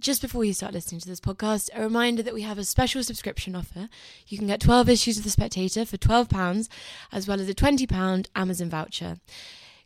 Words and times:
just 0.00 0.22
before 0.22 0.44
you 0.44 0.52
start 0.52 0.72
listening 0.72 1.00
to 1.00 1.08
this 1.08 1.20
podcast, 1.20 1.70
a 1.74 1.82
reminder 1.82 2.22
that 2.22 2.34
we 2.34 2.42
have 2.42 2.58
a 2.58 2.64
special 2.64 3.02
subscription 3.02 3.56
offer. 3.56 3.88
You 4.26 4.38
can 4.38 4.46
get 4.46 4.60
12 4.60 4.88
issues 4.88 5.18
of 5.18 5.24
The 5.24 5.30
Spectator 5.30 5.84
for 5.84 5.96
£12, 5.96 6.68
as 7.12 7.26
well 7.26 7.40
as 7.40 7.48
a 7.48 7.54
£20 7.54 8.26
Amazon 8.36 8.70
voucher. 8.70 9.18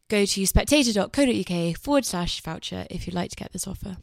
Go 0.09 0.27
to 0.27 0.47
spectator.co.uk 0.47 1.77
forward 1.79 2.05
slash 2.05 2.41
voucher 2.43 2.87
if 2.91 3.07
you'd 3.07 3.15
like 3.15 3.31
to 3.31 3.37
get 3.37 3.53
this 3.53 3.67
offer. 3.67 3.97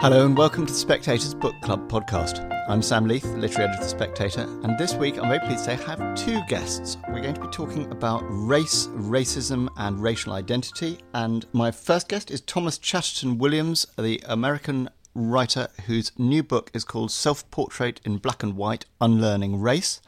Hello 0.00 0.24
and 0.24 0.36
welcome 0.36 0.64
to 0.64 0.72
the 0.72 0.78
Spectator's 0.78 1.34
Book 1.34 1.54
Club 1.60 1.90
podcast. 1.90 2.46
I'm 2.68 2.82
Sam 2.82 3.06
Leith, 3.06 3.24
literary 3.24 3.68
editor 3.68 3.72
of 3.72 3.80
The 3.80 3.88
Spectator, 3.88 4.42
and 4.62 4.78
this 4.78 4.94
week 4.94 5.18
I'm 5.18 5.28
very 5.28 5.40
pleased 5.40 5.64
to 5.64 5.64
say 5.64 5.72
I 5.72 5.96
have 5.96 6.14
two 6.14 6.40
guests. 6.48 6.98
We're 7.08 7.20
going 7.20 7.34
to 7.34 7.40
be 7.40 7.48
talking 7.48 7.90
about 7.90 8.22
race, 8.28 8.86
racism, 8.88 9.68
and 9.76 10.00
racial 10.00 10.32
identity. 10.34 10.98
And 11.14 11.46
my 11.52 11.70
first 11.70 12.08
guest 12.08 12.30
is 12.30 12.40
Thomas 12.42 12.78
Chatterton 12.78 13.38
Williams, 13.38 13.86
the 13.98 14.22
American 14.26 14.88
writer 15.14 15.68
whose 15.86 16.12
new 16.18 16.42
book 16.42 16.70
is 16.72 16.84
called 16.84 17.10
Self 17.10 17.50
Portrait 17.50 18.00
in 18.04 18.18
Black 18.18 18.42
and 18.42 18.56
White 18.56 18.84
Unlearning 19.00 19.60
Race, 19.60 20.00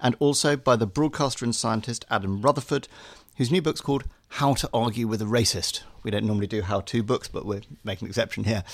and 0.00 0.14
also 0.18 0.56
by 0.56 0.76
the 0.76 0.86
broadcaster 0.86 1.44
and 1.44 1.54
scientist 1.54 2.04
Adam 2.10 2.42
Rutherford, 2.42 2.88
whose 3.36 3.50
new 3.50 3.62
book's 3.62 3.80
called 3.80 4.04
How 4.28 4.54
to 4.54 4.68
Argue 4.74 5.06
with 5.06 5.22
a 5.22 5.26
Racist. 5.26 5.82
We 6.02 6.10
don't 6.10 6.26
normally 6.26 6.48
do 6.48 6.62
how 6.62 6.80
to 6.80 7.02
books, 7.02 7.28
but 7.28 7.46
we're 7.46 7.62
making 7.84 8.06
an 8.06 8.10
exception 8.10 8.44
here. 8.44 8.64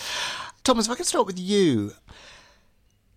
Thomas, 0.65 0.87
if 0.87 0.93
I 0.93 0.97
could 0.97 1.07
start 1.07 1.27
with 1.27 1.39
you. 1.39 1.93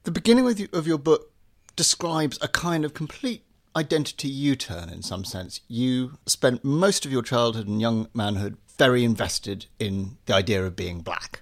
The 0.03 0.11
beginning 0.11 0.47
of 0.73 0.87
your 0.87 0.97
book 0.97 1.31
describes 1.75 2.39
a 2.41 2.47
kind 2.47 2.83
of 2.83 2.93
complete 2.93 3.43
identity 3.75 4.27
U 4.27 4.55
turn 4.55 4.89
in 4.89 5.03
some 5.03 5.23
sense. 5.23 5.61
You 5.67 6.17
spent 6.25 6.63
most 6.65 7.05
of 7.05 7.11
your 7.11 7.21
childhood 7.21 7.67
and 7.67 7.79
young 7.79 8.07
manhood 8.13 8.57
very 8.77 9.03
invested 9.03 9.67
in 9.77 10.17
the 10.25 10.33
idea 10.33 10.65
of 10.65 10.75
being 10.75 11.01
black. 11.01 11.41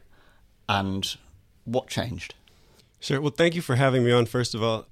And 0.68 1.16
what 1.64 1.88
changed? 1.88 2.36
Sure. 3.00 3.22
Well, 3.22 3.32
thank 3.32 3.56
you 3.56 3.62
for 3.62 3.76
having 3.76 4.04
me 4.04 4.12
on, 4.12 4.26
first 4.26 4.54
of 4.54 4.62
all. 4.62 4.88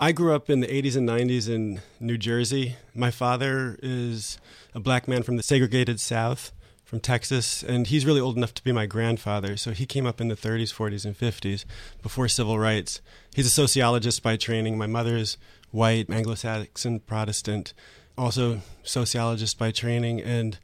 I 0.00 0.12
grew 0.12 0.34
up 0.34 0.48
in 0.48 0.60
the 0.60 0.66
80s 0.66 0.96
and 0.96 1.08
90s 1.08 1.48
in 1.48 1.80
New 2.00 2.16
Jersey. 2.16 2.76
My 2.94 3.10
father 3.10 3.78
is 3.82 4.38
a 4.74 4.80
black 4.80 5.06
man 5.06 5.22
from 5.22 5.36
the 5.36 5.42
segregated 5.42 6.00
South 6.00 6.52
from 6.88 7.00
Texas, 7.00 7.62
and 7.62 7.86
he's 7.88 8.06
really 8.06 8.20
old 8.20 8.38
enough 8.38 8.54
to 8.54 8.64
be 8.64 8.72
my 8.72 8.86
grandfather. 8.86 9.58
So 9.58 9.72
he 9.72 9.84
came 9.84 10.06
up 10.06 10.22
in 10.22 10.28
the 10.28 10.34
30s, 10.34 10.72
40s, 10.74 11.04
and 11.04 11.14
50s 11.14 11.66
before 12.00 12.28
civil 12.28 12.58
rights. 12.58 13.02
He's 13.34 13.44
a 13.44 13.50
sociologist 13.50 14.22
by 14.22 14.38
training. 14.38 14.78
My 14.78 14.86
mother 14.86 15.14
is 15.14 15.36
white, 15.70 16.08
Anglo 16.08 16.34
Saxon, 16.34 17.00
Protestant, 17.00 17.74
also 18.16 18.62
sociologist 18.84 19.58
by 19.58 19.70
training. 19.70 20.22
And 20.22 20.58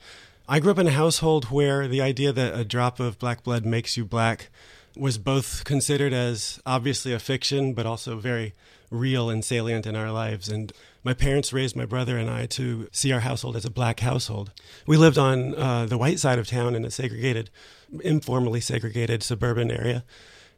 I 0.48 0.60
grew 0.60 0.70
up 0.70 0.78
in 0.78 0.86
a 0.86 0.92
household 0.92 1.50
where 1.50 1.86
the 1.86 2.00
idea 2.00 2.32
that 2.32 2.58
a 2.58 2.64
drop 2.64 3.00
of 3.00 3.18
black 3.18 3.44
blood 3.44 3.66
makes 3.66 3.98
you 3.98 4.06
black 4.06 4.48
was 4.96 5.18
both 5.18 5.64
considered 5.64 6.14
as 6.14 6.58
obviously 6.64 7.12
a 7.12 7.18
fiction, 7.18 7.74
but 7.74 7.84
also 7.84 8.16
very 8.16 8.54
real 8.94 9.28
and 9.30 9.44
salient 9.44 9.86
in 9.86 9.96
our 9.96 10.10
lives. 10.10 10.48
And 10.48 10.72
my 11.02 11.14
parents 11.14 11.52
raised 11.52 11.76
my 11.76 11.84
brother 11.84 12.16
and 12.16 12.30
I 12.30 12.46
to 12.46 12.88
see 12.92 13.12
our 13.12 13.20
household 13.20 13.56
as 13.56 13.64
a 13.64 13.70
black 13.70 14.00
household. 14.00 14.52
We 14.86 14.96
lived 14.96 15.18
on 15.18 15.54
uh, 15.54 15.86
the 15.86 15.98
white 15.98 16.18
side 16.18 16.38
of 16.38 16.46
town 16.46 16.74
in 16.74 16.84
a 16.84 16.90
segregated, 16.90 17.50
informally 18.02 18.60
segregated 18.60 19.22
suburban 19.22 19.70
area. 19.70 20.04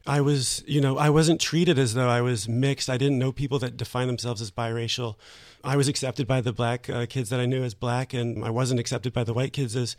I 0.07 0.21
was, 0.21 0.63
you 0.67 0.81
know, 0.81 0.99
I 0.99 1.11
wasn't 1.11 1.41
treated 1.41 1.79
as 1.79 1.95
though 1.95 2.09
I 2.09 2.21
was 2.21 2.49
mixed. 2.49 2.89
I 2.89 2.97
didn't 2.97 3.19
know 3.19 3.33
people 3.33 3.59
that 3.59 3.77
define 3.77 4.07
themselves 4.07 4.41
as 4.41 4.53
biracial. 4.53 5.17
I 5.65 5.77
was 5.77 5.89
accepted 5.89 6.29
by 6.29 6.41
the 6.41 6.53
black 6.53 6.89
uh, 6.89 7.07
kids 7.07 7.29
that 7.31 7.41
I 7.41 7.47
knew 7.47 7.65
as 7.65 7.75
black, 7.75 8.15
and 8.15 8.45
I 8.45 8.51
wasn't 8.51 8.79
accepted 8.79 9.13
by 9.13 9.25
the 9.25 9.35
white 9.35 9.53
kids 9.53 9.75
as 9.75 9.97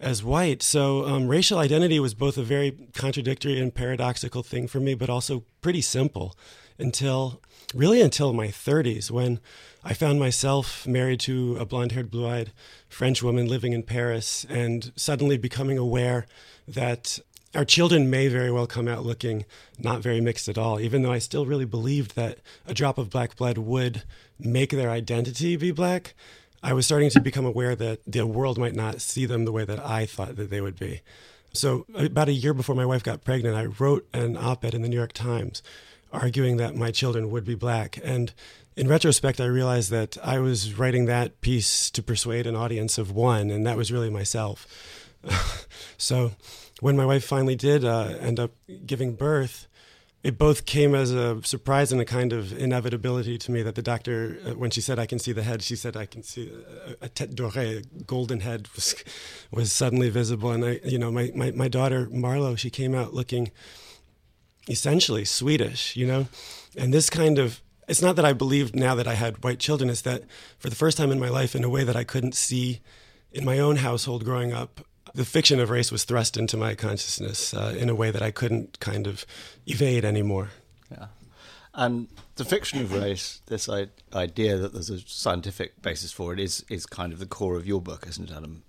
as 0.00 0.24
white. 0.24 0.60
So 0.60 1.06
um, 1.06 1.28
racial 1.28 1.58
identity 1.58 2.00
was 2.00 2.14
both 2.14 2.36
a 2.36 2.42
very 2.42 2.72
contradictory 2.94 3.60
and 3.60 3.72
paradoxical 3.72 4.42
thing 4.42 4.66
for 4.66 4.80
me, 4.80 4.94
but 4.94 5.08
also 5.08 5.44
pretty 5.60 5.80
simple 5.80 6.36
until 6.78 7.40
really 7.74 8.00
until 8.00 8.32
my 8.32 8.48
30s 8.48 9.10
when 9.10 9.40
I 9.82 9.92
found 9.92 10.18
myself 10.18 10.86
married 10.86 11.20
to 11.20 11.56
a 11.58 11.66
blonde 11.66 11.92
haired, 11.92 12.10
blue 12.10 12.26
eyed 12.26 12.52
French 12.88 13.22
woman 13.22 13.48
living 13.48 13.72
in 13.72 13.82
Paris 13.82 14.46
and 14.48 14.92
suddenly 14.96 15.36
becoming 15.36 15.76
aware 15.76 16.26
that 16.66 17.18
our 17.54 17.64
children 17.64 18.10
may 18.10 18.28
very 18.28 18.50
well 18.50 18.66
come 18.66 18.88
out 18.88 19.04
looking 19.04 19.44
not 19.78 20.00
very 20.00 20.20
mixed 20.20 20.48
at 20.48 20.58
all, 20.58 20.80
even 20.80 21.02
though 21.02 21.12
I 21.12 21.18
still 21.18 21.46
really 21.46 21.64
believed 21.64 22.16
that 22.16 22.38
a 22.66 22.74
drop 22.74 22.98
of 22.98 23.10
black 23.10 23.36
blood 23.36 23.58
would 23.58 24.02
make 24.38 24.70
their 24.70 24.90
identity 24.90 25.56
be 25.56 25.70
black. 25.70 26.14
I 26.62 26.72
was 26.72 26.86
starting 26.86 27.10
to 27.10 27.20
become 27.20 27.44
aware 27.44 27.76
that 27.76 28.00
the 28.06 28.26
world 28.26 28.58
might 28.58 28.74
not 28.74 29.00
see 29.00 29.26
them 29.26 29.44
the 29.44 29.52
way 29.52 29.64
that 29.64 29.84
I 29.84 30.06
thought 30.06 30.36
that 30.36 30.50
they 30.50 30.60
would 30.60 30.78
be. 30.78 31.02
So, 31.52 31.86
about 31.94 32.28
a 32.28 32.32
year 32.32 32.54
before 32.54 32.74
my 32.74 32.86
wife 32.86 33.04
got 33.04 33.22
pregnant, 33.22 33.54
I 33.54 33.66
wrote 33.66 34.08
an 34.12 34.36
op 34.36 34.64
ed 34.64 34.74
in 34.74 34.82
the 34.82 34.88
New 34.88 34.96
York 34.96 35.12
Times 35.12 35.62
arguing 36.14 36.56
that 36.58 36.74
my 36.74 36.90
children 36.90 37.30
would 37.30 37.44
be 37.44 37.54
black. 37.54 37.98
And 38.02 38.32
in 38.76 38.88
retrospect, 38.88 39.40
I 39.40 39.46
realized 39.46 39.90
that 39.90 40.16
I 40.22 40.38
was 40.38 40.78
writing 40.78 41.06
that 41.06 41.40
piece 41.40 41.90
to 41.90 42.02
persuade 42.02 42.46
an 42.46 42.56
audience 42.56 42.98
of 42.98 43.12
one, 43.12 43.50
and 43.50 43.66
that 43.66 43.76
was 43.76 43.92
really 43.92 44.10
myself. 44.10 44.66
so 45.96 46.32
when 46.80 46.96
my 46.96 47.06
wife 47.06 47.24
finally 47.24 47.56
did 47.56 47.84
uh, 47.84 48.14
end 48.20 48.40
up 48.40 48.52
giving 48.86 49.14
birth, 49.14 49.68
it 50.24 50.38
both 50.38 50.64
came 50.64 50.94
as 50.94 51.12
a 51.12 51.42
surprise 51.44 51.92
and 51.92 52.00
a 52.00 52.04
kind 52.04 52.32
of 52.32 52.56
inevitability 52.58 53.36
to 53.36 53.52
me 53.52 53.62
that 53.62 53.74
the 53.74 53.82
doctor, 53.82 54.38
uh, 54.46 54.50
when 54.52 54.70
she 54.70 54.80
said 54.80 54.98
I 54.98 55.04
can 55.04 55.18
see 55.18 55.32
the 55.32 55.42
head, 55.42 55.62
she 55.62 55.76
said 55.76 55.96
I 55.96 56.06
can 56.06 56.22
see 56.22 56.50
a, 57.00 57.04
a 57.04 57.08
tête 57.10 57.34
dorée, 57.34 57.84
a 57.84 58.04
golden 58.04 58.40
head 58.40 58.68
was 58.74 58.94
was 59.50 59.70
suddenly 59.70 60.08
visible. 60.08 60.50
And 60.50 60.64
I, 60.64 60.80
you 60.82 60.98
know, 60.98 61.12
my, 61.12 61.30
my, 61.34 61.50
my 61.50 61.68
daughter 61.68 62.06
Marlo, 62.06 62.58
she 62.58 62.70
came 62.70 62.94
out 62.94 63.12
looking 63.12 63.52
essentially 64.68 65.24
Swedish, 65.24 65.96
you 65.96 66.06
know? 66.06 66.26
And 66.76 66.92
this 66.92 67.10
kind 67.10 67.38
of, 67.38 67.60
it's 67.88 68.02
not 68.02 68.16
that 68.16 68.24
I 68.24 68.32
believed 68.32 68.74
now 68.74 68.94
that 68.94 69.06
I 69.06 69.14
had 69.14 69.42
white 69.44 69.58
children, 69.58 69.90
it's 69.90 70.02
that 70.02 70.24
for 70.58 70.70
the 70.70 70.76
first 70.76 70.96
time 70.96 71.10
in 71.10 71.20
my 71.20 71.28
life, 71.28 71.54
in 71.54 71.64
a 71.64 71.68
way 71.68 71.84
that 71.84 71.96
I 71.96 72.04
couldn't 72.04 72.34
see 72.34 72.80
in 73.32 73.44
my 73.44 73.58
own 73.58 73.76
household 73.76 74.24
growing 74.24 74.52
up, 74.52 74.80
the 75.14 75.24
fiction 75.24 75.60
of 75.60 75.70
race 75.70 75.92
was 75.92 76.04
thrust 76.04 76.36
into 76.36 76.56
my 76.56 76.74
consciousness 76.74 77.54
uh, 77.54 77.74
in 77.78 77.88
a 77.88 77.94
way 77.94 78.10
that 78.10 78.22
I 78.22 78.30
couldn't 78.30 78.80
kind 78.80 79.06
of 79.06 79.24
evade 79.66 80.04
anymore. 80.04 80.50
Yeah. 80.90 81.06
And 81.74 82.08
the 82.36 82.44
fiction 82.44 82.80
of 82.80 82.92
race, 82.92 83.40
this 83.46 83.68
idea 84.12 84.56
that 84.56 84.72
there's 84.72 84.90
a 84.90 85.00
scientific 85.00 85.82
basis 85.82 86.12
for 86.12 86.32
it, 86.32 86.40
is, 86.40 86.64
is 86.68 86.86
kind 86.86 87.12
of 87.12 87.18
the 87.18 87.26
core 87.26 87.56
of 87.56 87.66
your 87.66 87.80
book, 87.80 88.06
isn't 88.08 88.30
it, 88.30 88.36
Adam? 88.36 88.62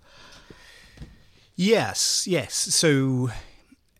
Yes, 1.54 2.26
yes. 2.26 2.54
So 2.54 3.30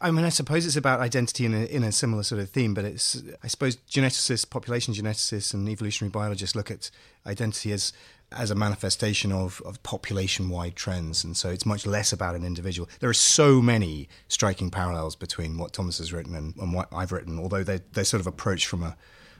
I 0.01 0.11
mean, 0.11 0.25
I 0.25 0.29
suppose 0.29 0.67
it's 0.67 0.77
about 0.77 1.01
identity 1.01 1.47
in 1.47 1.55
a, 1.55 1.65
in 1.65 1.83
a 1.83 1.91
similar 1.91 2.23
sort 2.23 2.41
of 2.41 2.51
theme, 2.51 2.75
but 2.75 2.85
it's, 2.85 3.23
I 3.43 3.47
suppose, 3.47 3.77
geneticists, 3.77 4.49
population 4.49 4.93
geneticists, 4.93 5.55
and 5.55 5.69
evolutionary 5.69 6.11
biologists 6.11 6.55
look 6.55 6.71
at 6.71 6.91
identity 7.27 7.73
as 7.73 7.93
as 8.33 8.51
a 8.51 8.57
manifestation 8.57 9.31
of, 9.31 9.63
of 9.65 9.81
population 9.85 10.51
wide 10.51 10.75
trends. 10.75 11.23
And 11.23 11.37
so 11.37 11.49
it's 11.49 11.65
much 11.65 11.87
less 11.87 12.13
about 12.13 12.35
an 12.35 12.45
individual. 12.45 12.89
There 12.99 13.09
are 13.09 13.15
so 13.15 13.63
many 13.63 14.09
striking 14.27 14.69
parallels 14.69 15.15
between 15.15 15.59
what 15.59 15.73
Thomas 15.73 15.99
has 15.99 16.13
written 16.13 16.35
and, 16.35 16.57
and 16.57 16.73
what 16.73 16.89
I've 16.93 17.13
written, 17.13 17.39
although 17.39 17.63
they 17.63 17.81
they 17.93 18.05
sort 18.05 18.21
of 18.21 18.27
approach 18.27 18.67
from 18.67 18.83
a 18.83 18.97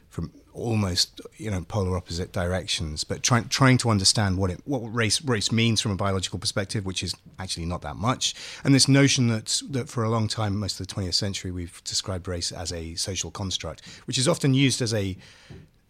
from 0.09 0.33
almost 0.57 1.21
you 1.37 1.51
know 1.51 1.63
polar 1.63 1.97
opposite 1.97 2.33
directions, 2.33 3.05
but 3.05 3.23
trying 3.23 3.49
trying 3.49 3.79
to 3.79 3.91
understand 3.91 4.39
what 4.39 4.51
it 4.51 4.61
what 4.65 4.81
race 4.95 5.23
race 5.23 5.53
means 5.53 5.81
from 5.81 5.93
a 5.93 5.97
biological 5.97 6.39
perspective, 6.39 6.85
which 6.87 7.03
is 7.03 7.15
actually 7.39 7.67
not 7.67 7.83
that 7.83 7.97
much, 7.97 8.35
and 8.65 8.75
this 8.75 8.89
notion 8.89 9.29
that 9.29 9.63
that 9.71 9.89
for 9.89 10.05
a 10.05 10.11
long 10.11 10.29
time, 10.29 10.57
most 10.57 10.81
of 10.81 10.87
the 10.87 10.95
20th 10.95 11.15
century, 11.15 11.51
we've 11.51 11.83
described 11.85 12.27
race 12.27 12.53
as 12.53 12.73
a 12.73 12.95
social 12.95 13.31
construct, 13.31 13.83
which 14.07 14.19
is 14.19 14.27
often 14.27 14.55
used 14.55 14.81
as 14.83 14.95
a 14.95 15.17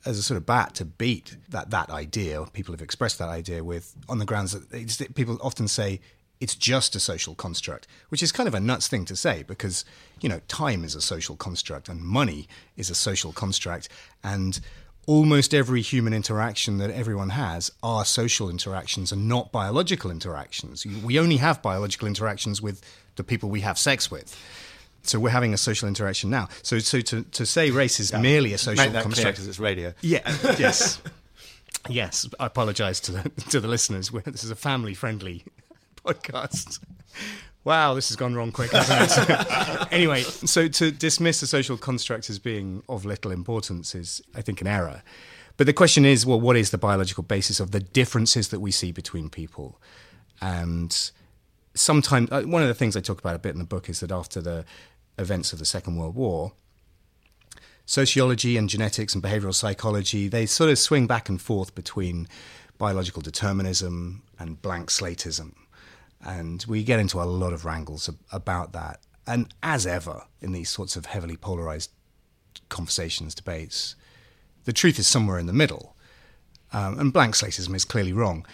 as 0.05 0.19
a 0.19 0.23
sort 0.23 0.37
of 0.37 0.47
bat 0.47 0.75
to 0.75 0.85
beat 0.85 1.37
that 1.49 1.71
that 1.71 1.91
idea. 1.91 2.45
People 2.53 2.73
have 2.73 2.83
expressed 2.83 3.19
that 3.19 3.29
idea 3.29 3.63
with 3.63 3.95
on 4.09 4.19
the 4.19 4.25
grounds 4.25 4.53
that 4.53 5.15
people 5.15 5.39
often 5.43 5.69
say 5.69 6.01
it's 6.41 6.55
just 6.55 6.95
a 6.95 7.01
social 7.01 7.35
construct, 7.35 7.87
which 8.09 8.23
is 8.23 8.33
kind 8.33 8.47
of 8.47 8.55
a 8.55 8.61
nuts 8.61 8.89
thing 8.89 9.05
to 9.07 9.17
say 9.17 9.43
because, 9.43 9.85
you 10.21 10.29
know, 10.29 10.41
time 10.49 10.85
is 10.85 10.95
a 10.95 11.01
social 11.01 11.37
construct 11.37 11.89
and 11.89 12.01
money 12.01 12.47
is 12.77 12.91
a 12.91 12.95
social 12.95 13.33
construct. 13.33 13.89
And 14.23 14.61
almost 15.07 15.55
every 15.55 15.81
human 15.81 16.13
interaction 16.13 16.79
that 16.79 16.91
everyone 16.91 17.31
has 17.31 17.71
are 17.83 18.05
social 18.05 18.51
interactions 18.51 19.13
and 19.13 19.29
not 19.29 19.53
biological 19.53 20.11
interactions. 20.11 20.85
We 20.85 21.19
only 21.19 21.37
have 21.37 21.63
biological 21.63 22.09
interactions 22.09 22.61
with 22.61 22.83
the 23.15 23.25
people 23.25 23.49
we 23.49 23.61
have 23.61 23.79
sex 23.79 24.11
with. 24.11 24.37
So 25.05 25.21
we're 25.21 25.31
having 25.31 25.55
a 25.55 25.57
social 25.57 25.87
interaction 25.87 26.31
now. 26.31 26.49
So, 26.63 26.81
so 26.81 27.01
to, 27.01 27.23
to 27.23 27.47
say 27.47 27.71
race 27.71 28.01
is 28.01 28.11
yeah. 28.11 28.21
merely 28.21 28.53
a 28.53 28.59
social 28.59 28.91
construct 28.91 29.37
because 29.37 29.47
it's 29.47 29.61
radio. 29.61 29.95
Yeah. 30.03 30.21
yes. 30.59 31.01
Yes, 31.89 32.29
I 32.41 32.47
apologise 32.47 32.99
to 33.01 33.13
the 33.13 33.31
to 33.51 33.61
the 33.61 33.69
listeners. 33.69 34.11
This 34.11 34.43
is 34.43 34.51
a 34.51 34.57
family 34.57 34.93
friendly 34.93 35.45
podcast. 36.07 36.81
Wow, 37.65 37.95
this 37.95 38.09
has 38.09 38.17
gone 38.17 38.35
wrong 38.35 38.53
quick, 38.53 38.71
hasn't 38.71 39.29
it? 39.29 39.89
anyway, 39.93 40.23
so 40.23 40.69
to 40.69 40.93
dismiss 40.93 41.41
the 41.41 41.49
social 41.49 41.77
construct 41.77 42.31
as 42.31 42.39
being 42.39 42.85
of 42.89 43.05
little 43.05 43.33
importance 43.33 43.95
is, 43.95 44.23
I 44.37 44.41
think, 44.41 44.61
an 44.61 44.69
error. 44.69 45.03
But 45.57 45.67
the 45.67 45.73
question 45.73 46.05
is, 46.05 46.25
well, 46.25 46.41
what 46.41 46.57
is 46.57 46.71
the 46.71 46.79
biological 46.79 47.25
basis 47.25 47.59
of 47.59 47.73
the 47.73 47.81
differences 47.81 48.49
that 48.49 48.61
we 48.61 48.71
see 48.71 48.93
between 48.93 49.31
people? 49.31 49.81
And 50.41 51.11
sometimes, 51.75 52.31
uh, 52.31 52.43
one 52.43 52.63
of 52.63 52.69
the 52.69 52.75
things 52.75 52.97
I 52.97 53.01
talk 53.01 53.19
about 53.19 53.35
a 53.35 53.39
bit 53.39 53.53
in 53.53 53.59
the 53.59 53.65
book 53.65 53.89
is 53.89 54.01
that 54.01 54.13
after 54.13 54.41
the 54.41 54.65
events 55.19 55.53
of 55.53 55.59
the 55.59 55.65
Second 55.65 55.97
World 55.97 56.15
War, 56.15 56.53
sociology 57.85 58.57
and 58.57 58.69
genetics 58.69 59.15
and 59.15 59.25
behavioral 59.25 59.55
psychology, 59.55 60.29
they 60.29 60.47
sort 60.47 60.71
of 60.71 60.79
swing 60.79 61.07
back 61.07 61.29
and 61.29 61.41
forth 61.41 61.75
between 61.75 62.29
biological 62.79 63.23
determinism 63.23 64.23
and 64.39 64.61
blank 64.61 64.91
slatism. 64.91 65.55
And 66.25 66.65
we 66.67 66.83
get 66.83 67.01
into 67.01 67.21
a 67.21 67.25
lot 67.25 67.53
of 67.53 67.65
wrangles 67.65 68.11
about 68.33 68.73
that. 68.73 69.01
And 69.27 69.53
as 69.63 69.87
ever 69.87 70.25
in 70.41 70.53
these 70.53 70.69
sorts 70.69 70.97
of 70.97 71.07
heavily 71.07 71.37
polarized 71.37 71.91
conversations, 72.69 73.35
debates, 73.35 73.95
the 74.65 74.73
truth 74.73 74.99
is 74.99 75.07
somewhere 75.07 75.39
in 75.39 75.47
the 75.47 75.53
middle. 75.53 75.97
Um, 76.73 76.99
and 76.99 77.13
blank 77.13 77.35
slatism 77.35 77.75
is 77.75 77.85
clearly 77.85 78.13
wrong 78.13 78.45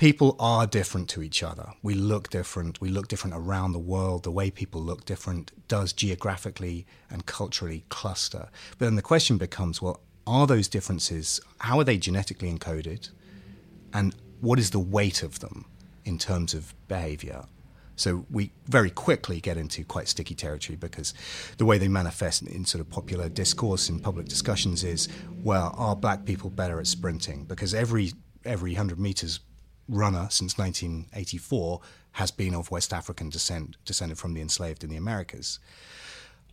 people 0.00 0.34
are 0.40 0.66
different 0.66 1.10
to 1.10 1.22
each 1.22 1.42
other. 1.42 1.72
We 1.82 1.92
look 1.92 2.30
different. 2.30 2.80
We 2.80 2.88
look 2.88 3.06
different 3.06 3.36
around 3.36 3.72
the 3.72 3.78
world. 3.78 4.22
The 4.22 4.30
way 4.30 4.50
people 4.50 4.80
look 4.80 5.04
different 5.04 5.52
does 5.68 5.92
geographically 5.92 6.86
and 7.10 7.26
culturally 7.26 7.84
cluster. 7.90 8.48
But 8.78 8.86
then 8.86 8.96
the 8.96 9.02
question 9.02 9.36
becomes 9.36 9.82
well, 9.82 10.00
are 10.26 10.46
those 10.46 10.68
differences, 10.68 11.38
how 11.58 11.78
are 11.78 11.84
they 11.84 11.98
genetically 11.98 12.50
encoded? 12.50 13.10
And 13.92 14.14
what 14.40 14.58
is 14.58 14.70
the 14.70 14.78
weight 14.78 15.22
of 15.22 15.40
them 15.40 15.66
in 16.04 16.18
terms 16.18 16.54
of 16.54 16.74
behavior? 16.88 17.44
So 17.96 18.24
we 18.30 18.50
very 18.66 18.88
quickly 18.88 19.40
get 19.40 19.58
into 19.58 19.84
quite 19.84 20.08
sticky 20.08 20.34
territory 20.34 20.76
because 20.76 21.12
the 21.58 21.66
way 21.66 21.76
they 21.76 21.88
manifest 21.88 22.42
in 22.42 22.64
sort 22.64 22.80
of 22.80 22.88
popular 22.88 23.28
discourse 23.28 23.90
in 23.90 24.00
public 24.00 24.26
discussions 24.26 24.84
is, 24.84 25.08
well, 25.42 25.74
are 25.76 25.94
black 25.94 26.24
people 26.24 26.48
better 26.48 26.80
at 26.80 26.86
sprinting? 26.86 27.44
Because 27.44 27.74
every 27.74 28.12
every 28.46 28.72
hundred 28.72 28.98
meters 28.98 29.40
runner 29.86 30.28
since 30.30 30.56
1984 30.56 31.80
has 32.12 32.30
been 32.30 32.54
of 32.54 32.70
West 32.70 32.92
African 32.92 33.28
descent, 33.28 33.76
descended 33.84 34.18
from 34.18 34.32
the 34.32 34.40
enslaved 34.40 34.82
in 34.82 34.90
the 34.90 34.96
Americas. 34.96 35.58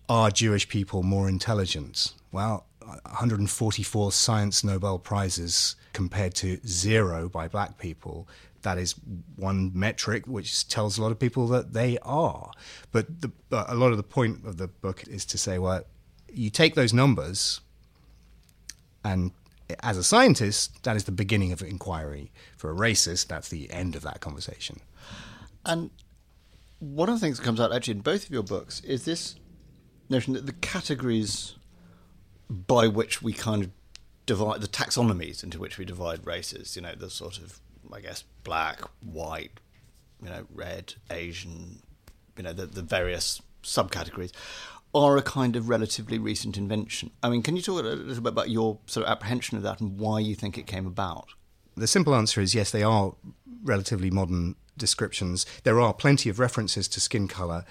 Are 0.09 0.29
Jewish 0.29 0.67
people 0.67 1.01
more 1.03 1.29
intelligent? 1.29 2.13
Well, 2.31 2.65
144 2.85 4.11
science 4.11 4.63
Nobel 4.63 4.99
Prizes 4.99 5.75
compared 5.93 6.33
to 6.35 6.59
zero 6.65 7.27
by 7.27 7.47
black 7.47 7.77
people. 7.77 8.27
That 8.67 8.77
is 8.77 8.95
one 9.37 9.71
metric 9.73 10.27
which 10.27 10.67
tells 10.67 10.97
a 10.97 11.01
lot 11.01 11.13
of 11.13 11.19
people 11.19 11.47
that 11.47 11.71
they 11.71 11.97
are. 11.99 12.51
But 12.91 13.21
the, 13.21 13.31
a 13.49 13.75
lot 13.75 13.91
of 13.91 13.97
the 13.97 14.03
point 14.03 14.45
of 14.45 14.57
the 14.57 14.67
book 14.67 15.07
is 15.07 15.23
to 15.27 15.37
say, 15.37 15.57
well, 15.57 15.83
you 16.29 16.49
take 16.49 16.75
those 16.75 16.93
numbers 16.93 17.61
and 19.05 19.31
as 19.83 19.97
a 19.97 20.03
scientist, 20.03 20.83
that 20.83 20.97
is 20.97 21.05
the 21.05 21.13
beginning 21.13 21.53
of 21.53 21.61
inquiry. 21.61 22.29
For 22.57 22.69
a 22.69 22.75
racist, 22.75 23.27
that's 23.27 23.47
the 23.47 23.71
end 23.71 23.95
of 23.95 24.01
that 24.01 24.19
conversation. 24.19 24.81
And 25.65 25.89
one 26.79 27.07
of 27.07 27.15
the 27.15 27.21
things 27.21 27.37
that 27.37 27.45
comes 27.45 27.61
out 27.61 27.73
actually 27.73 27.93
in 27.93 28.01
both 28.01 28.25
of 28.25 28.31
your 28.31 28.43
books 28.43 28.81
is 28.81 29.05
this 29.05 29.35
notion 30.09 30.33
that 30.33 30.45
the 30.45 30.51
categories 30.51 31.55
by 32.49 32.89
which 32.89 33.21
we 33.21 33.31
kind 33.31 33.63
of 33.63 33.71
divide 34.25 34.59
the 34.59 34.67
taxonomies 34.67 35.41
into 35.41 35.57
which 35.57 35.77
we 35.77 35.85
divide 35.85 36.27
races, 36.27 36.75
you 36.75 36.81
know, 36.81 36.95
the 36.95 37.09
sort 37.09 37.37
of, 37.37 37.61
I 37.93 38.01
guess, 38.01 38.23
black, 38.43 38.81
white, 39.01 39.59
you 40.21 40.29
know, 40.29 40.45
red, 40.53 40.95
Asian, 41.09 41.81
you 42.37 42.43
know, 42.43 42.53
the, 42.53 42.65
the 42.65 42.81
various 42.81 43.41
subcategories 43.63 44.31
are 44.93 45.17
a 45.17 45.21
kind 45.21 45.55
of 45.55 45.69
relatively 45.69 46.17
recent 46.17 46.57
invention. 46.57 47.11
I 47.21 47.29
mean, 47.29 47.43
can 47.43 47.55
you 47.55 47.61
talk 47.61 47.79
a 47.79 47.83
little 47.83 48.23
bit 48.23 48.31
about 48.31 48.49
your 48.49 48.79
sort 48.85 49.05
of 49.05 49.11
apprehension 49.11 49.57
of 49.57 49.63
that 49.63 49.81
and 49.81 49.99
why 49.99 50.19
you 50.19 50.33
think 50.33 50.57
it 50.57 50.65
came 50.65 50.87
about? 50.87 51.29
The 51.75 51.87
simple 51.87 52.15
answer 52.15 52.41
is 52.41 52.55
yes, 52.55 52.71
they 52.71 52.83
are 52.83 53.13
relatively 53.63 54.09
modern 54.09 54.55
descriptions. 54.77 55.45
There 55.63 55.79
are 55.79 55.93
plenty 55.93 56.29
of 56.29 56.39
references 56.39 56.87
to 56.89 56.99
skin 56.99 57.27
color 57.27 57.65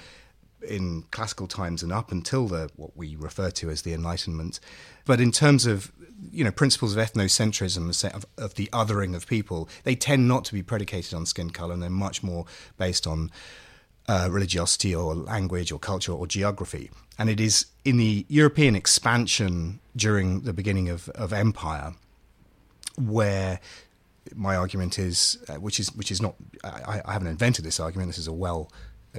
in 0.69 1.05
classical 1.11 1.47
times 1.47 1.83
and 1.83 1.93
up 1.93 2.13
until 2.13 2.47
the 2.49 2.71
what 2.77 2.97
we 2.97 3.17
refer 3.17 3.51
to 3.51 3.71
as 3.71 3.83
the 3.83 3.93
Enlightenment. 3.93 4.61
But 5.05 5.21
in 5.21 5.33
terms 5.33 5.67
of 5.67 5.93
you 6.31 6.45
know 6.45 6.51
principles 6.51 6.97
of 6.97 7.03
ethnocentrism 7.03 8.15
of, 8.15 8.27
of 8.37 8.55
the 8.55 8.69
othering 8.73 9.15
of 9.15 9.27
people, 9.27 9.69
they 9.85 9.95
tend 9.95 10.29
not 10.29 10.45
to 10.47 10.55
be 10.55 10.63
predicated 10.63 11.15
on 11.15 11.27
skin 11.27 11.51
color, 11.51 11.75
and 11.75 11.83
they're 11.83 11.91
much 11.91 12.23
more 12.23 12.47
based 12.79 13.07
on 13.07 13.31
uh, 14.09 14.29
religiosity 14.31 14.95
or 14.95 15.15
language 15.15 15.73
or 15.73 15.79
culture 15.79 16.13
or 16.13 16.27
geography. 16.27 16.91
And 17.19 17.29
it 17.29 17.41
is 17.41 17.67
in 17.85 17.97
the 17.97 18.27
European 18.29 18.77
expansion 18.77 19.81
during 19.97 20.43
the 20.43 20.53
beginning 20.53 20.89
of, 20.89 21.09
of 21.11 21.33
empire 21.33 21.95
where 22.99 23.61
my 24.35 24.57
argument 24.57 24.99
is, 24.99 25.39
uh, 25.49 25.55
which 25.55 25.79
is 25.81 25.95
which 25.95 26.11
is 26.11 26.21
not, 26.21 26.35
I, 26.65 27.01
I, 27.05 27.13
haven't 27.13 27.29
invented 27.29 27.65
this 27.65 27.79
argument. 27.79 28.09
This 28.09 28.19
is 28.19 28.27
a 28.27 28.33
well 28.33 28.71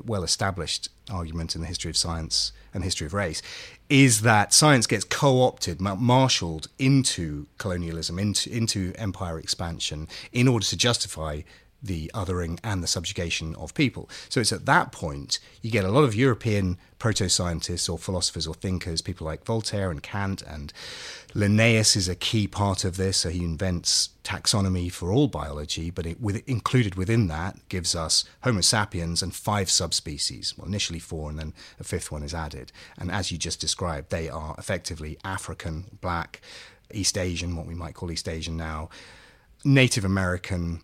well 0.06 0.24
established 0.24 0.90
argument 1.10 1.56
in 1.56 1.62
the 1.62 1.68
history 1.68 1.90
of 1.90 1.98
science 1.98 2.52
and 2.74 2.84
history 2.84 3.08
of 3.08 3.14
race, 3.14 3.42
is 3.90 4.22
that 4.22 4.54
science 4.54 4.88
gets 4.88 5.04
co-opted, 5.04 5.80
marshaled 5.80 6.68
into 6.78 7.48
colonialism, 7.58 8.20
into 8.20 8.52
into 8.52 8.94
empire 8.96 9.40
expansion, 9.40 10.08
in 10.32 10.48
order 10.48 10.66
to 10.66 10.78
justify 10.78 11.42
the 11.82 12.10
othering 12.14 12.60
and 12.64 12.82
the 12.82 12.88
subjugation 12.88 13.56
of 13.56 13.74
people. 13.74 14.10
So 14.30 14.42
it's 14.42 14.52
at 14.52 14.66
that 14.66 14.92
point 14.92 15.40
you 15.62 15.72
get 15.72 15.86
a 15.86 15.92
lot 15.92 16.04
of 16.04 16.16
European 16.16 16.78
proto 17.00 17.30
scientists 17.30 17.88
or 17.88 17.98
philosophers 17.98 18.48
or 18.48 18.56
thinkers, 18.56 19.02
people 19.02 19.26
like 19.26 19.46
Voltaire 19.46 19.92
and 19.92 20.02
Kant, 20.02 20.42
and 20.42 20.74
Linnaeus 21.36 21.96
is 21.96 22.10
a 22.10 22.16
key 22.16 22.48
part 22.48 22.84
of 22.84 22.98
this. 22.98 23.18
So 23.18 23.30
he 23.30 23.44
invents 23.44 24.10
taxonomy 24.24 24.92
for 24.92 25.12
all 25.12 25.28
biology, 25.28 25.92
but 25.92 26.06
it, 26.06 26.20
with, 26.20 26.48
included 26.50 26.96
within 26.96 27.28
that 27.28 27.58
gives 27.70 27.96
us 27.96 28.26
Homo 28.42 28.62
sapiens 28.62 29.22
and 29.22 29.34
five 29.36 29.70
subspecies. 29.70 30.56
Well, 30.58 30.68
initially 30.68 31.00
four, 31.00 31.30
and 31.30 31.38
then 31.38 31.54
a 31.80 31.84
fifth 31.84 32.12
one 32.12 32.24
is 32.24 32.34
added. 32.34 32.72
And 32.98 33.12
as 33.12 33.32
you 33.32 33.38
just 33.38 33.62
described, 33.62 34.10
they 34.10 34.30
are 34.30 34.56
effectively 34.58 35.18
African, 35.24 35.98
black, 36.02 36.42
East 36.92 37.18
Asian, 37.18 37.56
what 37.56 37.68
we 37.68 37.76
might 37.76 37.94
call 37.94 38.12
East 38.12 38.28
Asian 38.28 38.58
now, 38.58 38.90
Native 39.64 40.06
American 40.06 40.82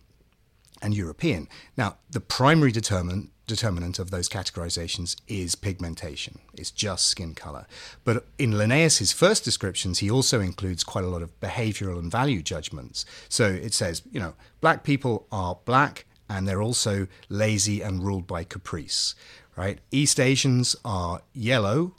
and 0.84 0.94
European. 0.94 1.48
Now, 1.76 1.96
the 2.10 2.20
primary 2.20 2.70
determinant 2.70 3.30
determinant 3.46 3.98
of 3.98 4.10
those 4.10 4.26
categorizations 4.28 5.16
is 5.28 5.54
pigmentation. 5.54 6.38
It's 6.54 6.70
just 6.70 7.06
skin 7.06 7.34
color. 7.34 7.66
But 8.02 8.24
in 8.38 8.56
Linnaeus's 8.56 9.12
first 9.12 9.44
descriptions, 9.44 9.98
he 9.98 10.10
also 10.10 10.40
includes 10.40 10.82
quite 10.82 11.04
a 11.04 11.08
lot 11.08 11.20
of 11.20 11.38
behavioral 11.40 11.98
and 11.98 12.10
value 12.10 12.42
judgments. 12.42 13.04
So 13.28 13.46
it 13.46 13.74
says, 13.74 14.00
you 14.10 14.18
know, 14.18 14.32
black 14.62 14.82
people 14.82 15.26
are 15.30 15.58
black 15.66 16.06
and 16.28 16.48
they're 16.48 16.62
also 16.62 17.06
lazy 17.28 17.82
and 17.82 18.02
ruled 18.02 18.26
by 18.26 18.44
caprice, 18.44 19.14
right? 19.56 19.78
East 19.90 20.18
Asians 20.18 20.74
are 20.82 21.20
yellow 21.34 21.94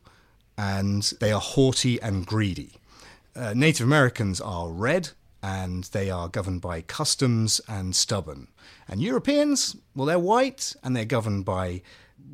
and 0.57 1.03
they 1.19 1.31
are 1.31 1.41
haughty 1.41 2.01
and 2.01 2.25
greedy. 2.25 2.71
Uh, 3.35 3.53
Native 3.53 3.85
Americans 3.85 4.41
are 4.41 4.69
red 4.69 5.09
and 5.45 5.83
they 5.85 6.09
are 6.09 6.27
governed 6.27 6.61
by 6.61 6.81
customs 6.81 7.61
and 7.67 7.95
stubborn. 7.95 8.47
And 8.87 8.99
Europeans, 8.99 9.75
well, 9.95 10.07
they're 10.07 10.17
white 10.17 10.75
and 10.83 10.95
they're 10.95 11.05
governed 11.05 11.45
by 11.45 11.83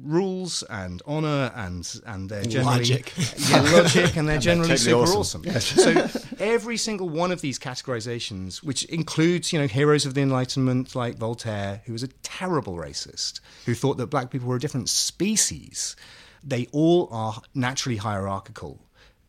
rules 0.01 0.63
and 0.69 1.01
honor 1.05 1.51
and 1.53 2.01
and 2.05 2.29
they're 2.29 2.45
generally 2.45 2.77
logic, 2.77 3.13
yeah, 3.49 3.61
logic, 3.61 4.15
and 4.15 4.29
they're 4.29 4.35
and 4.35 4.43
generally 4.43 4.69
they're 4.69 4.77
totally 4.77 5.07
super 5.07 5.19
awesome. 5.19 5.43
awesome. 5.49 6.09
so 6.09 6.35
every 6.39 6.77
single 6.77 7.09
one 7.09 7.33
of 7.33 7.41
these 7.41 7.59
categorizations, 7.59 8.63
which 8.63 8.85
includes 8.85 9.51
you 9.51 9.59
know 9.59 9.67
heroes 9.67 10.05
of 10.05 10.13
the 10.13 10.21
Enlightenment 10.21 10.95
like 10.95 11.17
Voltaire, 11.17 11.81
who 11.85 11.91
was 11.91 12.03
a 12.03 12.07
terrible 12.23 12.75
racist, 12.75 13.41
who 13.65 13.73
thought 13.73 13.97
that 13.97 14.07
black 14.07 14.31
people 14.31 14.47
were 14.47 14.55
a 14.55 14.59
different 14.59 14.87
species, 14.87 15.97
they 16.41 16.65
all 16.71 17.09
are 17.11 17.41
naturally 17.53 17.97
hierarchical 17.97 18.79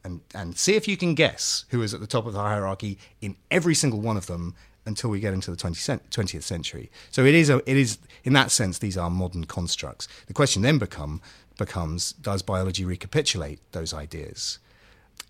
and, 0.04 0.20
and 0.34 0.56
see 0.56 0.74
if 0.74 0.88
you 0.88 0.96
can 0.96 1.14
guess 1.14 1.64
who 1.70 1.82
is 1.82 1.94
at 1.94 2.00
the 2.00 2.06
top 2.06 2.26
of 2.26 2.32
the 2.32 2.40
hierarchy 2.40 2.98
in 3.20 3.36
every 3.50 3.74
single 3.74 4.00
one 4.00 4.16
of 4.16 4.26
them 4.26 4.54
until 4.84 5.10
we 5.10 5.20
get 5.20 5.32
into 5.32 5.50
the 5.50 5.56
20th 5.56 6.42
century. 6.42 6.90
So 7.10 7.24
it 7.24 7.34
is, 7.34 7.48
a, 7.48 7.58
it 7.70 7.76
is 7.76 7.98
in 8.24 8.32
that 8.32 8.50
sense, 8.50 8.78
these 8.78 8.96
are 8.96 9.10
modern 9.10 9.44
constructs. 9.44 10.08
The 10.26 10.32
question 10.32 10.62
then 10.62 10.78
become, 10.78 11.20
becomes 11.56 12.12
does 12.12 12.42
biology 12.42 12.84
recapitulate 12.84 13.60
those 13.72 13.94
ideas? 13.94 14.58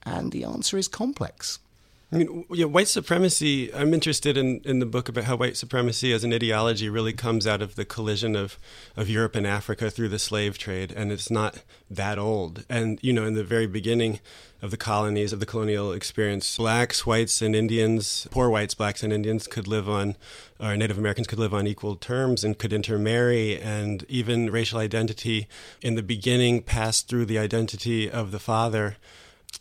And 0.05 0.33
the 0.33 0.45
answer 0.45 0.79
is 0.79 0.89
complex. 0.89 1.59
I 2.13 2.19
mean, 2.19 2.45
yeah, 2.51 2.67
white 2.67 2.89
supremacy. 2.89 3.73
I'm 3.73 3.95
interested 3.95 4.37
in, 4.37 4.61
in 4.67 4.81
the 4.81 4.87
book 4.87 5.09
about 5.09 5.25
how 5.25 5.37
white 5.37 5.57
supremacy 5.57 6.13
as 6.13 6.25
an 6.25 6.35
ideology 6.35 6.91
really 6.91 7.15
comes 7.15 7.47
out 7.47 7.63
of 7.63 7.75
the 7.75 7.87
collision 7.87 8.37
of, 8.37 8.59
of 8.95 9.09
Europe 9.09 9.35
and 9.35 9.47
Africa 9.47 9.91
through 9.91 10.11
the 10.11 10.19
slave 10.19 10.59
trade, 10.59 10.93
and 10.95 11.11
it's 11.11 11.31
not 11.31 11.63
that 11.91 12.19
old. 12.19 12.67
And 12.69 12.99
you 13.03 13.15
know, 13.15 13.25
in 13.25 13.33
the 13.33 13.43
very 13.43 13.67
beginning 13.67 14.21
of 14.61 14.71
the 14.71 14.77
colonies 14.77 15.33
of 15.33 15.41
the 15.41 15.47
colonial 15.47 15.91
experience, 15.93 16.55
blacks, 16.59 17.07
whites, 17.07 17.41
and 17.41 17.57
Indians, 17.57 18.29
poor 18.31 18.51
whites, 18.51 18.75
blacks, 18.75 19.03
and 19.03 19.11
Indians 19.11 19.47
could 19.47 19.67
live 19.67 19.89
on, 19.89 20.17
or 20.61 20.77
Native 20.77 20.99
Americans 20.99 21.27
could 21.27 21.39
live 21.39 21.55
on 21.55 21.67
equal 21.67 21.97
terms 21.97 22.45
and 22.45 22.59
could 22.59 22.75
intermarry, 22.75 23.59
and 23.59 24.05
even 24.11 24.51
racial 24.51 24.79
identity 24.79 25.49
in 25.81 25.95
the 25.95 26.03
beginning 26.03 26.61
passed 26.61 27.09
through 27.09 27.25
the 27.25 27.39
identity 27.39 28.11
of 28.11 28.33
the 28.33 28.39
father 28.39 28.99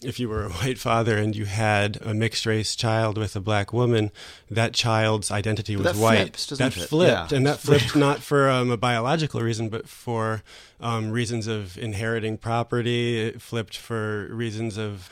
if 0.04 0.20
you 0.20 0.28
were 0.30 0.44
a 0.46 0.50
white 0.62 0.78
father 0.78 1.18
and 1.18 1.36
you 1.36 1.46
had 1.46 1.98
a 2.02 2.14
mixed 2.14 2.46
race 2.46 2.76
child 2.76 3.18
with 3.18 3.36
a 3.36 3.40
black 3.40 3.72
woman, 3.74 4.12
that 4.50 4.74
child's 4.74 5.30
identity 5.32 5.76
But 5.76 5.84
was 5.86 5.98
that 5.98 6.02
white. 6.04 6.18
flips, 6.38 6.46
that 6.58 6.78
it? 6.78 6.88
flipped, 6.90 7.32
Yeah. 7.32 7.38
and 7.38 7.46
that 7.48 7.60
flipped 7.68 7.96
not 7.96 8.20
for 8.22 8.50
um, 8.50 8.72
a 8.72 8.78
biological 8.78 9.42
reason, 9.42 9.70
but 9.70 9.88
for 9.88 10.44
um, 10.80 11.12
reasons 11.12 11.48
of 11.48 11.78
inheriting 11.78 12.38
property. 12.38 13.20
It 13.20 13.42
flipped 13.42 13.78
for 13.78 14.28
reasons 14.34 14.78
of 14.78 15.10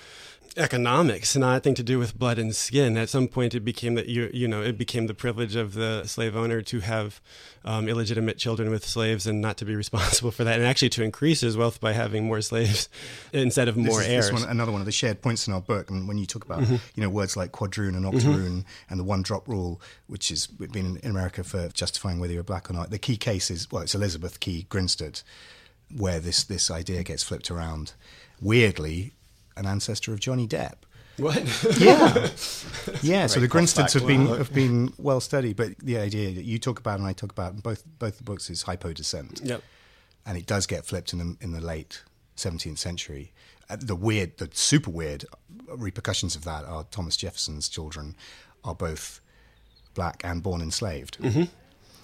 economics, 0.57 1.35
and 1.35 1.41
nothing 1.41 1.75
to 1.75 1.83
do 1.83 1.99
with 1.99 2.17
blood 2.17 2.37
and 2.39 2.55
skin. 2.55 2.97
At 2.97 3.09
some 3.09 3.27
point, 3.27 3.53
it 3.55 3.61
became 3.61 3.95
that 3.95 4.07
you 4.07 4.29
you 4.33 4.47
know 4.47 4.61
it 4.61 4.77
became 4.77 5.07
the 5.07 5.13
privilege 5.13 5.55
of 5.55 5.73
the 5.73 6.05
slave 6.05 6.35
owner 6.35 6.61
to 6.61 6.79
have 6.79 7.21
um, 7.65 7.87
illegitimate 7.87 8.37
children 8.37 8.69
with 8.69 8.85
slaves 8.85 9.27
and 9.27 9.41
not 9.41 9.57
to 9.57 9.65
be 9.65 9.75
responsible 9.83 10.31
for 10.31 10.43
that, 10.43 10.57
and 10.59 10.67
actually 10.67 10.89
to 10.89 11.03
increase 11.03 11.41
his 11.41 11.55
wealth 11.57 11.79
by 11.79 11.93
having 11.93 12.25
more 12.25 12.41
slaves 12.41 12.89
instead 13.33 13.67
of 13.67 13.77
more 13.77 13.99
this 13.99 14.07
is, 14.07 14.07
heirs. 14.07 14.31
This 14.31 14.41
one, 14.41 14.49
another 14.49 14.71
one 14.71 14.81
of 14.81 14.85
the 14.85 14.91
shared 14.91 15.21
points 15.21 15.47
in 15.47 15.53
our 15.53 15.61
book. 15.61 15.89
And 15.89 16.07
when 16.07 16.17
you 16.17 16.25
talk 16.25 16.45
about 16.45 16.59
Mm-hmm. 16.59 16.75
you 16.95 17.03
know 17.03 17.09
words 17.09 17.37
like 17.37 17.51
quadroon 17.51 17.95
and 17.95 18.05
octoroon 18.05 18.65
and 18.89 18.99
the 18.99 19.03
one 19.03 19.21
drop 19.21 19.47
rule, 19.47 19.81
which 20.07 20.29
has 20.29 20.45
been 20.47 20.85
in, 20.85 20.97
in 20.97 21.11
America 21.11 21.43
for 21.43 21.69
justifying 21.69 22.19
whether 22.19 22.33
you're 22.33 22.43
black 22.43 22.69
or 22.69 22.73
not, 22.73 22.89
the 22.89 22.99
key 22.99 23.15
case 23.17 23.49
is 23.49 23.71
well, 23.71 23.83
it's 23.83 23.95
Elizabeth 23.95 24.39
Key 24.39 24.65
Grinstead, 24.69 25.21
where 25.95 26.19
this 26.19 26.43
this 26.43 26.69
idea 26.69 27.03
gets 27.03 27.23
flipped 27.23 27.49
around. 27.49 27.93
Weirdly, 28.41 29.13
an 29.59 29.65
ancestor 29.65 30.13
of 30.13 30.19
Johnny 30.19 30.47
Depp. 30.47 30.77
what? 31.17 31.35
Yeah, 31.79 32.29
yeah. 33.03 33.27
so 33.27 33.39
the 33.39 33.47
Grinsteads 33.47 33.93
have 33.93 34.07
been 34.07 34.25
have 34.27 34.53
been 34.53 34.93
well 34.97 35.19
studied, 35.19 35.57
but 35.57 35.77
the 35.79 35.97
idea 35.97 36.31
that 36.31 36.45
you 36.45 36.57
talk 36.57 36.79
about 36.79 36.97
and 36.97 37.07
I 37.07 37.13
talk 37.13 37.31
about 37.31 37.53
in 37.53 37.59
both 37.59 37.83
both 37.99 38.17
the 38.17 38.23
books 38.23 38.49
is 38.49 38.63
hypo 38.63 38.93
descent 38.93 39.41
yep. 39.43 39.61
and 40.25 40.37
it 40.37 40.45
does 40.45 40.65
get 40.65 40.85
flipped 40.85 41.13
in 41.13 41.19
the 41.19 41.37
in 41.41 41.51
the 41.51 41.61
late 41.61 42.03
17th 42.37 42.77
century. 42.77 43.33
Uh, 43.69 43.77
the 43.79 43.95
weird, 43.95 44.37
the 44.37 44.49
super 44.53 44.89
weird 44.89 45.25
repercussions 45.67 46.35
of 46.35 46.43
that 46.45 46.65
are 46.65 46.85
Thomas 46.85 47.15
Jefferson's 47.17 47.69
children 47.69 48.15
are 48.63 48.73
both 48.73 49.21
black 49.93 50.21
and 50.23 50.41
born 50.41 50.61
enslaved, 50.61 51.17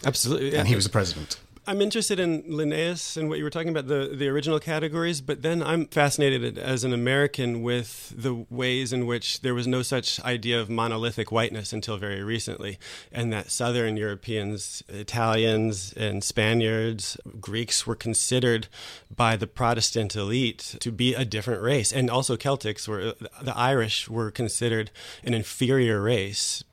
Absolutely. 0.05 0.51
yeah. 0.51 0.59
and 0.59 0.67
he 0.67 0.75
was 0.75 0.83
the 0.83 0.91
president. 0.91 1.39
I'm 1.67 1.81
interested 1.81 2.19
in 2.19 2.43
Linnaeus 2.48 3.17
and 3.17 3.27
what 3.27 3.39
you 3.39 3.43
were 3.43 3.50
talking 3.50 3.69
about 3.69 3.88
the 3.88 4.12
the 4.13 4.27
original 4.27 4.60
categories, 4.60 5.19
but 5.19 5.41
then 5.41 5.63
I'm 5.63 5.88
fascinated 5.88 6.60
as 6.60 6.84
an 6.84 6.93
American 6.93 7.63
with 7.63 8.13
the 8.15 8.45
ways 8.51 8.93
in 8.93 9.07
which 9.07 9.41
there 9.41 9.55
was 9.55 9.65
no 9.65 9.81
such 9.81 10.19
idea 10.22 10.62
of 10.62 10.69
monolithic 10.69 11.31
whiteness 11.31 11.74
until 11.74 11.98
very 11.98 12.24
recently, 12.24 12.77
and 13.12 13.34
that 13.34 13.50
Southern 13.50 13.98
Europeans, 13.98 14.84
Italians, 14.89 15.91
and 15.93 16.24
Spaniards, 16.24 17.17
Greeks 17.41 17.88
were 17.88 17.95
considered 17.95 18.67
by 19.13 19.36
the 19.36 19.48
Protestant 19.48 20.15
elite 20.15 20.75
to 20.79 20.91
be 20.91 21.15
a 21.15 21.25
different 21.25 21.63
race, 21.63 21.91
and 21.91 22.12
also 22.12 22.38
Celtics 22.38 22.88
were 22.88 23.15
the 23.41 23.57
Irish 23.57 24.07
were 24.07 24.29
considered 24.29 24.91
an 25.24 25.34
inferior 25.34 26.00
race 26.00 26.63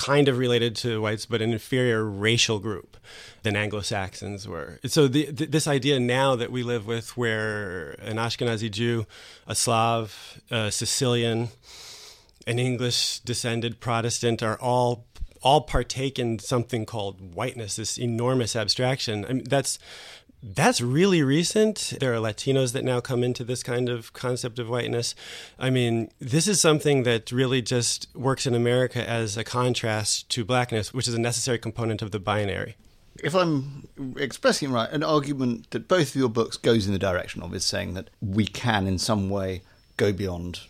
kind 0.00 0.28
of 0.28 0.38
related 0.38 0.74
to 0.74 1.02
whites, 1.02 1.26
but 1.26 1.42
an 1.42 1.52
inferior 1.52 2.02
racial 2.02 2.58
group 2.58 2.96
than 3.42 3.54
Anglo-Saxons 3.54 4.48
were. 4.48 4.78
So 4.86 5.08
the, 5.08 5.30
th- 5.30 5.50
this 5.50 5.68
idea 5.68 6.00
now 6.00 6.36
that 6.36 6.50
we 6.50 6.62
live 6.62 6.86
with, 6.86 7.18
where 7.18 7.90
an 8.00 8.16
Ashkenazi 8.16 8.70
Jew, 8.70 9.06
a 9.46 9.54
Slav, 9.54 10.40
a 10.50 10.72
Sicilian, 10.72 11.48
an 12.46 12.58
English-descended 12.58 13.80
Protestant 13.80 14.42
are 14.42 14.58
all 14.58 15.04
all 15.42 15.62
partake 15.62 16.18
in 16.18 16.38
something 16.38 16.84
called 16.84 17.34
whiteness, 17.34 17.76
this 17.76 17.98
enormous 17.98 18.54
abstraction. 18.54 19.24
I 19.24 19.32
mean, 19.32 19.44
that's 19.48 19.78
that's 20.42 20.80
really 20.80 21.22
recent. 21.22 21.94
There 22.00 22.14
are 22.14 22.18
Latinos 22.18 22.72
that 22.72 22.84
now 22.84 23.00
come 23.00 23.22
into 23.22 23.44
this 23.44 23.62
kind 23.62 23.88
of 23.88 24.12
concept 24.12 24.58
of 24.58 24.68
whiteness. 24.68 25.14
I 25.58 25.70
mean, 25.70 26.10
this 26.18 26.48
is 26.48 26.60
something 26.60 27.02
that 27.02 27.30
really 27.30 27.60
just 27.60 28.08
works 28.14 28.46
in 28.46 28.54
America 28.54 29.06
as 29.08 29.36
a 29.36 29.44
contrast 29.44 30.30
to 30.30 30.44
blackness, 30.44 30.94
which 30.94 31.06
is 31.06 31.14
a 31.14 31.20
necessary 31.20 31.58
component 31.58 32.00
of 32.02 32.10
the 32.10 32.20
binary. 32.20 32.76
if 33.22 33.34
I'm 33.34 33.86
expressing 34.16 34.72
right, 34.72 34.90
an 34.90 35.02
argument 35.02 35.70
that 35.70 35.88
both 35.88 36.10
of 36.10 36.16
your 36.16 36.28
books 36.28 36.56
goes 36.56 36.86
in 36.86 36.92
the 36.92 36.98
direction 36.98 37.42
of 37.42 37.54
is 37.54 37.64
saying 37.64 37.94
that 37.94 38.10
we 38.20 38.46
can, 38.46 38.86
in 38.86 38.98
some 38.98 39.28
way, 39.28 39.62
go 39.96 40.12
beyond 40.12 40.60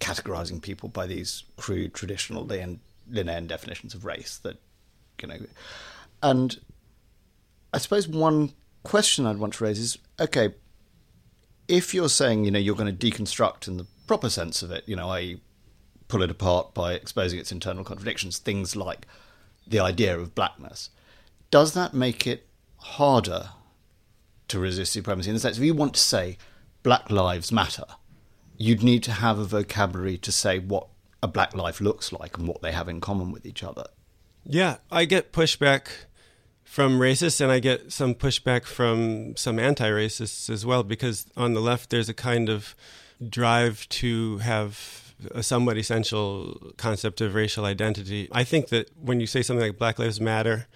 categorizing 0.00 0.60
people 0.60 0.88
by 0.88 1.06
these 1.06 1.44
crude, 1.56 1.94
traditional 1.94 2.46
Linnaean 2.46 3.46
definitions 3.46 3.94
of 3.94 4.04
race. 4.04 4.38
That 4.38 4.58
you 5.22 5.28
know, 5.28 5.38
and 6.22 6.58
I 7.72 7.78
suppose 7.78 8.06
one 8.06 8.52
question 8.86 9.26
I'd 9.26 9.38
want 9.38 9.54
to 9.54 9.64
raise 9.64 9.78
is: 9.78 9.98
okay, 10.18 10.54
if 11.68 11.92
you're 11.92 12.08
saying 12.08 12.44
you 12.44 12.50
know 12.50 12.58
you're 12.58 12.76
going 12.76 12.94
to 12.94 13.10
deconstruct 13.10 13.68
in 13.68 13.76
the 13.76 13.86
proper 14.06 14.30
sense 14.30 14.62
of 14.62 14.70
it, 14.70 14.84
you 14.86 14.96
know, 14.96 15.08
i.e., 15.10 15.40
pull 16.08 16.22
it 16.22 16.30
apart 16.30 16.72
by 16.74 16.94
exposing 16.94 17.38
its 17.38 17.52
internal 17.52 17.84
contradictions, 17.84 18.38
things 18.38 18.76
like 18.76 19.06
the 19.66 19.80
idea 19.80 20.16
of 20.16 20.34
blackness 20.34 20.90
does 21.50 21.74
that 21.74 21.94
make 21.94 22.26
it 22.26 22.46
harder 22.76 23.50
to 24.48 24.58
resist 24.58 24.92
supremacy? 24.92 25.30
In 25.30 25.34
the 25.34 25.40
sense, 25.40 25.58
if 25.58 25.64
you 25.64 25.74
want 25.74 25.94
to 25.94 26.00
say 26.00 26.38
Black 26.82 27.10
Lives 27.10 27.52
Matter, 27.52 27.86
you'd 28.56 28.82
need 28.82 29.02
to 29.04 29.12
have 29.12 29.38
a 29.38 29.44
vocabulary 29.44 30.18
to 30.18 30.32
say 30.32 30.58
what 30.58 30.88
a 31.22 31.28
black 31.28 31.54
life 31.54 31.80
looks 31.80 32.12
like 32.12 32.36
and 32.38 32.46
what 32.46 32.62
they 32.62 32.72
have 32.72 32.88
in 32.88 33.00
common 33.00 33.32
with 33.32 33.46
each 33.46 33.62
other. 33.62 33.86
Yeah, 34.44 34.76
I 34.90 35.04
get 35.04 35.32
pushback 35.32 35.88
from 36.66 36.98
racists 36.98 37.40
and 37.40 37.50
I 37.50 37.60
get 37.60 37.92
some 37.92 38.14
pushback 38.14 38.64
from 38.64 39.34
some 39.36 39.58
anti 39.58 39.88
racists 39.88 40.50
as 40.50 40.66
well 40.66 40.82
because 40.82 41.26
on 41.36 41.54
the 41.54 41.60
left 41.60 41.88
there's 41.90 42.08
a 42.08 42.14
kind 42.14 42.48
of 42.48 42.74
drive 43.26 43.88
to 43.88 44.38
have 44.38 45.14
a 45.30 45.42
somewhat 45.42 45.78
essential 45.78 46.72
concept 46.76 47.22
of 47.22 47.34
racial 47.34 47.64
identity. 47.64 48.28
I 48.32 48.44
think 48.44 48.68
that 48.68 48.90
when 49.00 49.20
you 49.20 49.26
say 49.26 49.42
something 49.42 49.64
like 49.64 49.78
Black 49.78 49.98
Lives 49.98 50.20
Matter, 50.20 50.66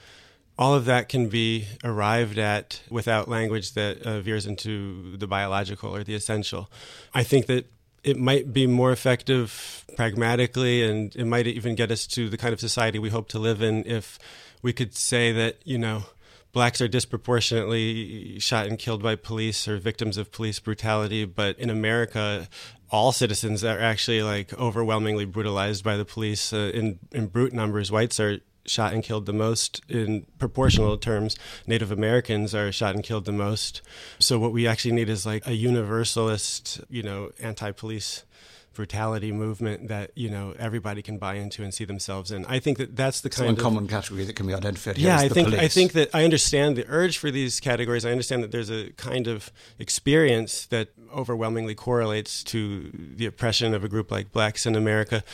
all 0.59 0.75
of 0.75 0.85
that 0.87 1.09
can 1.09 1.29
be 1.29 1.67
arrived 1.85 2.39
at 2.39 2.83
without 2.89 3.29
language 3.29 3.73
that 3.73 4.01
uh, 4.03 4.21
veers 4.21 4.47
into 4.47 5.17
the 5.17 5.27
biological 5.27 5.95
or 5.95 6.05
the 6.05 6.15
essential. 6.15 6.71
I 7.13 7.25
think 7.25 7.47
that 7.47 7.67
it 8.03 8.17
might 8.17 8.53
be 8.53 8.67
more 8.67 8.93
effective 8.93 9.85
pragmatically 9.97 10.83
and 10.83 11.15
it 11.17 11.27
might 11.27 11.47
even 11.47 11.75
get 11.75 11.91
us 11.91 12.07
to 12.07 12.31
the 12.31 12.39
kind 12.39 12.55
of 12.55 12.61
society 12.61 12.99
we 12.99 13.11
hope 13.11 13.29
to 13.29 13.39
live 13.39 13.61
in 13.61 13.85
if 13.85 14.19
we 14.63 14.73
could 14.73 14.95
say 14.95 15.33
that, 15.33 15.59
you 15.65 15.79
know, 15.79 16.05
blacks 16.53 16.81
are 16.81 16.89
disproportionately 16.89 18.39
shot 18.39 18.67
and 18.67 18.79
killed 18.79 19.03
by 19.03 19.17
police 19.17 19.69
or 19.69 19.79
victims 19.79 20.17
of 20.17 20.33
police 20.33 20.59
brutality, 20.59 21.25
but 21.25 21.59
in 21.59 21.71
America, 21.71 22.49
all 22.91 23.13
citizens 23.13 23.63
are 23.65 23.79
actually 23.79 24.23
like 24.23 24.53
overwhelmingly 24.59 25.25
brutalized 25.25 25.85
by 25.85 25.97
the 25.97 26.05
police 26.05 26.53
uh, 26.53 26.71
in 26.75 26.99
in 27.13 27.29
brute 27.29 27.53
numbers. 27.53 27.93
Whites 27.93 28.19
are 28.19 28.41
shot 28.67 28.93
and 28.93 29.03
killed 29.03 29.27
the 29.27 29.33
most 29.33 29.81
in 29.89 30.27
proportional 30.39 30.97
terms. 30.97 31.37
Native 31.67 31.91
Americans 31.91 32.55
are 32.55 32.71
shot 32.71 32.95
and 32.95 33.03
killed 33.03 33.25
the 33.25 33.33
most. 33.33 33.81
So 34.19 34.39
what 34.39 34.53
we 34.53 34.67
actually 34.67 34.93
need 34.93 35.09
is 35.09 35.25
like 35.25 35.47
a 35.47 35.55
universalist, 35.55 36.81
you 36.89 37.03
know, 37.03 37.31
anti-police 37.41 38.25
brutality 38.73 39.33
movement 39.33 39.89
that 39.89 40.11
you 40.15 40.31
know 40.31 40.55
everybody 40.59 41.03
can 41.03 41.19
buy 41.19 41.35
into 41.35 41.63
and 41.63 41.75
see 41.75 41.85
themselves 41.85 42.31
in. 42.31 42.45
I 42.47 42.59
think 42.61 42.79
that 42.79 42.97
that's 42.97 43.21
the 43.21 43.29
It's 43.29 43.37
kind 43.37 43.51
of 43.51 43.59
uncommon 43.59 43.89
category 43.89 44.25
that 44.25 44.37
can 44.37 44.47
be 44.47 44.55
identified 44.55 44.97
here 44.97 45.09
yeah, 45.09 45.19
I 45.19 45.29
the 45.29 45.35
think 45.35 45.55
I 45.55 45.69
think 45.69 45.93
that 45.93 46.15
I 46.15 46.25
understand 46.25 46.77
the 46.77 46.87
urge 46.89 47.19
for 47.19 47.31
these 47.31 47.61
categories. 47.61 48.05
I 48.05 48.11
understand 48.11 48.43
that 48.43 48.53
there's 48.53 48.71
a 48.71 48.91
kind 48.93 49.27
of 49.27 49.53
experience 49.79 50.67
that 50.67 50.89
overwhelmingly 51.13 51.75
correlates 51.75 52.45
to 52.45 52.91
the 52.93 53.27
oppression 53.27 53.75
of 53.75 53.85
a 53.85 53.89
group 53.89 54.11
like 54.11 54.33
blacks 54.33 54.67
in 54.67 54.77
America. 54.77 55.25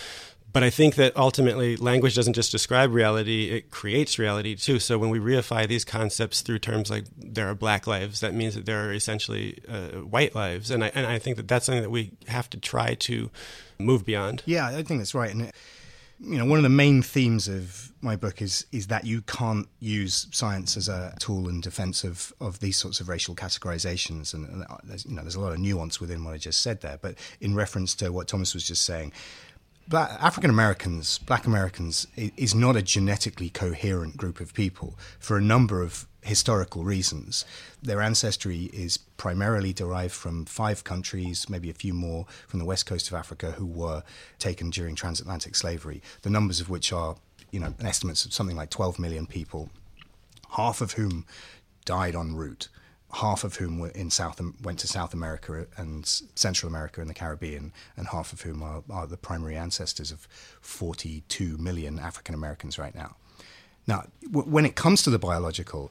But 0.56 0.64
I 0.64 0.70
think 0.70 0.94
that 0.94 1.14
ultimately 1.18 1.76
language 1.76 2.14
doesn't 2.14 2.32
just 2.32 2.50
describe 2.50 2.94
reality, 2.94 3.50
it 3.50 3.70
creates 3.70 4.18
reality 4.18 4.54
too. 4.54 4.78
So 4.78 4.96
when 4.96 5.10
we 5.10 5.18
reify 5.18 5.68
these 5.68 5.84
concepts 5.84 6.40
through 6.40 6.60
terms 6.60 6.88
like 6.88 7.04
there 7.14 7.50
are 7.50 7.54
black 7.54 7.86
lives, 7.86 8.20
that 8.20 8.32
means 8.32 8.54
that 8.54 8.64
there 8.64 8.88
are 8.88 8.94
essentially 8.94 9.58
uh, 9.68 9.98
white 10.00 10.34
lives. 10.34 10.70
And 10.70 10.82
I, 10.82 10.92
and 10.94 11.06
I 11.06 11.18
think 11.18 11.36
that 11.36 11.46
that's 11.46 11.66
something 11.66 11.82
that 11.82 11.90
we 11.90 12.12
have 12.28 12.48
to 12.48 12.58
try 12.58 12.94
to 12.94 13.30
move 13.78 14.06
beyond. 14.06 14.44
Yeah, 14.46 14.68
I 14.68 14.82
think 14.82 15.00
that's 15.00 15.14
right. 15.14 15.30
And 15.30 15.52
you 16.18 16.38
know, 16.38 16.46
one 16.46 16.58
of 16.58 16.62
the 16.62 16.70
main 16.70 17.02
themes 17.02 17.48
of 17.48 17.92
my 18.00 18.16
book 18.16 18.40
is 18.40 18.64
is 18.72 18.86
that 18.86 19.04
you 19.04 19.20
can't 19.20 19.68
use 19.80 20.26
science 20.30 20.78
as 20.78 20.88
a 20.88 21.14
tool 21.18 21.50
in 21.50 21.60
defence 21.60 22.02
of, 22.02 22.32
of 22.40 22.60
these 22.60 22.78
sorts 22.78 23.00
of 23.00 23.10
racial 23.10 23.34
categorizations. 23.34 24.32
And, 24.32 24.48
and 24.48 24.64
there's, 24.84 25.04
you 25.04 25.14
know, 25.14 25.20
there's 25.20 25.34
a 25.34 25.40
lot 25.40 25.52
of 25.52 25.58
nuance 25.58 26.00
within 26.00 26.24
what 26.24 26.32
I 26.32 26.38
just 26.38 26.62
said 26.62 26.80
there. 26.80 26.98
But 26.98 27.16
in 27.42 27.54
reference 27.54 27.94
to 27.96 28.10
what 28.10 28.28
Thomas 28.28 28.54
was 28.54 28.66
just 28.66 28.84
saying, 28.84 29.12
Black, 29.88 30.10
African 30.20 30.50
Americans, 30.50 31.18
Black 31.18 31.46
Americans, 31.46 32.08
is 32.16 32.56
not 32.56 32.74
a 32.74 32.82
genetically 32.82 33.48
coherent 33.48 34.16
group 34.16 34.40
of 34.40 34.52
people 34.52 34.98
for 35.20 35.36
a 35.36 35.40
number 35.40 35.80
of 35.80 36.08
historical 36.22 36.82
reasons. 36.82 37.44
Their 37.80 38.00
ancestry 38.00 38.64
is 38.72 38.96
primarily 38.96 39.72
derived 39.72 40.12
from 40.12 40.44
five 40.44 40.82
countries, 40.82 41.48
maybe 41.48 41.70
a 41.70 41.74
few 41.74 41.94
more 41.94 42.26
from 42.48 42.58
the 42.58 42.64
west 42.64 42.84
coast 42.86 43.06
of 43.06 43.14
Africa, 43.14 43.52
who 43.52 43.66
were 43.66 44.02
taken 44.40 44.70
during 44.70 44.96
transatlantic 44.96 45.54
slavery. 45.54 46.02
The 46.22 46.30
numbers 46.30 46.60
of 46.60 46.68
which 46.68 46.92
are, 46.92 47.14
you 47.52 47.60
know, 47.60 47.72
estimates 47.80 48.24
of 48.24 48.32
something 48.32 48.56
like 48.56 48.70
12 48.70 48.98
million 48.98 49.24
people, 49.24 49.70
half 50.56 50.80
of 50.80 50.92
whom 50.92 51.24
died 51.84 52.16
en 52.16 52.34
route. 52.34 52.68
Half 53.16 53.44
of 53.44 53.56
whom 53.56 53.78
were 53.78 53.88
in 53.88 54.10
South 54.10 54.40
went 54.62 54.78
to 54.78 54.86
South 54.86 55.14
America 55.14 55.66
and 55.76 56.06
Central 56.34 56.68
America 56.68 57.00
and 57.00 57.08
the 57.08 57.14
Caribbean, 57.14 57.72
and 57.96 58.08
half 58.08 58.32
of 58.32 58.42
whom 58.42 58.62
are, 58.62 58.82
are 58.90 59.06
the 59.06 59.16
primary 59.16 59.56
ancestors 59.56 60.12
of 60.12 60.28
42 60.60 61.56
million 61.56 61.98
African 61.98 62.34
Americans 62.34 62.78
right 62.78 62.94
now. 62.94 63.16
Now, 63.86 64.04
w- 64.30 64.50
when 64.50 64.66
it 64.66 64.74
comes 64.76 65.02
to 65.02 65.10
the 65.10 65.18
biological, 65.18 65.90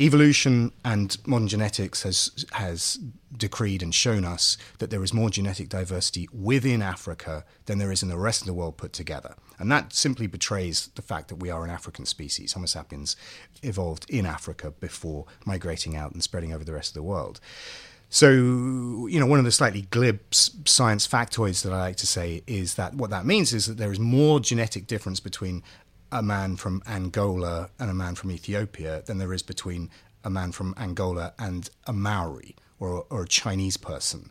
evolution 0.00 0.72
and 0.84 1.16
modern 1.26 1.48
genetics 1.48 2.02
has 2.02 2.44
has 2.52 2.98
decreed 3.36 3.82
and 3.82 3.94
shown 3.94 4.24
us 4.24 4.56
that 4.78 4.90
there 4.90 5.02
is 5.02 5.12
more 5.12 5.30
genetic 5.30 5.68
diversity 5.68 6.28
within 6.32 6.80
Africa 6.80 7.44
than 7.66 7.78
there 7.78 7.92
is 7.92 8.02
in 8.02 8.08
the 8.08 8.16
rest 8.16 8.40
of 8.40 8.46
the 8.46 8.54
world 8.54 8.76
put 8.76 8.92
together. 8.92 9.34
And 9.58 9.70
that 9.70 9.92
simply 9.92 10.26
betrays 10.26 10.88
the 10.94 11.02
fact 11.02 11.28
that 11.28 11.36
we 11.36 11.50
are 11.50 11.64
an 11.64 11.70
African 11.70 12.06
species. 12.06 12.52
Homo 12.52 12.66
sapiens 12.66 13.16
evolved 13.62 14.06
in 14.08 14.26
Africa 14.26 14.70
before 14.70 15.26
migrating 15.44 15.96
out 15.96 16.12
and 16.12 16.22
spreading 16.22 16.52
over 16.52 16.64
the 16.64 16.72
rest 16.72 16.90
of 16.90 16.94
the 16.94 17.02
world. 17.02 17.40
So, 18.08 18.30
you 18.30 19.18
know, 19.18 19.26
one 19.26 19.40
of 19.40 19.44
the 19.44 19.52
slightly 19.52 19.82
glib 19.82 20.20
science 20.30 21.08
factoids 21.08 21.62
that 21.64 21.72
I 21.72 21.80
like 21.80 21.96
to 21.96 22.06
say 22.06 22.42
is 22.46 22.76
that 22.76 22.94
what 22.94 23.10
that 23.10 23.26
means 23.26 23.52
is 23.52 23.66
that 23.66 23.78
there 23.78 23.90
is 23.90 23.98
more 23.98 24.38
genetic 24.38 24.86
difference 24.86 25.18
between 25.18 25.64
a 26.16 26.22
man 26.22 26.56
from 26.56 26.82
Angola 26.86 27.70
and 27.78 27.90
a 27.90 27.94
man 27.94 28.14
from 28.14 28.30
Ethiopia 28.32 29.02
than 29.04 29.18
there 29.18 29.32
is 29.32 29.42
between 29.42 29.90
a 30.24 30.30
man 30.30 30.50
from 30.50 30.74
Angola 30.78 31.34
and 31.38 31.68
a 31.86 31.92
Maori 31.92 32.56
or, 32.80 33.04
or 33.10 33.22
a 33.22 33.28
Chinese 33.28 33.76
person. 33.76 34.30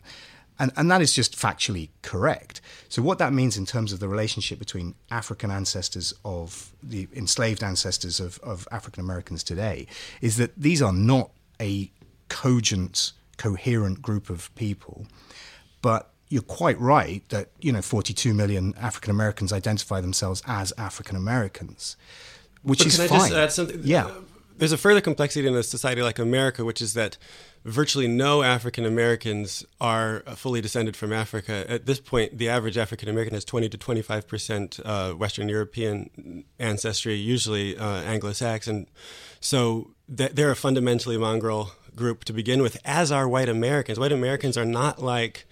And, 0.58 0.72
and 0.76 0.90
that 0.90 1.00
is 1.00 1.12
just 1.12 1.36
factually 1.36 1.90
correct. 2.02 2.60
So, 2.88 3.02
what 3.02 3.18
that 3.18 3.32
means 3.32 3.56
in 3.56 3.66
terms 3.66 3.92
of 3.92 4.00
the 4.00 4.08
relationship 4.08 4.58
between 4.58 4.94
African 5.10 5.50
ancestors 5.50 6.14
of 6.24 6.72
the 6.82 7.08
enslaved 7.14 7.62
ancestors 7.62 8.20
of, 8.20 8.38
of 8.42 8.66
African 8.72 9.02
Americans 9.02 9.44
today 9.44 9.86
is 10.20 10.38
that 10.38 10.52
these 10.56 10.80
are 10.80 10.94
not 10.94 11.30
a 11.60 11.90
cogent, 12.28 13.12
coherent 13.36 14.00
group 14.00 14.30
of 14.30 14.52
people, 14.54 15.06
but 15.82 16.10
you're 16.28 16.42
quite 16.42 16.78
right 16.80 17.26
that 17.28 17.50
you 17.60 17.72
know 17.72 17.82
42 17.82 18.34
million 18.34 18.74
African 18.78 19.10
Americans 19.10 19.52
identify 19.52 20.00
themselves 20.00 20.42
as 20.46 20.72
African 20.78 21.16
Americans, 21.16 21.96
which 22.62 22.80
but 22.80 22.86
is 22.88 22.96
can 22.96 23.08
fine. 23.08 23.20
I 23.20 23.28
just 23.28 23.34
add 23.34 23.52
something? 23.52 23.80
Yeah, 23.84 24.10
there's 24.58 24.72
a 24.72 24.78
further 24.78 25.00
complexity 25.00 25.46
in 25.46 25.54
a 25.54 25.62
society 25.62 26.02
like 26.02 26.18
America, 26.18 26.64
which 26.64 26.80
is 26.80 26.94
that 26.94 27.16
virtually 27.64 28.08
no 28.08 28.42
African 28.42 28.84
Americans 28.84 29.64
are 29.80 30.20
fully 30.34 30.60
descended 30.60 30.96
from 30.96 31.12
Africa. 31.12 31.64
At 31.68 31.86
this 31.86 32.00
point, 32.00 32.38
the 32.38 32.48
average 32.48 32.78
African 32.78 33.08
American 33.08 33.34
has 33.34 33.44
20 33.44 33.68
to 33.68 33.78
25 33.78 34.28
percent 34.28 34.80
uh, 34.84 35.12
Western 35.12 35.48
European 35.48 36.44
ancestry, 36.58 37.14
usually 37.14 37.76
uh, 37.76 38.02
Anglo-Saxon. 38.02 38.88
So 39.40 39.90
th- 40.14 40.32
they're 40.32 40.50
a 40.50 40.56
fundamentally 40.56 41.18
mongrel 41.18 41.72
group 41.94 42.24
to 42.24 42.32
begin 42.32 42.62
with, 42.62 42.78
as 42.84 43.10
are 43.10 43.28
white 43.28 43.48
Americans. 43.48 43.98
White 43.98 44.12
Americans 44.12 44.56
are 44.56 44.66
not 44.66 45.02
like 45.02 45.46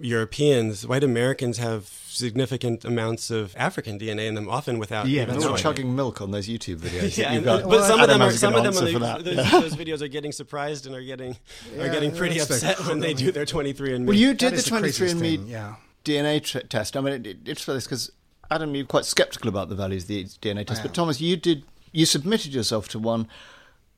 Europeans, 0.00 0.86
white 0.86 1.04
Americans 1.04 1.58
have 1.58 1.84
significant 2.08 2.84
amounts 2.84 3.30
of 3.30 3.54
African 3.56 3.98
DNA 3.98 4.26
in 4.26 4.34
them, 4.34 4.48
often 4.48 4.78
without 4.78 5.06
Yeah, 5.08 5.22
even 5.22 5.34
that's 5.34 5.44
You're 5.44 5.50
knowing. 5.52 5.62
chugging 5.62 5.96
milk 5.96 6.20
on 6.20 6.30
those 6.32 6.48
YouTube 6.48 6.76
videos. 6.78 7.16
Yeah, 7.18 7.28
that 7.30 7.34
you've 7.34 7.46
and- 7.46 7.62
got. 7.62 7.68
but 7.70 7.86
some 7.86 8.00
of 8.00 8.08
them 8.08 8.20
are 8.22 8.30
some 8.32 8.54
of 8.54 8.64
them 8.64 8.74
are, 8.74 8.92
for 8.92 8.98
those, 9.22 9.36
that. 9.36 9.50
those 9.60 9.74
videos 9.76 10.02
are 10.02 10.08
getting 10.08 10.32
surprised 10.32 10.86
and 10.86 10.94
are 10.94 11.02
getting 11.02 11.36
are 11.78 11.88
getting 11.88 12.14
pretty 12.14 12.38
that's 12.38 12.48
the- 12.60 12.70
upset 12.72 12.86
when 12.86 13.00
they 13.00 13.14
do 13.14 13.30
their 13.32 13.46
23 13.46 13.94
and 13.94 14.06
Well, 14.06 14.16
you 14.16 14.34
did 14.34 14.52
the 14.52 14.56
is 14.56 14.64
the 14.66 14.78
craziest 14.78 15.16
23andMe 15.16 15.20
thing, 15.20 15.46
yeah. 15.48 15.74
DNA 16.04 16.42
tr- 16.42 16.58
test. 16.60 16.96
I 16.96 17.00
mean, 17.00 17.14
it, 17.14 17.26
it, 17.26 17.36
it's 17.46 17.62
for 17.62 17.72
this 17.72 17.84
because 17.84 18.10
Adam, 18.50 18.74
you're 18.74 18.86
quite 18.86 19.04
sceptical 19.04 19.48
about 19.48 19.68
the 19.68 19.74
values 19.76 20.02
of 20.04 20.08
the 20.08 20.24
DNA 20.24 20.66
test, 20.66 20.82
but. 20.82 20.92
Thomas, 20.94 21.20
you 21.20 21.36
did. 21.36 21.62
You 21.92 22.06
submitted 22.06 22.52
yourself 22.54 22.88
to 22.90 22.98
one. 22.98 23.28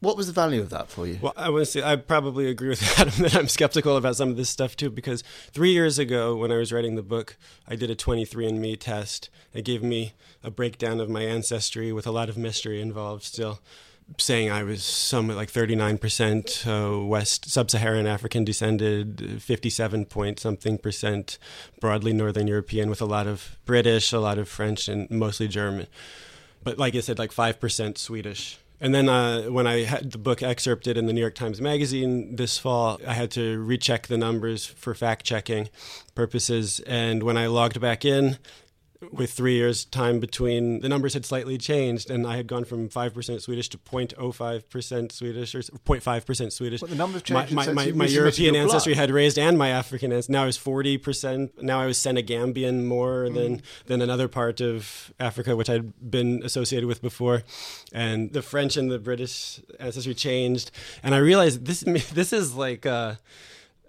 What 0.02 0.16
was 0.16 0.26
the 0.26 0.32
value 0.32 0.60
of 0.60 0.70
that 0.70 0.88
for 0.88 1.06
you? 1.06 1.20
Well, 1.22 1.32
I 1.36 1.48
would 1.48 1.68
say 1.68 1.80
I 1.80 1.94
probably 1.94 2.48
agree 2.48 2.70
with 2.70 2.82
Adam 2.98 3.14
that 3.22 3.36
I'm 3.36 3.46
skeptical 3.46 3.96
about 3.96 4.16
some 4.16 4.30
of 4.30 4.36
this 4.36 4.50
stuff 4.50 4.76
too, 4.76 4.90
because 4.90 5.22
three 5.52 5.70
years 5.70 5.96
ago, 5.96 6.34
when 6.34 6.50
I 6.50 6.56
was 6.56 6.72
writing 6.72 6.96
the 6.96 7.04
book, 7.04 7.36
I 7.68 7.76
did 7.76 7.88
a 7.88 7.94
23andMe 7.94 8.80
test. 8.80 9.30
It 9.54 9.64
gave 9.64 9.80
me 9.80 10.14
a 10.42 10.50
breakdown 10.50 10.98
of 10.98 11.08
my 11.08 11.22
ancestry 11.22 11.92
with 11.92 12.04
a 12.04 12.10
lot 12.10 12.28
of 12.28 12.36
mystery 12.36 12.80
involved 12.80 13.22
still, 13.22 13.60
saying 14.18 14.50
I 14.50 14.64
was 14.64 14.82
somewhat 14.82 15.36
like 15.36 15.52
39% 15.52 16.66
uh, 16.66 17.06
West 17.06 17.48
Sub-Saharan 17.48 18.08
African 18.08 18.42
descended, 18.42 19.40
57 19.40 20.06
point 20.06 20.40
something 20.40 20.78
percent 20.78 21.38
broadly 21.80 22.12
Northern 22.12 22.48
European, 22.48 22.90
with 22.90 23.00
a 23.00 23.06
lot 23.06 23.28
of 23.28 23.56
British, 23.66 24.12
a 24.12 24.18
lot 24.18 24.38
of 24.38 24.48
French, 24.48 24.88
and 24.88 25.08
mostly 25.12 25.46
German. 25.46 25.86
But 26.64 26.76
like 26.76 26.96
I 26.96 27.00
said, 27.00 27.20
like 27.20 27.30
5% 27.30 27.98
Swedish. 27.98 28.58
And 28.82 28.92
then 28.92 29.08
uh, 29.08 29.42
when 29.42 29.68
I 29.68 29.84
had 29.84 30.10
the 30.10 30.18
book 30.18 30.42
excerpted 30.42 30.96
in 30.96 31.06
the 31.06 31.12
New 31.12 31.20
York 31.20 31.36
Times 31.36 31.60
Magazine 31.60 32.34
this 32.34 32.58
fall, 32.58 33.00
I 33.06 33.12
had 33.12 33.30
to 33.30 33.62
recheck 33.62 34.08
the 34.08 34.18
numbers 34.18 34.66
for 34.66 34.92
fact 34.92 35.24
checking 35.24 35.68
purposes. 36.16 36.80
And 36.80 37.22
when 37.22 37.36
I 37.36 37.46
logged 37.46 37.80
back 37.80 38.04
in, 38.04 38.38
with 39.10 39.32
three 39.32 39.54
years 39.54 39.84
time 39.84 40.20
between 40.20 40.80
the 40.80 40.88
numbers 40.88 41.14
had 41.14 41.24
slightly 41.24 41.58
changed 41.58 42.10
and 42.10 42.26
i 42.26 42.36
had 42.36 42.46
gone 42.46 42.64
from 42.64 42.88
5% 42.88 43.40
swedish 43.40 43.68
to 43.68 43.78
0.05% 43.78 45.12
swedish 45.12 45.54
or 45.54 45.60
0.5% 45.60 46.52
swedish. 46.52 46.80
But 46.80 46.90
the 46.90 46.96
numbers 46.96 47.22
changed. 47.22 47.52
my, 47.52 47.64
since 47.64 47.74
my, 47.74 47.90
my 47.92 48.06
european 48.06 48.54
ancestry 48.54 48.94
had 48.94 49.10
raised 49.10 49.38
and 49.38 49.58
my 49.58 49.70
african 49.70 50.12
ancestry 50.12 50.32
now 50.32 50.42
i 50.42 50.46
was 50.46 50.58
40% 50.58 51.62
now 51.62 51.80
i 51.80 51.86
was 51.86 51.98
senegambian 51.98 52.84
more 52.84 53.28
than 53.30 53.62
than 53.86 54.02
another 54.02 54.28
part 54.28 54.60
of 54.60 55.12
africa 55.18 55.56
which 55.56 55.70
i'd 55.70 56.10
been 56.10 56.42
associated 56.44 56.86
with 56.86 57.02
before. 57.02 57.42
And 57.92 58.32
the 58.32 58.42
french 58.42 58.76
and 58.76 58.90
the 58.90 58.98
british 58.98 59.60
ancestry 59.78 60.14
changed 60.14 60.70
and 61.02 61.14
i 61.14 61.18
realized 61.18 61.64
this 61.64 61.80
this 62.12 62.32
is 62.32 62.54
like 62.54 62.86
uh 62.86 63.14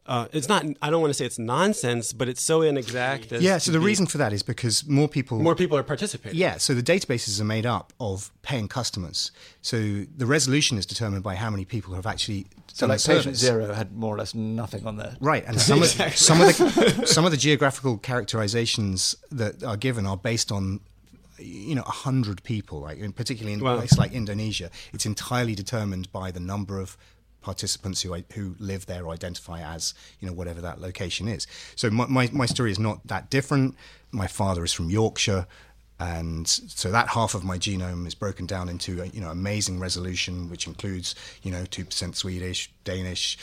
uh, 0.06 0.28
it's 0.34 0.50
not. 0.50 0.66
I 0.82 0.90
don't 0.90 1.00
want 1.02 1.12
to 1.12 1.14
say 1.14 1.26
it's 1.26 1.40
nonsense, 1.40 2.12
but 2.12 2.28
it's 2.28 2.42
so 2.42 2.62
inexact. 2.62 3.32
As 3.32 3.42
Yeah, 3.42 3.58
so 3.58 3.72
the 3.72 3.80
be- 3.80 3.86
reason 3.86 4.06
for 4.06 4.18
that 4.18 4.34
is 4.34 4.44
because 4.44 4.86
more 4.88 5.08
people 5.08 5.40
more 5.40 5.56
people 5.56 5.78
are 5.78 5.84
participating. 5.84 6.38
Yeah, 6.38 6.58
so 6.58 6.74
the 6.74 6.84
databases 6.84 7.40
are 7.40 7.46
made 7.46 7.66
up 7.66 7.94
of 8.00 8.32
paying 8.42 8.68
customers. 8.68 9.32
So 9.62 9.78
the 10.18 10.26
resolution 10.26 10.78
is 10.78 10.86
determined 10.86 11.24
by 11.24 11.36
how 11.36 11.50
many 11.50 11.64
people 11.66 11.94
have 11.96 12.06
actually 12.06 12.48
so, 12.74 12.88
like 12.88 13.00
the 13.02 13.08
patient 13.08 13.38
service. 13.38 13.40
zero 13.40 13.74
had 13.74 13.96
more 13.96 14.14
or 14.14 14.18
less 14.18 14.34
nothing 14.36 14.86
on 14.86 14.98
there. 14.98 15.16
Right, 15.22 15.46
and 15.46 15.62
some 15.62 15.82
of 15.82 15.88
some 16.16 16.42
of 16.42 16.48
the 16.58 17.04
some 17.06 17.24
of 17.26 17.32
the 17.32 17.38
geographical 17.38 17.98
characterizations 18.00 19.16
that 19.32 19.64
are 19.64 19.78
given 19.78 20.06
are 20.06 20.18
based 20.18 20.52
on 20.52 20.80
you 21.40 21.76
know 21.76 21.84
a 21.86 21.92
hundred 21.92 22.44
people, 22.44 22.82
like 22.82 22.98
in, 22.98 23.12
particularly 23.14 23.54
in 23.54 23.60
Wow. 23.60 23.76
a 23.76 23.78
place 23.80 23.98
like 23.98 24.12
Indonesia, 24.12 24.70
it's 24.94 25.06
entirely 25.06 25.56
determined 25.56 26.12
by 26.12 26.30
the 26.32 26.40
number 26.40 26.80
of 26.80 26.98
participants 27.44 28.02
who 28.02 28.16
who 28.34 28.56
live 28.60 28.86
there 28.86 29.10
identify 29.10 29.62
as 29.62 29.94
you 30.20 30.28
know 30.28 30.34
whatever 30.34 30.62
that 30.62 30.82
location 30.82 31.28
is. 31.28 31.46
So 31.76 31.90
my 31.90 32.08
my, 32.08 32.30
my 32.32 32.46
story 32.46 32.72
is 32.72 32.80
not 32.80 33.06
that 33.08 33.30
different. 33.30 33.76
My 34.12 34.28
father 34.28 34.64
is 34.64 34.74
from 34.74 34.90
Yorkshire. 34.90 35.46
And 36.00 36.48
so 36.48 36.92
that 36.92 37.10
half 37.10 37.36
of 37.36 37.44
my 37.46 37.58
genome 37.58 38.08
is 38.08 38.16
broken 38.16 38.46
down 38.46 38.68
into 38.68 39.06
you 39.14 39.22
know 39.22 39.30
amazing 39.30 39.80
resolution, 39.80 40.50
which 40.50 40.66
includes 40.68 41.16
you 41.44 41.52
know 41.52 41.66
two 41.66 41.86
percent 41.86 42.16
Swedish, 42.16 42.72
Danish, 42.84 43.38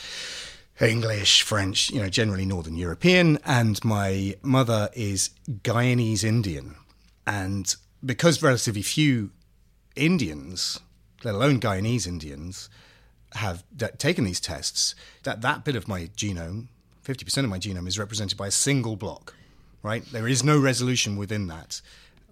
English, 0.80 1.42
French, 1.42 1.90
you 1.90 2.00
know, 2.00 2.08
generally 2.08 2.44
Northern 2.46 2.76
European, 2.76 3.38
and 3.44 3.82
my 3.84 4.36
mother 4.42 4.88
is 4.94 5.30
Guyanese 5.62 6.24
Indian. 6.24 6.74
And 7.26 7.74
because 8.04 8.42
relatively 8.42 8.82
few 8.82 9.30
Indians, 9.94 10.80
let 11.22 11.34
alone 11.34 11.60
Guyanese 11.60 12.06
Indians, 12.06 12.70
have 13.34 13.62
d- 13.76 13.86
taken 13.98 14.24
these 14.24 14.40
tests, 14.40 14.94
that 15.22 15.40
that 15.42 15.64
bit 15.64 15.76
of 15.76 15.86
my 15.88 16.06
genome, 16.16 16.66
50% 17.06 17.38
of 17.38 17.48
my 17.50 17.58
genome, 17.58 17.86
is 17.88 17.98
represented 17.98 18.36
by 18.38 18.48
a 18.48 18.50
single 18.50 18.96
block, 18.96 19.34
right? 19.82 20.04
There 20.12 20.28
is 20.28 20.42
no 20.44 20.58
resolution 20.58 21.16
within 21.16 21.46
that. 21.48 21.80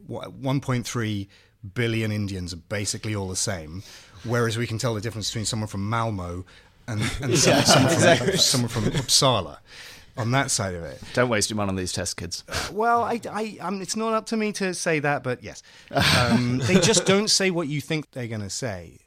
1.3 0.09 1.27
billion 1.75 2.13
Indians 2.13 2.53
are 2.53 2.59
basically 2.69 3.15
all 3.15 3.29
the 3.29 3.37
same, 3.37 3.83
whereas 4.25 4.57
we 4.57 4.67
can 4.67 4.79
tell 4.79 4.95
the 4.95 5.01
difference 5.01 5.31
between 5.31 5.45
someone 5.45 5.69
from 5.69 5.89
Malmo 5.89 6.45
and, 6.87 7.01
and 7.21 7.39
some- 7.39 7.63
someone, 7.65 8.17
from, 8.17 8.37
someone 8.37 8.69
from 8.69 8.85
Uppsala 8.85 9.59
on 10.17 10.31
that 10.33 10.51
side 10.51 10.75
of 10.75 10.83
it. 10.83 11.01
Don't 11.15 11.29
waste 11.29 11.51
your 11.51 11.57
money 11.57 11.69
on 11.71 11.77
these 11.77 11.93
test 11.93 12.17
kids. 12.17 12.43
Well, 12.73 13.03
I, 13.03 13.21
I, 13.31 13.57
um, 13.61 13.81
it's 13.81 13.97
not 13.97 14.15
up 14.15 14.27
to 14.27 14.37
me 14.37 14.53
to 14.53 14.75
say 14.75 14.99
that, 15.01 15.23
but 15.23 15.43
yes, 15.45 15.63
um, 16.19 16.59
they 16.59 16.81
just 16.81 17.07
don't 17.07 17.29
say 17.29 17.51
what 17.51 17.69
you 17.69 17.81
think 17.81 18.11
they're 18.13 18.27
going 18.29 18.41
to 18.41 18.51
say. 18.51 18.99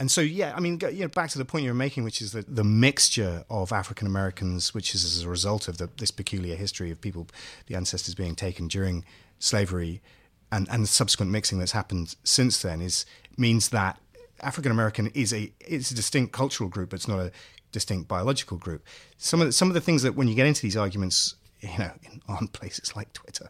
And 0.00 0.10
so, 0.10 0.20
yeah, 0.20 0.52
I 0.56 0.60
mean, 0.60 0.80
you 0.92 1.02
know, 1.02 1.08
back 1.08 1.30
to 1.30 1.38
the 1.38 1.44
point 1.44 1.64
you 1.64 1.70
were 1.70 1.74
making, 1.74 2.02
which 2.02 2.20
is 2.20 2.32
that 2.32 2.52
the 2.54 2.64
mixture 2.64 3.44
of 3.48 3.72
African 3.72 4.08
Americans, 4.08 4.74
which 4.74 4.94
is 4.94 5.04
as 5.04 5.22
a 5.22 5.28
result 5.28 5.68
of 5.68 5.78
the, 5.78 5.88
this 5.98 6.10
peculiar 6.10 6.56
history 6.56 6.90
of 6.90 7.00
people, 7.00 7.28
the 7.66 7.76
ancestors 7.76 8.14
being 8.14 8.34
taken 8.34 8.66
during 8.66 9.04
slavery, 9.38 10.02
and, 10.50 10.68
and 10.70 10.82
the 10.82 10.88
subsequent 10.88 11.30
mixing 11.30 11.58
that's 11.58 11.72
happened 11.72 12.16
since 12.24 12.60
then, 12.60 12.80
is 12.80 13.06
means 13.36 13.68
that 13.68 14.00
African 14.40 14.72
American 14.72 15.06
is 15.14 15.32
a 15.32 15.52
is 15.66 15.90
a 15.92 15.94
distinct 15.94 16.32
cultural 16.32 16.68
group. 16.68 16.90
But 16.90 16.96
it's 16.96 17.08
not 17.08 17.20
a 17.20 17.30
distinct 17.70 18.08
biological 18.08 18.56
group. 18.56 18.84
Some 19.16 19.40
of 19.40 19.46
the, 19.46 19.52
some 19.52 19.68
of 19.68 19.74
the 19.74 19.80
things 19.80 20.02
that 20.02 20.16
when 20.16 20.26
you 20.26 20.34
get 20.34 20.46
into 20.46 20.62
these 20.62 20.76
arguments, 20.76 21.36
you 21.60 21.78
know, 21.78 21.92
in, 22.02 22.20
on 22.28 22.48
places 22.48 22.96
like 22.96 23.12
Twitter, 23.12 23.48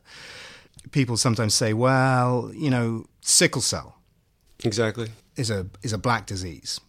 people 0.90 1.16
sometimes 1.16 1.54
say, 1.54 1.72
"Well, 1.72 2.52
you 2.54 2.68
know, 2.68 3.06
sickle 3.22 3.62
cell 3.62 3.96
exactly. 4.62 5.08
Is 5.36 5.50
a 5.50 5.66
is 5.82 5.92
a 5.92 5.98
black 5.98 6.26
disease," 6.26 6.80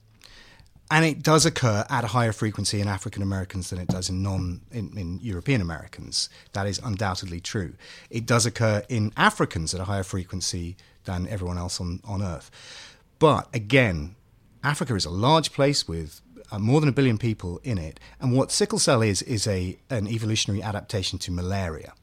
and 0.91 1.03
it 1.03 1.23
does 1.23 1.45
occur 1.45 1.85
at 1.89 2.03
a 2.03 2.07
higher 2.07 2.31
frequency 2.31 2.79
in 2.79 2.87
African 2.87 3.21
Americans 3.21 3.69
than 3.69 3.79
it 3.79 3.87
does 3.87 4.09
in 4.09 4.21
non 4.21 4.61
in, 4.71 4.97
in, 4.97 5.19
European 5.21 5.61
Americans. 5.61 6.29
That 6.53 6.67
is 6.67 6.79
undoubtedly 6.83 7.39
true. 7.39 7.73
It 8.09 8.25
does 8.25 8.45
occur 8.45 8.83
in 8.89 9.11
Africans 9.17 9.73
at 9.73 9.81
a 9.81 9.85
higher 9.85 10.03
frequency 10.03 10.77
than 11.05 11.27
everyone 11.27 11.57
else 11.57 11.79
on, 11.79 12.01
on 12.03 12.21
Earth. 12.21 12.51
But 13.19 13.47
again, 13.53 14.15
Africa 14.63 14.95
is 14.95 15.05
a 15.05 15.09
large 15.09 15.51
place 15.53 15.87
with 15.87 16.21
uh, 16.51 16.59
more 16.59 16.79
than 16.79 16.89
a 16.89 16.93
billion 16.93 17.17
people 17.17 17.59
in 17.63 17.77
it, 17.77 17.99
and 18.19 18.33
what 18.33 18.51
sickle 18.51 18.79
cell 18.79 19.01
is 19.01 19.21
is 19.23 19.47
a 19.47 19.77
an 19.89 20.07
evolutionary 20.07 20.61
adaptation 20.61 21.17
to 21.19 21.31
malaria. 21.31 21.93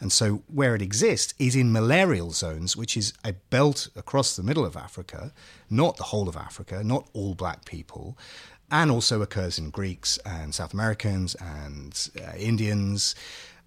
And 0.00 0.12
so, 0.12 0.42
where 0.52 0.74
it 0.74 0.82
exists 0.82 1.34
is 1.38 1.56
in 1.56 1.72
malarial 1.72 2.32
zones, 2.32 2.76
which 2.76 2.96
is 2.96 3.12
a 3.24 3.32
belt 3.32 3.88
across 3.96 4.36
the 4.36 4.42
middle 4.42 4.64
of 4.64 4.76
Africa, 4.76 5.32
not 5.70 5.96
the 5.96 6.04
whole 6.04 6.28
of 6.28 6.36
Africa, 6.36 6.82
not 6.84 7.08
all 7.12 7.34
black 7.34 7.64
people, 7.64 8.18
and 8.70 8.90
also 8.90 9.22
occurs 9.22 9.58
in 9.58 9.70
Greeks 9.70 10.18
and 10.26 10.54
South 10.54 10.72
Americans 10.72 11.34
and 11.36 12.10
uh, 12.20 12.36
Indians. 12.36 13.14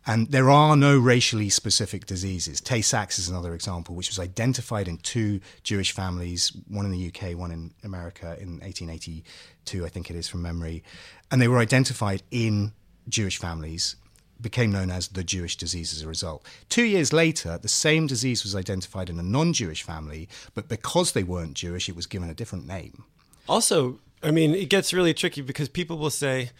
And 0.06 0.32
there 0.32 0.50
are 0.50 0.78
no 0.78 0.98
racially 0.98 1.50
specific 1.50 2.06
diseases. 2.06 2.62
Tay 2.62 2.82
Sachs 2.82 3.20
is 3.20 3.28
another 3.28 3.54
example, 3.54 3.94
which 3.94 4.10
was 4.10 4.20
identified 4.20 4.88
in 4.88 4.98
two 5.00 5.42
Jewish 5.63 5.92
families, 5.92 6.56
one 6.70 6.86
in 6.86 6.92
the 6.92 7.08
UK, 7.08 7.38
one 7.38 7.52
in 7.52 7.74
America 7.84 8.38
in 8.40 8.60
1882, 8.60 9.86
I 9.86 9.90
think 9.90 10.10
it 10.10 10.16
is 10.16 10.30
from 10.30 10.42
memory. 10.42 10.82
And 11.30 11.42
they 11.42 11.50
were 11.50 11.60
identified 11.60 12.24
in 12.32 12.72
Jewish 13.10 13.38
families 13.38 13.98
became 14.41 14.71
known 14.71 14.89
as 14.89 15.10
the 15.10 15.23
Jewish 15.23 15.56
disease 15.56 15.93
as 15.93 16.02
a 16.02 16.08
result. 16.08 16.45
Two 16.69 16.84
years 16.84 17.13
later, 17.13 17.58
the 17.58 17.67
same 17.67 18.08
disease 18.08 18.43
was 18.43 18.56
identified 18.56 19.10
in 19.10 19.19
a 19.19 19.23
non 19.23 19.54
Jewish 19.54 19.84
family, 19.84 20.28
but 20.54 20.67
because 20.67 21.12
they 21.12 21.23
weren't 21.23 21.54
Jewish, 21.54 21.89
it 21.89 21.95
was 21.95 22.06
given 22.06 22.30
a 22.30 22.34
different 22.34 22.67
name. 22.67 23.04
Also, 23.47 24.00
I 24.23 24.32
mean, 24.32 24.54
it 24.54 24.69
gets 24.69 24.93
really 24.93 25.13
tricky 25.13 25.41
because 25.41 25.69
people 25.69 25.97
will 25.97 26.10
say, 26.10 26.52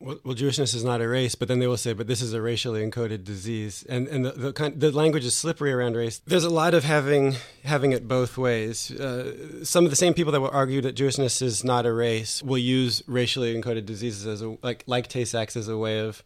well, 0.00 0.16
well, 0.24 0.34
Jewishness 0.34 0.76
is 0.76 0.84
not 0.84 1.00
a 1.00 1.08
race, 1.08 1.34
but 1.34 1.48
then 1.48 1.58
they 1.58 1.66
will 1.66 1.76
say, 1.76 1.92
but 1.92 2.06
this 2.06 2.22
is 2.22 2.32
a 2.32 2.40
racially 2.40 2.88
encoded 2.88 3.24
disease, 3.24 3.84
and 3.88 4.06
and 4.06 4.24
the 4.24 4.30
the, 4.30 4.52
kind, 4.52 4.80
the 4.80 4.92
language 4.92 5.24
is 5.24 5.36
slippery 5.36 5.72
around 5.72 5.96
race. 5.96 6.18
There's 6.18 6.44
a 6.44 6.50
lot 6.50 6.72
of 6.72 6.84
having 6.84 7.34
having 7.64 7.90
it 7.90 8.06
both 8.06 8.38
ways. 8.38 8.92
Uh, 8.92 9.64
some 9.64 9.84
of 9.84 9.90
the 9.90 9.96
same 9.96 10.14
people 10.14 10.30
that 10.32 10.40
will 10.40 10.50
argue 10.52 10.80
that 10.82 10.94
Jewishness 10.94 11.42
is 11.42 11.64
not 11.64 11.84
a 11.84 11.92
race 11.92 12.42
will 12.44 12.58
use 12.58 13.02
racially 13.08 13.60
encoded 13.60 13.86
diseases 13.86 14.26
as 14.26 14.40
a 14.40 14.56
like 14.62 14.84
like 14.86 15.08
Tay-Sachs 15.08 15.56
as 15.56 15.66
a 15.66 15.76
way 15.76 15.98
of 15.98 16.22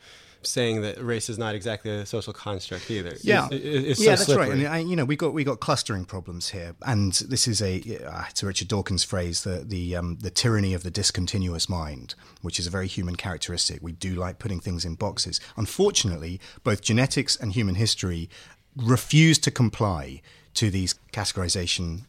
saying 0.47 0.83
that 0.83 1.03
race 1.03 1.29
is 1.29 1.39
not 1.39 1.55
exactly 1.55 1.91
a 1.91 2.07
social 2.07 2.33
construct 2.33 2.91
either. 2.91 3.17
Yeah, 3.23 3.49
it's, 3.51 4.01
it's 4.01 4.01
yeah, 4.01 4.15
so 4.15 4.33
that's 4.33 4.39
right. 4.39 4.53
And 4.53 4.67
I, 4.67 4.79
you 4.79 4.97
know, 4.97 5.05
we 5.05 5.17
got 5.17 5.33
we 5.33 5.45
got 5.45 5.61
clustering 5.61 6.05
problems 6.05 6.51
here, 6.51 6.75
and 6.83 7.13
this 7.13 7.47
is 7.49 7.61
a 7.63 7.83
uh, 8.07 8.25
to 8.35 8.47
Richard 8.47 8.69
Dawkins' 8.69 9.05
phrase 9.05 9.45
the 9.45 9.65
the 9.65 9.97
um, 9.97 10.19
the 10.21 10.31
tyranny 10.31 10.75
of 10.75 10.83
the 10.83 10.91
discontinuous 10.91 11.69
mind, 11.69 12.15
which 12.43 12.59
is 12.59 12.67
a 12.67 12.71
very 12.71 12.87
human 12.87 13.17
characteristic. 13.17 13.81
We 13.83 13.93
do 13.93 14.15
like 14.15 14.39
putting 14.39 14.61
things 14.61 14.85
in 14.85 14.95
boxes. 14.95 15.41
Unfortunately, 15.57 16.41
both 16.65 16.83
genetics 16.83 17.37
and 17.37 17.53
human 17.53 17.77
history 17.77 18.29
refuse 18.77 19.39
to 19.39 19.51
comply 19.51 20.23
to 20.55 20.71
these 20.71 20.95
categorization 21.13 22.03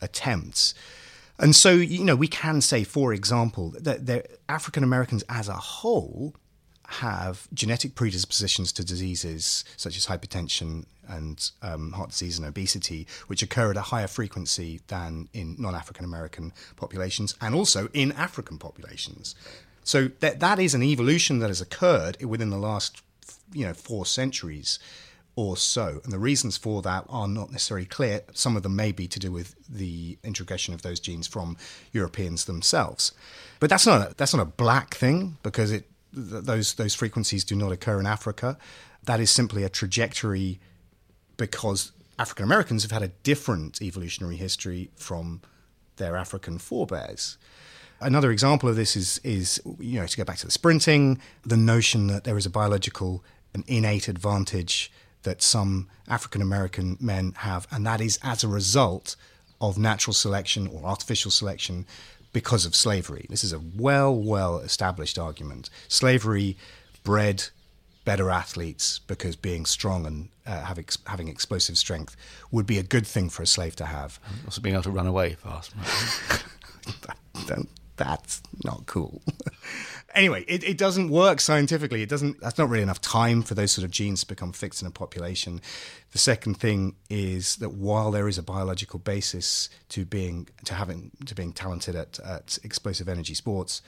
attempts. 0.00 0.74
And 1.38 1.56
so, 1.56 1.72
you 1.72 2.04
know, 2.04 2.14
we 2.14 2.28
can 2.28 2.60
say, 2.60 2.84
for 2.84 3.12
example, 3.12 3.74
that 3.80 4.38
African 4.48 4.84
Americans 4.84 5.24
as 5.28 5.48
a 5.48 5.54
whole 5.54 6.34
have 6.86 7.48
genetic 7.54 7.94
predispositions 7.94 8.72
to 8.72 8.84
diseases 8.84 9.64
such 9.76 9.96
as 9.96 10.06
hypertension 10.06 10.84
and 11.08 11.50
um, 11.62 11.92
heart 11.92 12.10
disease 12.10 12.38
and 12.38 12.46
obesity, 12.46 13.06
which 13.26 13.42
occur 13.42 13.70
at 13.70 13.76
a 13.76 13.82
higher 13.82 14.06
frequency 14.06 14.80
than 14.88 15.28
in 15.32 15.56
non 15.58 15.74
African 15.74 16.04
American 16.04 16.52
populations 16.76 17.34
and 17.40 17.54
also 17.54 17.88
in 17.92 18.12
African 18.12 18.58
populations. 18.58 19.34
So 19.82 20.08
that, 20.20 20.40
that 20.40 20.58
is 20.58 20.74
an 20.74 20.82
evolution 20.82 21.40
that 21.40 21.48
has 21.48 21.60
occurred 21.60 22.22
within 22.24 22.50
the 22.50 22.58
last 22.58 23.02
you 23.52 23.66
know, 23.66 23.74
four 23.74 24.06
centuries 24.06 24.78
or 25.36 25.56
so. 25.56 26.00
And 26.04 26.12
the 26.12 26.18
reasons 26.18 26.56
for 26.56 26.80
that 26.82 27.04
are 27.08 27.28
not 27.28 27.50
necessarily 27.50 27.86
clear. 27.86 28.22
Some 28.32 28.56
of 28.56 28.62
them 28.62 28.76
may 28.76 28.92
be 28.92 29.08
to 29.08 29.18
do 29.18 29.32
with 29.32 29.54
the 29.68 30.16
introgression 30.22 30.74
of 30.74 30.82
those 30.82 31.00
genes 31.00 31.26
from 31.26 31.56
Europeans 31.92 32.44
themselves. 32.44 33.12
But 33.60 33.70
that's 33.70 33.86
not 33.86 34.00
a, 34.00 34.14
that's 34.14 34.34
not 34.34 34.42
a 34.42 34.46
black 34.46 34.94
thing 34.94 35.38
because 35.42 35.70
it 35.70 35.88
th- 36.14 36.44
those 36.44 36.74
those 36.74 36.94
frequencies 36.94 37.44
do 37.44 37.54
not 37.54 37.72
occur 37.72 38.00
in 38.00 38.06
Africa. 38.06 38.56
That 39.04 39.20
is 39.20 39.30
simply 39.30 39.64
a 39.64 39.68
trajectory 39.68 40.60
because 41.36 41.92
African 42.18 42.44
Americans 42.44 42.82
have 42.82 42.92
had 42.92 43.02
a 43.02 43.08
different 43.22 43.82
evolutionary 43.82 44.36
history 44.36 44.90
from 44.94 45.42
their 45.96 46.16
African 46.16 46.58
forebears. 46.58 47.36
Another 48.00 48.30
example 48.30 48.68
of 48.68 48.76
this 48.76 48.96
is 48.96 49.20
is 49.24 49.60
you 49.78 50.00
know 50.00 50.06
to 50.06 50.16
go 50.16 50.24
back 50.24 50.38
to 50.38 50.46
the 50.46 50.52
sprinting, 50.52 51.20
the 51.44 51.56
notion 51.56 52.06
that 52.08 52.24
there 52.24 52.36
is 52.36 52.46
a 52.46 52.50
biological 52.50 53.24
an 53.54 53.64
innate 53.66 54.08
advantage 54.08 54.90
that 55.22 55.40
some 55.40 55.88
African 56.08 56.42
American 56.42 56.98
men 57.00 57.32
have, 57.38 57.66
and 57.70 57.86
that 57.86 58.00
is 58.00 58.18
as 58.22 58.44
a 58.44 58.48
result 58.48 59.16
of 59.60 59.78
natural 59.78 60.12
selection 60.12 60.66
or 60.66 60.84
artificial 60.84 61.30
selection 61.30 61.86
because 62.34 62.66
of 62.66 62.74
slavery. 62.76 63.24
This 63.30 63.42
is 63.42 63.54
a 63.54 63.60
well, 63.60 64.14
well 64.14 64.58
established 64.58 65.18
argument. 65.18 65.70
Slavery 65.88 66.58
bred 67.02 67.44
better 68.04 68.28
athletes 68.28 68.98
because 69.06 69.36
being 69.36 69.64
strong 69.64 70.04
and 70.04 70.28
uh, 70.46 70.62
have 70.64 70.78
ex- 70.78 70.98
having 71.06 71.28
explosive 71.28 71.78
strength 71.78 72.16
would 72.50 72.66
be 72.66 72.78
a 72.78 72.82
good 72.82 73.06
thing 73.06 73.30
for 73.30 73.42
a 73.42 73.46
slave 73.46 73.74
to 73.76 73.86
have. 73.86 74.20
Also, 74.44 74.60
being 74.60 74.74
able 74.74 74.82
to 74.82 74.90
run 74.90 75.06
away 75.06 75.34
fast. 75.34 75.72
that, 77.46 77.66
that's 77.96 78.42
not 78.64 78.84
cool. 78.86 79.22
anyway, 80.14 80.44
it, 80.48 80.64
it 80.64 80.76
doesn't 80.76 81.08
work 81.08 81.40
scientifically. 81.40 82.02
It 82.02 82.08
doesn't. 82.08 82.40
That's 82.40 82.58
not 82.58 82.68
really 82.68 82.82
enough 82.82 83.00
time 83.00 83.42
for 83.42 83.54
those 83.54 83.72
sort 83.72 83.84
of 83.84 83.90
genes 83.90 84.20
to 84.22 84.26
become 84.26 84.52
fixed 84.52 84.82
in 84.82 84.88
a 84.88 84.90
population. 84.90 85.60
The 86.14 86.20
second 86.20 86.54
thing 86.54 86.94
is 87.10 87.56
that 87.56 87.70
while 87.70 88.12
there 88.12 88.28
is 88.28 88.38
a 88.38 88.42
biological 88.42 89.00
basis 89.00 89.68
to 89.88 90.04
being 90.04 90.46
to 90.64 90.74
having 90.74 91.10
to 91.26 91.34
being 91.34 91.52
talented 91.52 91.96
at, 91.96 92.20
at 92.20 92.56
explosive 92.62 93.08
energy 93.08 93.34
sports, 93.34 93.82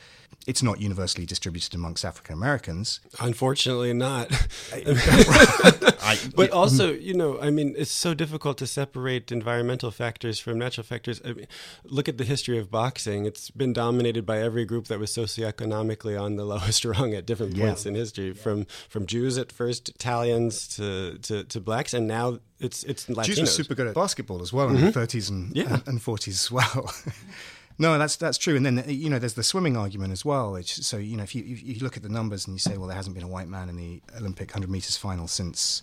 it's 0.46 0.62
not 0.62 0.80
universally 0.80 1.24
distributed 1.24 1.74
amongst 1.74 2.04
African 2.04 2.34
Americans. 2.34 2.98
Unfortunately, 3.20 3.92
not. 3.92 4.28
but 6.36 6.50
also, 6.50 6.92
you 6.92 7.14
know, 7.14 7.40
I 7.40 7.50
mean, 7.50 7.74
it's 7.76 7.90
so 7.90 8.14
difficult 8.14 8.58
to 8.58 8.66
separate 8.66 9.32
environmental 9.32 9.90
factors 9.90 10.38
from 10.38 10.58
natural 10.58 10.84
factors. 10.84 11.20
I 11.24 11.32
mean, 11.32 11.46
look 11.84 12.08
at 12.08 12.18
the 12.18 12.24
history 12.24 12.58
of 12.58 12.70
boxing; 12.70 13.24
it's 13.24 13.50
been 13.50 13.72
dominated 13.72 14.24
by 14.24 14.38
every 14.38 14.64
group 14.64 14.86
that 14.86 14.98
was 14.98 15.10
socioeconomically 15.10 16.20
on 16.20 16.36
the 16.36 16.44
lowest 16.52 16.84
rung 16.84 17.14
at 17.14 17.26
different 17.26 17.56
points 17.58 17.84
yeah. 17.84 17.90
in 17.90 17.94
history, 17.94 18.32
from 18.32 18.66
from 18.88 19.06
Jews 19.06 19.38
at 19.38 19.52
first, 19.52 19.88
Italians 19.88 20.68
to 20.76 21.18
to, 21.18 21.44
to 21.44 21.60
blacks, 21.60 21.92
and 21.92 22.06
now 22.06 22.15
it's 22.58 22.84
it's 22.84 23.06
Latinos. 23.06 23.24
Jews 23.24 23.40
were 23.40 23.46
super 23.46 23.74
good 23.74 23.86
at 23.88 23.94
basketball 23.94 24.42
as 24.42 24.52
well 24.52 24.68
mm-hmm. 24.68 24.86
in 24.86 24.92
the 24.92 24.92
30s 24.92 25.30
mm-hmm. 25.30 25.34
and, 25.34 25.56
yeah. 25.56 25.74
and, 25.74 25.88
and 25.88 26.00
40s 26.00 26.28
as 26.28 26.50
well. 26.50 26.92
no, 27.78 27.98
that's 27.98 28.16
that's 28.16 28.38
true. 28.38 28.56
And 28.56 28.64
then 28.64 28.84
you 28.86 29.10
know, 29.10 29.18
there's 29.18 29.34
the 29.34 29.42
swimming 29.42 29.76
argument 29.76 30.12
as 30.12 30.24
well. 30.24 30.52
Which, 30.52 30.74
so 30.74 30.96
you 30.96 31.16
know, 31.16 31.22
if 31.22 31.34
you 31.34 31.44
if 31.46 31.62
you 31.62 31.84
look 31.84 31.96
at 31.96 32.02
the 32.02 32.08
numbers 32.08 32.46
and 32.46 32.54
you 32.54 32.58
say, 32.58 32.76
well, 32.76 32.86
there 32.86 32.96
hasn't 32.96 33.14
been 33.14 33.24
a 33.24 33.28
white 33.28 33.48
man 33.48 33.68
in 33.68 33.76
the 33.76 34.00
Olympic 34.16 34.50
100 34.50 34.70
meters 34.70 34.96
final 34.96 35.28
since 35.28 35.82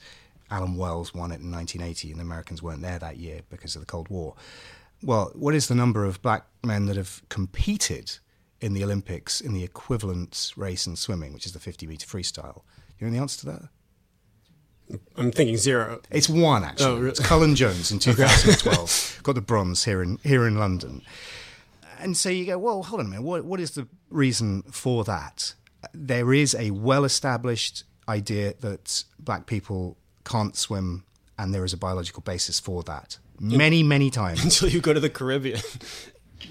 Allan 0.49 0.75
Wells 0.75 1.13
won 1.13 1.31
it 1.31 1.41
in 1.41 1.51
1980, 1.51 2.11
and 2.11 2.19
the 2.19 2.23
Americans 2.23 2.61
weren't 2.61 2.81
there 2.81 2.99
that 2.99 3.17
year 3.17 3.41
because 3.49 3.75
of 3.75 3.81
the 3.81 3.85
Cold 3.85 4.09
War. 4.09 4.35
Well, 5.01 5.31
what 5.35 5.53
is 5.53 5.67
the 5.67 5.75
number 5.75 6.05
of 6.05 6.21
black 6.21 6.45
men 6.63 6.85
that 6.85 6.95
have 6.95 7.21
competed 7.29 8.19
in 8.61 8.73
the 8.73 8.83
Olympics 8.83 9.41
in 9.41 9.53
the 9.53 9.63
equivalent 9.63 10.53
race 10.55 10.87
in 10.87 10.95
swimming, 10.95 11.33
which 11.33 11.45
is 11.45 11.51
the 11.51 11.59
50 11.59 11.87
meter 11.87 12.07
freestyle? 12.07 12.61
You 12.97 13.07
know 13.07 13.13
the 13.13 13.19
answer 13.19 13.39
to 13.41 13.45
that? 13.47 13.63
I'm 15.17 15.31
thinking 15.31 15.57
zero. 15.57 16.01
It's 16.11 16.29
one 16.29 16.63
actually. 16.63 16.85
Oh, 16.85 16.95
really? 16.97 17.09
It's 17.09 17.19
Cullen 17.19 17.55
Jones 17.55 17.91
in 17.91 17.99
2012. 17.99 19.19
Got 19.23 19.35
the 19.35 19.41
bronze 19.41 19.85
here 19.85 20.01
in 20.01 20.19
here 20.23 20.45
in 20.47 20.57
London. 20.57 21.01
And 21.99 22.17
so 22.17 22.29
you 22.29 22.45
go, 22.45 22.57
well, 22.57 22.83
hold 22.83 22.99
on 22.99 23.05
a 23.05 23.09
minute. 23.09 23.23
What 23.23 23.45
what 23.45 23.59
is 23.59 23.71
the 23.71 23.87
reason 24.09 24.63
for 24.63 25.03
that? 25.05 25.53
There 25.93 26.33
is 26.33 26.55
a 26.55 26.71
well-established 26.71 27.83
idea 28.07 28.53
that 28.61 29.03
black 29.19 29.45
people 29.45 29.97
can't 30.25 30.55
swim, 30.55 31.03
and 31.37 31.53
there 31.53 31.65
is 31.65 31.73
a 31.73 31.77
biological 31.77 32.21
basis 32.21 32.59
for 32.59 32.83
that. 32.83 33.17
Many, 33.39 33.83
many 33.83 34.09
times 34.09 34.43
until 34.43 34.69
you 34.69 34.79
go 34.79 34.93
to 34.93 34.99
the 34.99 35.09
Caribbean 35.09 35.59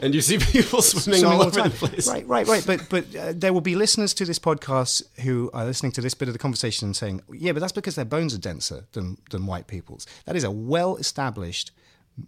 and 0.01 0.15
you 0.15 0.21
see 0.21 0.39
people 0.53 0.83
swimming 0.83 1.21
so 1.21 1.29
all, 1.29 1.43
over 1.43 1.63
the 1.63 1.71
place. 1.71 2.09
Right, 2.09 2.27
right, 2.27 2.47
right. 2.47 2.65
But 2.67 2.89
but 2.89 3.15
uh, 3.15 3.33
there 3.35 3.53
will 3.53 3.61
be 3.61 3.75
listeners 3.75 4.15
to 4.15 4.25
this 4.25 4.39
podcast 4.39 5.03
who 5.21 5.51
are 5.53 5.65
listening 5.65 5.93
to 5.93 6.01
this 6.01 6.15
bit 6.15 6.29
of 6.29 6.35
the 6.35 6.39
conversation 6.39 6.87
and 6.87 6.97
saying, 6.97 7.23
"Yeah, 7.33 7.53
but 7.53 7.61
that's 7.61 7.73
because 7.73 7.95
their 7.95 8.05
bones 8.05 8.35
are 8.35 8.39
denser 8.39 8.85
than 8.93 9.19
than 9.31 9.47
white 9.47 9.67
people's." 9.67 10.07
That 10.25 10.37
is 10.37 10.45
a 10.45 10.51
well 10.51 10.97
established 10.97 11.73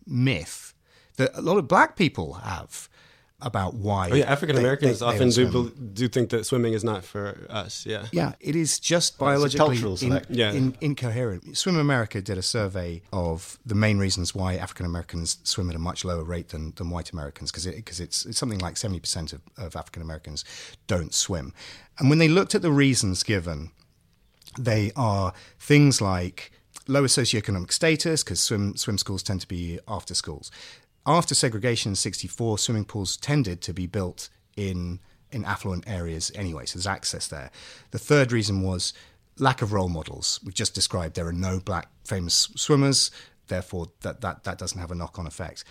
myth 0.06 0.74
that 1.16 1.30
a 1.34 1.40
lot 1.40 1.58
of 1.58 1.68
black 1.68 1.96
people 1.96 2.34
have. 2.34 2.88
About 3.44 3.74
why. 3.74 4.10
Oh 4.10 4.14
yeah, 4.14 4.24
African 4.32 4.56
Americans 4.56 4.98
they- 4.98 5.06
they 5.06 5.12
often 5.14 5.28
do 5.30 5.50
don't 5.50 5.94
do 5.94 6.08
think 6.08 6.30
that 6.30 6.44
swimming 6.46 6.72
is 6.72 6.82
not 6.82 7.04
for 7.04 7.46
us. 7.50 7.84
Yeah. 7.86 8.06
Yeah, 8.10 8.32
it 8.40 8.56
is 8.56 8.80
just 8.80 9.20
Well, 9.20 9.30
biologically 9.30 9.78
cultural 9.78 9.96
in- 10.00 10.24
Yeah. 10.30 10.52
in- 10.52 10.76
incoherent. 10.80 11.56
Swim 11.56 11.76
America 11.76 12.20
did 12.22 12.38
a 12.38 12.42
survey 12.42 13.02
of 13.12 13.58
the 13.64 13.74
main 13.74 13.98
reasons 13.98 14.34
why 14.34 14.54
African 14.56 14.86
Americans 14.86 15.36
swim 15.44 15.68
at 15.70 15.76
a 15.76 15.78
much 15.78 16.04
lower 16.04 16.24
rate 16.24 16.48
than, 16.48 16.72
than 16.76 16.90
white 16.90 17.10
Americans, 17.12 17.50
because 17.52 17.66
it, 17.66 17.84
'cause 17.86 18.00
it's, 18.00 18.24
it's 18.26 18.38
something 18.38 18.58
like 18.58 18.76
70% 18.76 19.32
of, 19.34 19.40
of 19.56 19.76
African 19.76 20.02
Americans 20.02 20.44
don't 20.86 21.12
swim. 21.14 21.52
And 21.98 22.08
when 22.10 22.18
they 22.18 22.28
looked 22.28 22.54
at 22.54 22.62
the 22.62 22.72
reasons 22.72 23.22
given, 23.22 23.70
they 24.58 24.90
are 24.96 25.32
things 25.58 26.00
like 26.00 26.50
lower 26.86 27.06
socioeconomic 27.08 27.72
status, 27.72 28.22
because 28.22 28.40
swim, 28.40 28.76
swim 28.76 28.98
schools 28.98 29.22
tend 29.22 29.40
to 29.40 29.48
be 29.48 29.78
after 29.88 30.14
schools. 30.14 30.50
After 31.06 31.34
segregation 31.34 31.92
in 31.92 31.96
64, 31.96 32.58
swimming 32.58 32.84
pools 32.84 33.16
tended 33.16 33.60
to 33.62 33.74
be 33.74 33.86
built 33.86 34.30
in, 34.56 35.00
in 35.30 35.44
affluent 35.44 35.88
areas 35.88 36.32
anyway, 36.34 36.64
so 36.64 36.78
there's 36.78 36.86
access 36.86 37.28
there. 37.28 37.50
The 37.90 37.98
third 37.98 38.32
reason 38.32 38.62
was 38.62 38.94
lack 39.38 39.60
of 39.62 39.72
role 39.72 39.88
models. 39.88 40.40
We've 40.44 40.54
just 40.54 40.74
described 40.74 41.14
there 41.14 41.26
are 41.26 41.32
no 41.32 41.60
black 41.60 41.88
famous 42.04 42.48
swimmers, 42.56 43.10
therefore, 43.48 43.88
that, 44.00 44.22
that, 44.22 44.44
that 44.44 44.58
doesn't 44.58 44.80
have 44.80 44.90
a 44.90 44.94
knock 44.94 45.18
on 45.18 45.26
effect. 45.26 45.64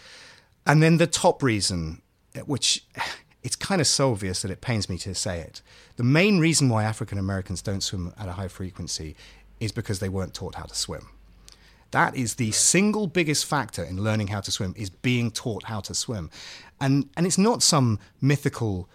And 0.65 0.83
then 0.83 0.97
the 0.97 1.07
top 1.07 1.41
reason, 1.41 2.01
which 2.45 2.85
it's 3.43 3.55
kind 3.55 3.81
of 3.81 3.87
so 3.87 4.11
obvious 4.11 4.41
that 4.43 4.51
it 4.51 4.61
pains 4.61 4.87
me 4.87 4.97
to 4.99 5.15
say 5.15 5.39
it. 5.39 5.61
The 5.97 6.03
main 6.03 6.39
reason 6.39 6.69
why 6.69 6.83
African 6.83 7.17
Americans 7.17 7.61
don't 7.61 7.81
swim 7.81 8.13
at 8.17 8.29
a 8.29 8.33
high 8.33 8.47
frequency 8.47 9.15
is 9.59 9.71
because 9.71 9.99
they 9.99 10.09
weren't 10.09 10.33
taught 10.33 10.55
how 10.55 10.65
to 10.65 10.75
swim. 10.75 11.09
That 11.93 12.15
is 12.15 12.35
the 12.35 12.51
single 12.51 13.05
biggest 13.05 13.45
factor 13.45 13.83
in 13.83 14.03
learning 14.03 14.27
how 14.27 14.41
to 14.41 14.51
swim 14.51 14.73
is 14.75 14.89
being 14.89 15.29
taught 15.29 15.65
how 15.65 15.79
to 15.81 15.93
swim. 15.93 16.31
And 16.81 17.07
and 17.15 17.27
it's 17.27 17.37
not 17.37 17.61
some 17.61 17.99
mythical, 18.19 18.89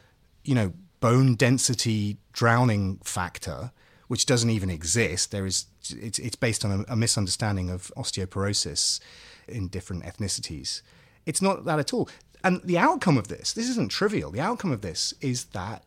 you 0.44 0.56
know, 0.56 0.72
bone 0.98 1.36
density 1.36 2.18
drowning 2.32 2.98
factor 3.04 3.70
which 4.08 4.26
doesn't 4.26 4.50
even 4.50 4.68
exist. 4.68 5.30
There 5.30 5.46
is 5.46 5.66
it's 5.90 6.18
it's 6.18 6.34
based 6.34 6.64
on 6.64 6.72
a, 6.88 6.92
a 6.92 6.96
misunderstanding 6.96 7.70
of 7.70 7.92
osteoporosis 7.96 8.98
in 9.46 9.68
different 9.68 10.02
ethnicities. 10.02 10.82
It's 11.24 11.40
not 11.40 11.64
that 11.66 11.78
at 11.78 11.94
all. 11.94 12.08
And 12.42 12.60
the 12.64 12.78
outcome 12.78 13.16
of 13.16 13.28
this, 13.28 13.52
this 13.52 13.68
isn't 13.68 13.92
trivial. 13.92 14.32
The 14.32 14.40
outcome 14.40 14.72
of 14.72 14.80
this 14.80 15.14
is 15.20 15.44
that 15.46 15.84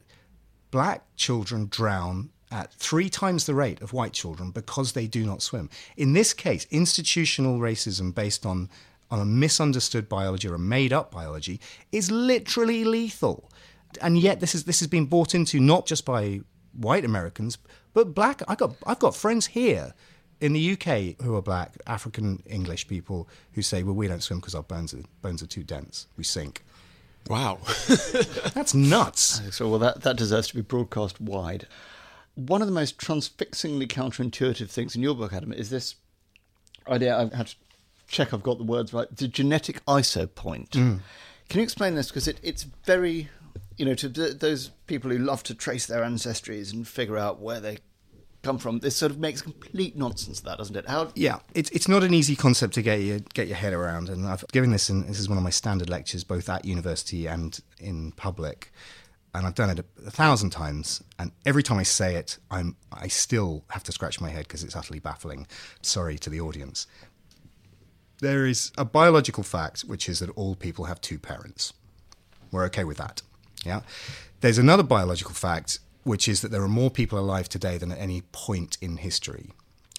black 0.69 1.03
children 1.17 1.67
drown 1.69 2.29
at 2.51 2.73
three 2.73 3.09
times 3.09 3.45
the 3.45 3.55
rate 3.55 3.81
of 3.81 3.93
white 3.93 4.13
children 4.13 4.51
because 4.51 4.91
they 4.91 5.07
do 5.07 5.25
not 5.25 5.41
swim. 5.41 5.69
In 5.97 6.13
this 6.13 6.33
case, 6.33 6.67
institutional 6.69 7.59
racism 7.59 8.13
based 8.13 8.45
on, 8.45 8.69
on 9.09 9.19
a 9.19 9.25
misunderstood 9.25 10.09
biology 10.09 10.47
or 10.47 10.55
a 10.55 10.59
made 10.59 10.93
up 10.93 11.11
biology 11.11 11.59
is 11.91 12.11
literally 12.11 12.83
lethal. 12.83 13.49
And 14.01 14.19
yet 14.19 14.39
this 14.39 14.55
is 14.55 14.65
this 14.65 14.79
has 14.79 14.87
been 14.87 15.05
bought 15.05 15.35
into 15.35 15.59
not 15.59 15.85
just 15.85 16.05
by 16.05 16.41
white 16.73 17.03
Americans, 17.03 17.57
but 17.93 18.13
black 18.13 18.41
I 18.47 18.55
got 18.55 18.75
I've 18.85 18.99
got 18.99 19.15
friends 19.15 19.47
here 19.47 19.93
in 20.39 20.53
the 20.53 20.71
UK 20.71 21.21
who 21.23 21.35
are 21.35 21.41
black, 21.41 21.73
African 21.85 22.41
English 22.45 22.87
people 22.87 23.29
who 23.53 23.61
say, 23.61 23.83
Well, 23.83 23.95
we 23.95 24.07
don't 24.07 24.23
swim 24.23 24.39
because 24.39 24.55
our 24.55 24.63
bones 24.63 24.93
are 24.93 25.03
bones 25.21 25.43
are 25.43 25.47
too 25.47 25.63
dense. 25.63 26.07
We 26.17 26.23
sink. 26.23 26.63
Wow. 27.29 27.59
That's 28.53 28.73
nuts. 28.73 29.41
So, 29.55 29.69
well, 29.69 29.79
that, 29.79 30.01
that 30.01 30.17
deserves 30.17 30.47
to 30.47 30.55
be 30.55 30.61
broadcast 30.61 31.21
wide. 31.21 31.67
One 32.35 32.61
of 32.61 32.67
the 32.67 32.73
most 32.73 32.97
transfixingly 32.97 33.87
counterintuitive 33.87 34.69
things 34.69 34.95
in 34.95 35.01
your 35.01 35.15
book, 35.15 35.33
Adam, 35.33 35.51
is 35.51 35.69
this 35.69 35.95
idea. 36.87 37.17
I've 37.17 37.33
had 37.33 37.47
to 37.47 37.55
check 38.07 38.33
I've 38.33 38.43
got 38.43 38.57
the 38.57 38.63
words 38.63 38.93
right. 38.93 39.13
The 39.15 39.27
genetic 39.27 39.83
iso 39.85 40.33
point. 40.33 40.71
Mm. 40.71 40.99
Can 41.49 41.59
you 41.59 41.63
explain 41.63 41.95
this? 41.95 42.07
Because 42.07 42.27
it, 42.27 42.39
it's 42.43 42.63
very, 42.63 43.29
you 43.77 43.85
know, 43.85 43.95
to 43.95 44.09
th- 44.09 44.39
those 44.39 44.69
people 44.87 45.11
who 45.11 45.17
love 45.17 45.43
to 45.43 45.55
trace 45.55 45.85
their 45.85 46.01
ancestries 46.03 46.71
and 46.73 46.87
figure 46.87 47.17
out 47.17 47.41
where 47.41 47.59
they 47.59 47.79
come 48.41 48.57
from, 48.57 48.79
this 48.79 48.95
sort 48.95 49.11
of 49.11 49.19
makes 49.19 49.41
complete 49.41 49.95
nonsense 49.95 50.39
of 50.39 50.45
that, 50.45 50.57
doesn't 50.57 50.75
it? 50.75 50.87
How 50.87 51.11
Yeah, 51.15 51.39
it's 51.53 51.69
it's 51.71 51.87
not 51.87 52.03
an 52.03 52.13
easy 52.13 52.35
concept 52.35 52.73
to 52.75 52.81
get 52.81 53.01
your 53.01 53.19
get 53.33 53.47
your 53.47 53.57
head 53.57 53.73
around, 53.73 54.09
and 54.09 54.27
I've 54.27 54.45
given 54.51 54.71
this. 54.71 54.89
and 54.89 55.07
this 55.07 55.19
is 55.19 55.29
one 55.29 55.37
of 55.37 55.43
my 55.43 55.49
standard 55.49 55.89
lectures, 55.89 56.23
both 56.23 56.49
at 56.49 56.65
university 56.65 57.27
and 57.27 57.59
in 57.79 58.11
public, 58.13 58.71
and 59.33 59.45
I've 59.45 59.55
done 59.55 59.69
it 59.69 59.79
a, 59.79 60.07
a 60.07 60.11
thousand 60.11 60.49
times. 60.49 61.03
And 61.17 61.31
every 61.45 61.63
time 61.63 61.77
I 61.77 61.83
say 61.83 62.15
it, 62.15 62.37
I'm 62.49 62.75
I 62.91 63.07
still 63.07 63.63
have 63.69 63.83
to 63.83 63.91
scratch 63.91 64.19
my 64.21 64.29
head 64.29 64.47
because 64.47 64.63
it's 64.63 64.75
utterly 64.75 64.99
baffling. 64.99 65.47
Sorry 65.81 66.17
to 66.19 66.29
the 66.29 66.41
audience. 66.41 66.87
There 68.19 68.45
is 68.45 68.71
a 68.77 68.85
biological 68.85 69.43
fact, 69.43 69.81
which 69.81 70.07
is 70.07 70.19
that 70.19 70.29
all 70.31 70.55
people 70.55 70.85
have 70.85 71.01
two 71.01 71.17
parents. 71.17 71.73
We're 72.51 72.65
okay 72.65 72.83
with 72.83 72.97
that. 72.97 73.21
Yeah. 73.65 73.81
There's 74.41 74.57
another 74.57 74.83
biological 74.83 75.33
fact, 75.33 75.79
which 76.03 76.27
is 76.27 76.41
that 76.41 76.51
there 76.51 76.61
are 76.61 76.67
more 76.67 76.91
people 76.91 77.17
alive 77.17 77.49
today 77.49 77.77
than 77.77 77.91
at 77.91 77.97
any 77.97 78.21
point 78.31 78.77
in 78.81 78.97
history. 78.97 79.51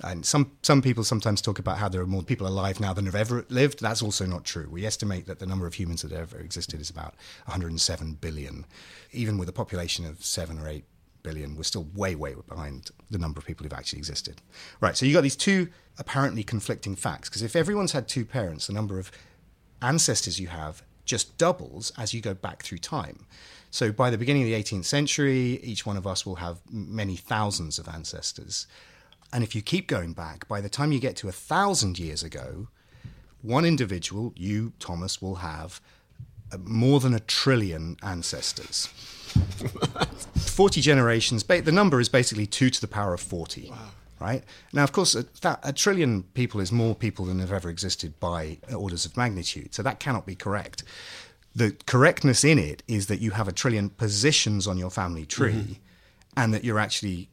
And 0.03 0.27
some, 0.27 0.53
some 0.63 0.83
people 0.83 1.05
sometimes 1.05 1.41
talk 1.41 1.59
about 1.59 1.79
how 1.79 1.89
there 1.89 2.01
are 2.01 2.07
more 2.07 2.23
people 2.23 2.47
alive 2.47 2.81
now 2.81 2.93
than 2.93 3.07
have 3.07 3.15
ever 3.15 3.47
lived. 3.49 3.81
That's 3.81 4.03
also 4.03 4.27
not 4.27 4.45
true. 4.45 4.69
We 4.71 4.85
estimate 4.85 5.27
that 5.27 5.39
the 5.39 5.47
number 5.47 5.67
of 5.67 5.75
humans 5.75 6.03
that 6.03 6.11
have 6.11 6.21
ever 6.21 6.39
existed 6.39 6.81
is 6.81 6.91
about 6.91 7.15
107 7.45 8.15
billion. 8.15 8.67
Even 9.13 9.39
with 9.39 9.49
a 9.49 9.53
population 9.53 10.05
of 10.05 10.25
7 10.25 10.59
or 10.59 10.69
8 10.69 10.85
billion, 11.23 11.55
we're 11.55 11.63
still 11.63 11.87
way, 11.95 12.17
way 12.17 12.35
behind 12.49 12.91
the 13.11 13.19
number 13.19 13.39
of 13.39 13.47
people 13.47 13.65
who've 13.65 13.73
actually 13.73 14.01
existed. 14.01 14.41
Right, 14.81 14.97
so 14.97 15.07
you've 15.07 15.15
got 15.15 15.23
these 15.23 15.37
two 15.37 15.69
apparently 15.99 16.43
conflicting 16.43 16.97
facts. 16.97 17.29
Because 17.29 17.43
if 17.43 17.55
everyone's 17.55 17.93
had 17.93 18.09
two 18.09 18.25
parents, 18.25 18.67
the 18.67 18.73
number 18.73 18.99
of 18.99 19.13
ancestors 19.81 20.41
you 20.41 20.49
have 20.49 20.83
just 21.05 21.37
doubles 21.39 21.93
as 21.99 22.15
you 22.15 22.21
go 22.21 22.35
back 22.35 22.63
through 22.63 22.79
time. 22.79 23.27
So 23.71 23.91
by 23.91 24.11
the 24.11 24.19
beginning 24.19 24.43
of 24.43 24.49
the 24.49 24.55
18th 24.55 24.85
century, 24.85 25.61
each 25.63 25.87
one 25.87 25.97
of 25.97 26.07
us 26.07 26.27
will 26.27 26.37
have 26.37 26.61
many 26.71 27.17
thousands 27.17 27.79
of 27.79 27.89
ancestors. 27.89 28.67
And 29.33 29.43
if 29.43 29.55
you 29.55 29.63
keep 29.63 29.89
going 29.89 30.13
back, 30.13 30.47
by 30.47 30.61
the 30.61 30.69
time 30.69 30.93
you 30.93 31.01
get 31.01 31.17
to 31.17 31.29
a 31.29 31.33
thousand 31.33 31.99
years 31.99 32.23
ago, 32.23 32.69
one 33.41 33.65
individual, 33.65 34.33
you, 34.37 34.73
Thomas, 34.79 35.23
will 35.23 35.37
have 35.37 35.81
uh, 36.53 36.59
more 36.59 37.01
than 37.01 37.15
a 37.15 37.21
trillion 37.21 37.97
ancestors. 38.03 38.87
40 40.37 40.81
generations, 40.81 41.43
the 41.43 41.73
number 41.73 41.99
is 41.99 42.09
basically 42.09 42.47
2 42.47 42.71
to 42.71 42.81
the 42.81 42.87
power 42.87 43.15
of 43.15 43.21
40. 43.21 43.73
Right? 44.21 44.45
Now, 44.73 44.85
of 44.85 44.93
course, 44.93 45.17
a, 45.17 45.25
that, 45.41 45.59
a 45.65 45.73
trillion 45.73 46.23
people 46.35 46.61
is 46.61 46.71
more 46.71 46.95
people 46.95 47.25
than 47.25 47.41
have 47.41 47.51
ever 47.51 47.69
existed 47.69 48.21
by 48.21 48.59
orders 48.73 49.05
of 49.05 49.17
magnitude. 49.17 49.75
So 49.75 49.83
that 49.83 49.99
cannot 49.99 50.27
be 50.27 50.37
correct. 50.37 50.85
The 51.57 51.75
correctness 51.87 52.45
in 52.45 52.59
it 52.59 52.85
is 52.87 53.09
that 53.09 53.21
you 53.21 53.33
have 53.33 53.49
a 53.49 53.53
trillion 53.53 53.91
positions 53.91 54.69
on 54.69 54.79
your 54.79 54.91
family 54.91 55.27
tree 55.27 55.81
and 56.37 56.55
that 56.55 56.63
you're 56.63 56.79
actually 56.79 57.29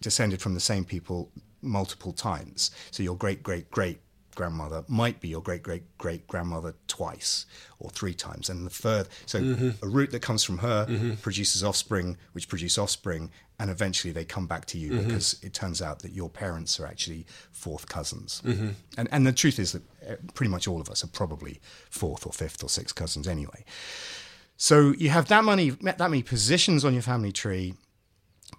descended 0.00 0.40
from 0.40 0.54
the 0.54 0.60
same 0.60 0.84
people 0.84 1.30
multiple 1.62 2.12
times. 2.12 2.70
So 2.90 3.02
your 3.02 3.16
great 3.16 3.42
great 3.42 3.70
great 3.70 4.00
grandmother 4.34 4.84
might 4.88 5.20
be 5.20 5.28
your 5.28 5.42
great 5.42 5.62
great 5.62 5.82
great 5.98 6.26
grandmother 6.26 6.74
twice 6.86 7.46
or 7.78 7.90
three 7.90 8.14
times, 8.14 8.48
and 8.48 8.64
the 8.64 8.70
further 8.70 9.08
so 9.26 9.40
mm-hmm. 9.40 9.84
a 9.84 9.88
root 9.88 10.10
that 10.12 10.22
comes 10.22 10.44
from 10.44 10.58
her 10.58 10.86
produces 11.20 11.62
offspring, 11.64 12.16
which 12.32 12.48
produce 12.48 12.78
offspring, 12.78 13.30
and 13.58 13.70
eventually 13.70 14.12
they 14.12 14.24
come 14.24 14.46
back 14.46 14.64
to 14.66 14.78
you 14.78 14.92
mm-hmm. 14.92 15.06
because 15.06 15.38
it 15.42 15.52
turns 15.52 15.82
out 15.82 16.00
that 16.00 16.12
your 16.12 16.30
parents 16.30 16.80
are 16.80 16.86
actually 16.86 17.26
fourth 17.52 17.88
cousins. 17.88 18.42
Mm-hmm. 18.44 18.70
And 18.96 19.08
and 19.12 19.26
the 19.26 19.32
truth 19.32 19.58
is 19.58 19.72
that 19.72 19.82
uh, 20.08 20.14
pretty 20.34 20.50
much 20.50 20.66
all 20.66 20.80
of 20.80 20.88
us 20.88 21.04
are 21.04 21.08
probably 21.08 21.60
fourth 21.90 22.26
or 22.26 22.32
fifth 22.32 22.62
or 22.62 22.68
sixth 22.68 22.94
cousins 22.94 23.28
anyway. 23.28 23.64
So 24.56 24.92
you 24.98 25.08
have 25.10 25.28
that 25.28 25.44
many 25.44 25.70
that 25.70 25.98
many 25.98 26.22
positions 26.22 26.84
on 26.84 26.92
your 26.92 27.02
family 27.02 27.32
tree 27.32 27.74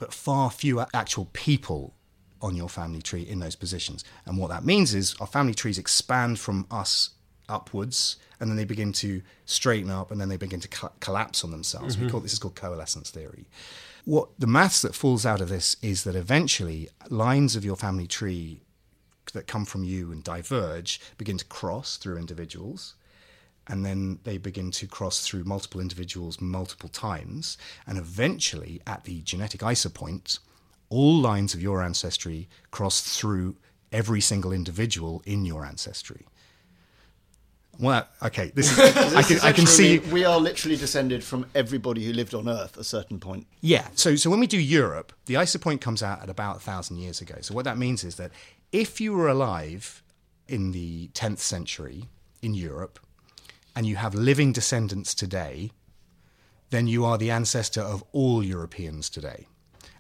but 0.02 0.12
far 0.12 0.50
fewer 0.50 0.88
actual 0.96 1.30
people 1.32 1.94
on 2.42 2.56
your 2.56 2.68
family 2.68 3.04
tree 3.04 3.22
in 3.22 3.40
those 3.40 3.56
positions. 3.56 4.04
And 4.26 4.36
what 4.36 4.50
that 4.50 4.66
means 4.66 4.96
is 4.96 5.16
our 5.22 5.28
family 5.28 5.54
trees 5.54 5.78
expand 5.78 6.40
from 6.40 6.66
us 6.72 7.12
upwards, 7.48 8.16
and 8.40 8.50
then 8.50 8.58
they 8.58 8.66
begin 8.66 8.94
to 8.94 9.22
straighten 9.46 9.92
up, 9.92 10.10
and 10.10 10.20
then 10.20 10.28
they 10.28 10.38
begin 10.38 10.60
to 10.62 10.68
co- 10.68 10.92
collapse 11.02 11.44
on 11.44 11.52
themselves. 11.52 11.98
We 11.98 12.06
mm-hmm. 12.06 12.12
call 12.14 12.20
this 12.22 12.34
is 12.34 12.40
called 12.40 12.56
coalescence 12.56 13.12
theory. 13.12 13.46
What 14.04 14.30
the 14.40 14.48
maths 14.48 14.82
that 14.82 14.96
falls 14.96 15.24
out 15.24 15.40
of 15.40 15.50
this 15.50 15.76
is 15.84 16.04
that 16.06 16.16
eventually 16.16 16.90
lines 17.12 17.56
of 17.56 17.64
your 17.64 17.76
family 17.76 18.08
tree 18.08 18.62
that 19.34 19.46
come 19.46 19.66
from 19.66 19.84
you 19.84 20.12
and 20.12 20.24
diverge 20.24 21.00
begin 21.20 21.38
to 21.38 21.46
cross 21.46 21.98
through 21.98 22.18
individuals 22.18 22.96
and 23.72 23.86
then 23.86 24.20
they 24.26 24.38
begin 24.38 24.70
to 24.70 24.86
cross 24.86 25.26
through 25.26 25.46
multiple 25.46 25.80
individuals 25.80 26.42
multiple 26.42 26.90
times, 26.90 27.58
and 27.88 27.98
eventually, 27.98 28.82
at 28.86 29.06
the 29.06 29.22
genetic 29.22 29.62
isopoint, 29.62 30.40
all 30.90 31.18
lines 31.18 31.54
of 31.54 31.62
your 31.62 31.82
ancestry 31.82 32.50
cross 32.70 33.02
through 33.18 33.56
every 33.94 34.20
single 34.20 34.52
individual 34.52 35.24
in 35.26 35.46
your 35.46 35.66
ancestry. 35.66 36.28
Well, 37.80 38.06
okay, 38.22 38.52
this 38.54 38.78
is, 38.78 38.80
I 39.16 39.24
can, 39.24 39.40
I 39.40 39.54
can 39.54 39.66
see. 39.66 40.00
We 40.00 40.26
are 40.26 40.38
literally 40.38 40.76
descended 40.76 41.24
from 41.24 41.46
everybody 41.56 42.06
who 42.06 42.12
lived 42.12 42.34
on 42.34 42.50
Earth 42.50 42.74
at 42.74 42.82
a 42.82 42.84
certain 42.84 43.22
point. 43.22 43.48
Yeah. 43.62 43.88
So, 43.96 44.18
so 44.18 44.30
when 44.30 44.42
we 44.42 44.48
do 44.48 44.60
Europe, 44.60 45.14
the 45.28 45.36
isopoint 45.36 45.80
comes 45.80 46.04
out 46.04 46.22
at 46.22 46.30
about 46.30 46.58
a 46.58 46.60
thousand 46.60 46.98
years 46.98 47.22
ago. 47.22 47.36
So 47.40 47.56
what 47.56 47.64
that 47.64 47.78
means 47.78 48.04
is 48.04 48.18
that 48.18 48.32
if 48.74 49.00
you 49.00 49.14
were 49.14 49.30
alive 49.30 50.04
in 50.50 50.74
the 50.74 51.08
10th 51.14 51.40
century 51.40 52.10
in 52.42 52.54
Europe, 52.54 53.00
and 53.76 53.86
you 53.86 53.96
have 53.96 54.14
living 54.14 54.52
descendants 54.52 55.14
today, 55.14 55.72
then 56.70 56.88
you 56.88 57.06
are 57.06 57.18
the 57.18 57.32
ancestor 57.32 57.82
of 57.82 58.04
all 58.12 58.44
Europeans 58.44 59.10
today. 59.10 59.48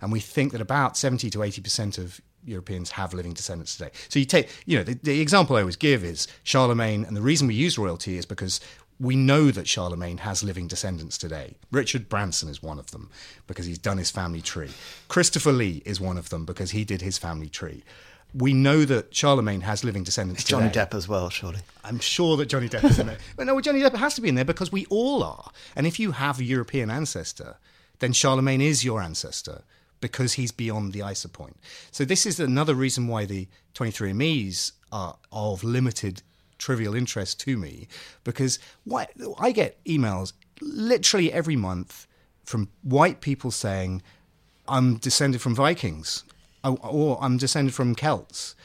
And 0.01 0.11
we 0.11 0.19
think 0.19 0.51
that 0.51 0.61
about 0.61 0.97
70 0.97 1.29
to 1.29 1.39
80% 1.39 1.97
of 1.97 2.21
Europeans 2.43 2.91
have 2.91 3.13
living 3.13 3.33
descendants 3.33 3.77
today. 3.77 3.91
So 4.09 4.19
you 4.19 4.25
take, 4.25 4.49
you 4.65 4.77
know, 4.77 4.83
the, 4.83 4.95
the 4.95 5.21
example 5.21 5.55
I 5.55 5.59
always 5.59 5.75
give 5.75 6.03
is 6.03 6.27
Charlemagne, 6.43 7.05
and 7.05 7.15
the 7.15 7.21
reason 7.21 7.47
we 7.47 7.53
use 7.53 7.77
royalty 7.77 8.17
is 8.17 8.25
because 8.25 8.59
we 8.99 9.15
know 9.15 9.49
that 9.51 9.67
Charlemagne 9.67 10.19
has 10.19 10.43
living 10.43 10.67
descendants 10.67 11.17
today. 11.17 11.55
Richard 11.71 12.07
Branson 12.07 12.49
is 12.49 12.61
one 12.61 12.77
of 12.77 12.91
them 12.91 13.09
because 13.47 13.65
he's 13.65 13.79
done 13.79 13.97
his 13.97 14.11
family 14.11 14.41
tree. 14.41 14.69
Christopher 15.07 15.51
Lee 15.51 15.81
is 15.85 15.99
one 15.99 16.17
of 16.17 16.29
them 16.29 16.45
because 16.45 16.71
he 16.71 16.83
did 16.83 17.01
his 17.01 17.17
family 17.17 17.49
tree. 17.49 17.83
We 18.33 18.53
know 18.53 18.85
that 18.85 19.13
Charlemagne 19.13 19.61
has 19.61 19.83
living 19.83 20.03
descendants 20.03 20.43
Johnny 20.43 20.69
today. 20.69 20.85
Depp 20.85 20.93
as 20.95 21.07
well, 21.07 21.29
surely. 21.29 21.59
I'm 21.83 21.99
sure 21.99 22.37
that 22.37 22.45
Johnny 22.45 22.69
Depp 22.69 22.85
is 22.85 22.99
in 22.99 23.07
there. 23.07 23.17
But 23.35 23.47
no, 23.47 23.59
Johnny 23.59 23.81
Depp 23.81 23.95
has 23.95 24.15
to 24.15 24.21
be 24.21 24.29
in 24.29 24.35
there 24.35 24.45
because 24.45 24.71
we 24.71 24.85
all 24.85 25.23
are. 25.23 25.51
And 25.75 25.85
if 25.85 25.99
you 25.99 26.11
have 26.11 26.39
a 26.39 26.43
European 26.43 26.89
ancestor, 26.89 27.57
then 27.99 28.13
Charlemagne 28.13 28.61
is 28.61 28.85
your 28.85 29.01
ancestor 29.01 29.63
because 29.99 30.33
he's 30.33 30.51
beyond 30.51 30.93
the 30.93 30.99
isopoint. 30.99 31.53
So 31.91 32.05
this 32.05 32.25
is 32.25 32.39
another 32.39 32.73
reason 32.73 33.07
why 33.07 33.25
the 33.25 33.47
23andMe's 33.75 34.73
are 34.91 35.17
of 35.31 35.63
limited 35.63 36.21
trivial 36.57 36.95
interest 36.95 37.39
to 37.41 37.57
me 37.57 37.87
because 38.23 38.59
why, 38.83 39.07
I 39.39 39.51
get 39.51 39.83
emails 39.85 40.33
literally 40.61 41.31
every 41.31 41.55
month 41.55 42.07
from 42.43 42.69
white 42.83 43.21
people 43.21 43.51
saying, 43.51 44.01
I'm 44.67 44.97
descended 44.97 45.41
from 45.41 45.55
Vikings 45.55 46.23
or, 46.63 47.17
I'm 47.21 47.37
descended 47.37 47.73
from 47.73 47.95
Celts. 47.95 48.55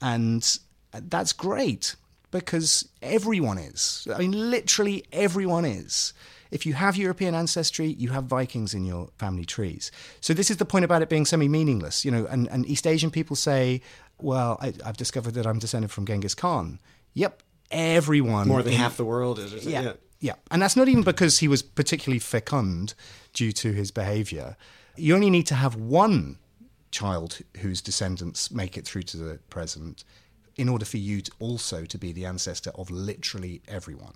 And 0.00 0.58
that's 0.92 1.32
great 1.32 1.96
because 2.30 2.88
everyone 3.02 3.58
is. 3.58 4.06
I 4.12 4.18
mean, 4.18 4.50
literally 4.50 5.04
everyone 5.12 5.64
is. 5.64 6.12
If 6.50 6.66
you 6.66 6.74
have 6.74 6.96
European 6.96 7.34
ancestry, 7.34 7.86
you 7.86 8.10
have 8.10 8.24
Vikings 8.24 8.74
in 8.74 8.84
your 8.84 9.08
family 9.16 9.44
trees. 9.44 9.90
So 10.20 10.34
this 10.34 10.50
is 10.50 10.58
the 10.58 10.66
point 10.66 10.84
about 10.84 11.00
it 11.00 11.08
being 11.08 11.24
semi-meaningless, 11.24 12.04
you 12.04 12.10
know. 12.10 12.26
And, 12.26 12.46
and 12.48 12.66
East 12.66 12.86
Asian 12.86 13.10
people 13.10 13.36
say, 13.36 13.80
"Well, 14.18 14.58
I, 14.60 14.74
I've 14.84 14.98
discovered 14.98 15.32
that 15.34 15.46
I'm 15.46 15.58
descended 15.58 15.90
from 15.90 16.04
Genghis 16.04 16.34
Khan." 16.34 16.78
Yep, 17.14 17.42
everyone. 17.70 18.48
More 18.48 18.62
than 18.62 18.74
in- 18.74 18.78
half 18.78 18.98
the 18.98 19.04
world 19.04 19.38
is. 19.38 19.54
Isn't 19.54 19.72
yeah, 19.72 19.92
yeah, 20.20 20.34
and 20.50 20.60
that's 20.60 20.76
not 20.76 20.88
even 20.88 21.02
because 21.02 21.38
he 21.38 21.48
was 21.48 21.62
particularly 21.62 22.18
fecund 22.18 22.92
due 23.32 23.52
to 23.52 23.72
his 23.72 23.90
behaviour. 23.90 24.56
You 24.96 25.14
only 25.14 25.30
need 25.30 25.46
to 25.46 25.54
have 25.54 25.74
one 25.74 26.36
child 26.92 27.40
whose 27.58 27.80
descendants 27.80 28.50
make 28.50 28.76
it 28.76 28.84
through 28.86 29.02
to 29.02 29.16
the 29.16 29.38
present 29.50 30.04
in 30.56 30.68
order 30.68 30.84
for 30.84 30.98
you 30.98 31.20
to 31.22 31.32
also 31.40 31.84
to 31.84 31.98
be 31.98 32.12
the 32.12 32.26
ancestor 32.26 32.70
of 32.74 32.90
literally 32.90 33.62
everyone. 33.66 34.12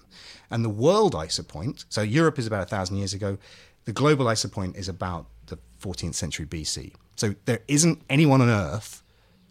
And 0.51 0.65
the 0.65 0.71
world 0.71 1.15
isopoint, 1.15 1.87
so 1.89 2.03
Europe 2.03 2.39
is 2.39 2.47
about 2.47 2.63
a 2.63 2.67
thousand 2.67 2.99
years 2.99 3.15
ago, 3.15 3.39
the 3.87 3.93
global 3.93 4.27
isopoint 4.27 4.77
is 4.77 4.89
about 4.89 5.27
the 5.47 5.59
14th 5.81 6.15
century 6.15 6.45
BC. 6.45 6.93
So 7.17 7.35
there 7.47 7.61
isn't 7.69 8.03
anyone 8.11 8.43
on 8.43 8.51
Earth 8.51 9.03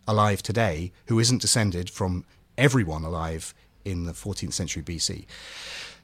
alive 0.08 0.44
today 0.44 0.92
who 1.08 1.20
isn't 1.20 1.42
descended 1.42 1.90
from 1.90 2.26
everyone 2.58 3.04
alive 3.04 3.54
in 3.84 4.06
the 4.06 4.12
14th 4.12 4.54
century 4.54 4.84
BC. 4.84 5.26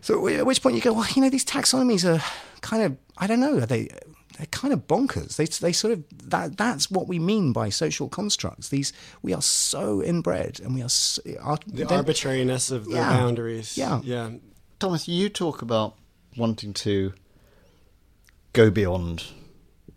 So 0.02 0.28
uh, 0.28 0.32
at 0.32 0.46
which 0.46 0.62
point 0.62 0.76
you 0.76 0.82
go, 0.82 0.94
well, 0.94 1.08
you 1.16 1.22
know, 1.22 1.30
these 1.30 1.46
taxonomies 1.46 2.06
are 2.06 2.24
kind 2.62 2.84
of, 2.84 2.98
I 3.18 3.28
don't 3.28 3.40
know, 3.40 3.58
are 3.58 3.66
they? 3.66 3.90
They're 4.38 4.48
kind 4.48 4.74
of 4.74 4.88
bonkers. 4.88 5.36
They, 5.36 5.46
they 5.46 5.72
sort 5.72 5.94
of 5.94 6.04
that 6.30 6.58
that's 6.58 6.89
what 6.89 7.08
we 7.08 7.20
mean 7.20 7.54
by 7.54 7.70
social 7.70 8.10
constructs. 8.10 8.70
These 8.70 8.94
we 9.22 9.34
are 9.34 9.41
so 9.41 10.02
inbred, 10.02 10.60
and 10.60 10.74
we 10.74 10.82
are 10.82 10.89
so, 10.89 11.22
our, 11.41 11.58
The 11.67 11.86
arbitrariness 11.94 12.72
of 12.72 12.86
the 12.86 12.96
Yeah. 12.96 13.10
boundaries. 13.10 13.78
Yeah. 13.78 14.02
Yeah. 14.04 14.32
Thomas, 14.80 15.08
you 15.08 15.30
talk 15.30 15.62
about 15.62 15.96
wanting 16.38 16.74
to 16.74 17.13
go 18.54 18.70
beyond 18.72 19.26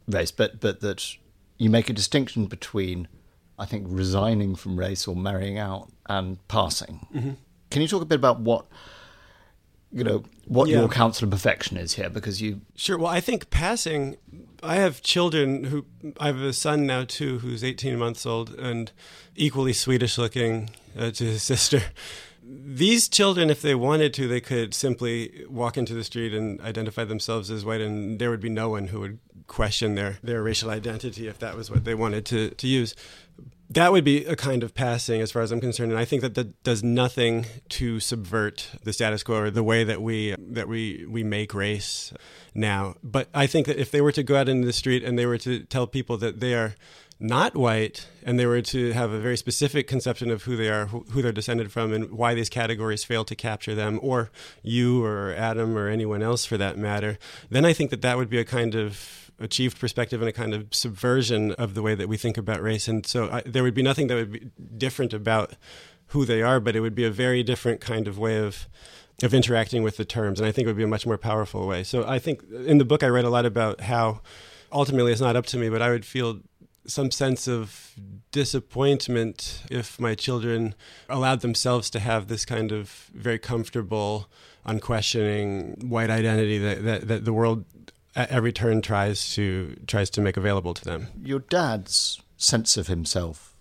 race, 0.09 0.31
but 0.31 0.61
but 0.61 0.81
that 0.81 1.17
you 1.57 1.71
make 1.71 1.89
a 1.89 1.93
distinction 1.93 2.47
between, 2.47 3.09
I 3.59 3.65
think, 3.65 3.87
resigning 3.89 4.57
from 4.57 4.79
race 4.79 5.07
or 5.07 5.15
marrying 5.17 5.59
out 5.59 5.91
and 6.07 6.47
passing. 6.49 7.07
Mm-hmm. 7.15 7.31
Can 7.71 7.83
you 7.83 7.89
talk 7.89 8.03
a 8.03 8.07
bit 8.07 8.17
about 8.17 8.41
what 8.41 8.67
you 9.95 10.05
know 10.05 10.25
what 10.47 10.69
Yeah. 10.69 10.81
your 10.81 10.89
counsel 10.89 11.25
of 11.27 11.31
perfection 11.31 11.77
is 11.77 11.95
here? 11.95 12.11
Because 12.11 12.43
you 12.43 12.61
Sure. 12.75 12.99
Well, 12.99 13.13
I 13.19 13.21
think 13.21 13.49
passing. 13.51 14.17
I 14.63 14.77
have 14.77 15.01
children 15.03 15.65
who. 15.65 15.87
I 16.19 16.27
have 16.27 16.41
a 16.41 16.53
son 16.53 16.87
now 16.87 17.05
too, 17.05 17.39
who's 17.39 17.63
18 17.63 17.97
months 17.99 18.27
old 18.27 18.51
and 18.55 18.91
equally 19.37 19.73
Swedish 19.73 20.19
looking 20.19 20.71
uh, 20.99 21.11
to 21.13 21.25
his 21.25 21.43
sister. 21.53 21.83
These 22.47 23.09
children, 23.09 23.49
if 23.51 23.63
they 23.63 23.75
wanted 23.75 24.13
to, 24.15 24.29
they 24.29 24.41
could 24.41 24.75
simply 24.75 25.45
walk 25.49 25.79
into 25.79 25.95
the 25.95 26.05
street 26.05 26.35
and 26.35 26.61
identify 26.61 27.05
themselves 27.05 27.51
as 27.51 27.65
white, 27.65 27.81
and 27.81 28.19
there 28.19 28.29
would 28.31 28.41
be 28.43 28.51
no 28.51 28.69
one 28.69 28.89
who 28.89 29.01
would 29.01 29.19
question 29.47 29.95
their, 29.95 30.19
their 30.23 30.43
racial 30.43 30.69
identity 30.71 31.27
if 31.27 31.39
that 31.39 31.57
was 31.57 31.71
what 31.71 31.85
they 31.85 31.95
wanted 31.95 32.27
to, 32.27 32.51
to 32.51 32.67
use. 32.67 32.95
That 33.75 33.91
would 33.91 34.05
be 34.05 34.25
a 34.25 34.37
kind 34.37 34.63
of 34.63 34.73
passing, 34.73 35.21
as 35.21 35.33
far 35.33 35.43
as 35.43 35.51
I'm 35.51 35.61
concerned, 35.61 35.91
and 35.91 35.99
I 35.99 36.05
think 36.05 36.23
that 36.23 36.37
that 36.37 36.63
does 36.63 36.85
nothing 36.85 37.47
to 37.71 37.99
subvert 37.99 38.71
the 38.85 38.93
status 38.93 39.25
quo 39.25 39.37
or 39.37 39.51
the 39.51 39.65
way 39.65 39.83
that 39.83 40.01
we 40.01 40.37
that 40.39 40.69
we 40.69 41.05
we 41.09 41.25
make 41.25 41.53
race 41.53 42.13
now. 42.55 42.95
But 43.03 43.29
I 43.35 43.49
think 43.49 43.67
that 43.67 43.77
if 43.77 43.91
they 43.91 44.01
were 44.01 44.13
to 44.13 44.23
go 44.23 44.37
out 44.37 44.49
into 44.49 44.65
the 44.65 44.73
street 44.73 45.03
and 45.03 45.19
they 45.19 45.27
were 45.27 45.39
to 45.39 45.65
tell 45.65 45.89
people 45.89 46.17
that 46.19 46.39
they 46.39 46.55
are 46.55 46.77
not 47.19 47.57
white 47.57 48.07
and 48.25 48.39
they 48.39 48.47
were 48.47 48.63
to 48.63 48.93
have 48.93 49.11
a 49.11 49.19
very 49.19 49.37
specific 49.37 49.89
conception 49.89 50.31
of 50.31 50.45
who 50.45 50.57
they 50.57 50.69
are, 50.69 50.87
who, 50.87 51.05
who 51.11 51.21
they're 51.21 51.33
descended 51.33 51.73
from, 51.73 51.93
and 51.93 52.13
why 52.13 52.33
these 52.33 52.49
categories 52.49 53.03
fail 53.03 53.25
to 53.25 53.35
capture 53.35 53.75
them, 53.75 53.99
or 54.03 54.31
you 54.63 55.05
or 55.05 55.35
Adam 55.35 55.77
or 55.77 55.89
anyone 55.89 56.23
else 56.23 56.45
for 56.45 56.57
that 56.57 56.79
matter, 56.79 57.19
then 57.51 57.65
I 57.65 57.73
think 57.73 57.91
that 57.91 58.03
that 58.03 58.19
would 58.19 58.31
be 58.31 58.39
a 58.39 58.45
kind 58.45 58.77
of 58.77 59.24
achieved 59.39 59.79
perspective 59.81 60.21
and 60.21 60.29
a 60.29 60.33
kind 60.33 60.55
of 60.55 60.73
subversion 60.73 61.53
of 61.53 61.75
the 61.75 61.83
way 61.83 61.95
that 61.95 62.09
we 62.09 62.17
think 62.17 62.37
about 62.37 62.63
race. 62.63 62.89
And 62.89 63.05
so 63.07 63.29
I, 63.31 63.43
there 63.45 63.63
would 63.63 63.75
be 63.75 63.83
nothing 63.83 64.07
that 64.09 64.15
would 64.15 64.33
be 64.33 64.51
different 64.77 65.13
about 65.13 65.55
who 66.09 66.25
they 66.25 66.43
are, 66.43 66.61
but 66.61 66.77
it 66.77 66.81
would 66.81 66.95
be 66.95 67.05
a 67.05 67.11
very 67.11 67.43
different 67.43 67.81
kind 67.81 68.07
of 68.07 68.19
way 68.19 68.39
of 68.39 68.69
of 69.23 69.33
interacting 69.33 69.85
with 69.85 69.97
the 69.97 70.05
terms, 70.05 70.41
and 70.41 70.49
I 70.49 70.51
think 70.51 70.67
it 70.67 70.71
would 70.71 70.77
be 70.77 70.83
a 70.83 70.89
much 70.89 71.07
more 71.07 71.17
powerful 71.17 71.69
way. 71.69 71.85
So 71.85 72.05
I 72.07 72.19
think 72.19 72.43
in 72.51 72.79
the 72.79 72.85
book 72.85 73.05
I 73.05 73.07
read 73.07 73.25
a 73.25 73.31
lot 73.31 73.47
about 73.47 73.83
how 73.83 74.23
ultimately 74.73 75.13
it's 75.13 75.21
not 75.21 75.37
up 75.37 75.47
to 75.47 75.57
me, 75.57 75.69
but 75.69 75.81
I 75.81 75.91
would 75.91 76.05
feel 76.05 76.41
some 76.87 77.11
sense 77.11 77.47
of 77.47 77.95
disappointment 78.33 79.63
if 79.71 80.01
my 80.01 80.15
children 80.15 80.75
allowed 81.09 81.41
themselves 81.41 81.89
to 81.91 82.01
have 82.01 82.27
this 82.27 82.45
kind 82.45 82.73
of 82.73 83.11
very 83.15 83.39
comfortable, 83.39 84.29
unquestioning 84.65 85.77
white 85.81 86.11
identity 86.11 86.59
that, 86.59 86.83
that, 86.83 87.09
that 87.09 87.25
the 87.25 87.33
world 87.33 87.65
at 88.17 88.31
every 88.31 88.53
turn 88.53 88.81
tries 88.83 89.35
to 89.35 89.77
tries 89.87 90.11
to 90.11 90.21
make 90.21 90.37
available 90.37 90.75
to 90.75 90.85
them. 90.85 91.09
your 91.23 91.41
dad's 91.41 92.21
sense 92.37 92.77
of 92.77 92.89
himself 92.89 93.55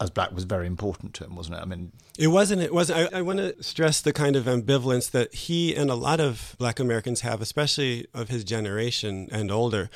as 0.00 0.10
black 0.10 0.32
was 0.32 0.44
very 0.44 0.66
important 0.66 1.12
to 1.14 1.24
him, 1.24 1.36
wasn't 1.36 1.56
it? 1.56 1.60
I 1.60 1.66
mean, 1.66 1.92
It 2.18 2.28
wasn't. 2.28 2.62
It 2.62 2.72
wasn't. 2.72 3.12
I, 3.12 3.18
I 3.18 3.22
want 3.22 3.38
to 3.38 3.62
stress 3.62 4.00
the 4.00 4.12
kind 4.12 4.34
of 4.34 4.44
ambivalence 4.44 5.10
that 5.10 5.34
he 5.34 5.76
and 5.76 5.90
a 5.90 5.94
lot 5.94 6.20
of 6.20 6.56
Black 6.58 6.80
Americans 6.80 7.20
have, 7.20 7.42
especially 7.42 8.06
of 8.14 8.28
his 8.30 8.42
generation 8.42 9.28
and 9.30 9.50
older. 9.50 9.90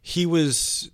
He 0.00 0.24
was 0.24 0.90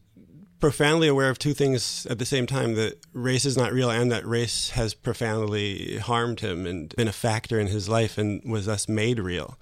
profoundly 0.59 1.07
aware 1.07 1.29
of 1.29 1.39
two 1.39 1.53
things 1.53 2.07
at 2.07 2.19
the 2.19 2.25
same 2.25 2.47
time: 2.47 2.75
that 2.75 2.99
race 3.13 3.45
is 3.45 3.59
not 3.59 3.73
real, 3.73 3.91
and 3.91 4.11
that 4.11 4.27
race 4.27 4.71
has 4.71 4.95
profoundly 4.95 5.99
harmed 5.99 6.41
him 6.41 6.67
and 6.67 6.97
been 6.97 7.09
a 7.09 7.13
factor 7.13 7.61
in 7.61 7.67
his 7.67 7.91
life, 7.91 8.17
and 8.17 8.43
was 8.51 8.65
thus 8.65 8.89
made 8.89 9.19
real. 9.19 9.59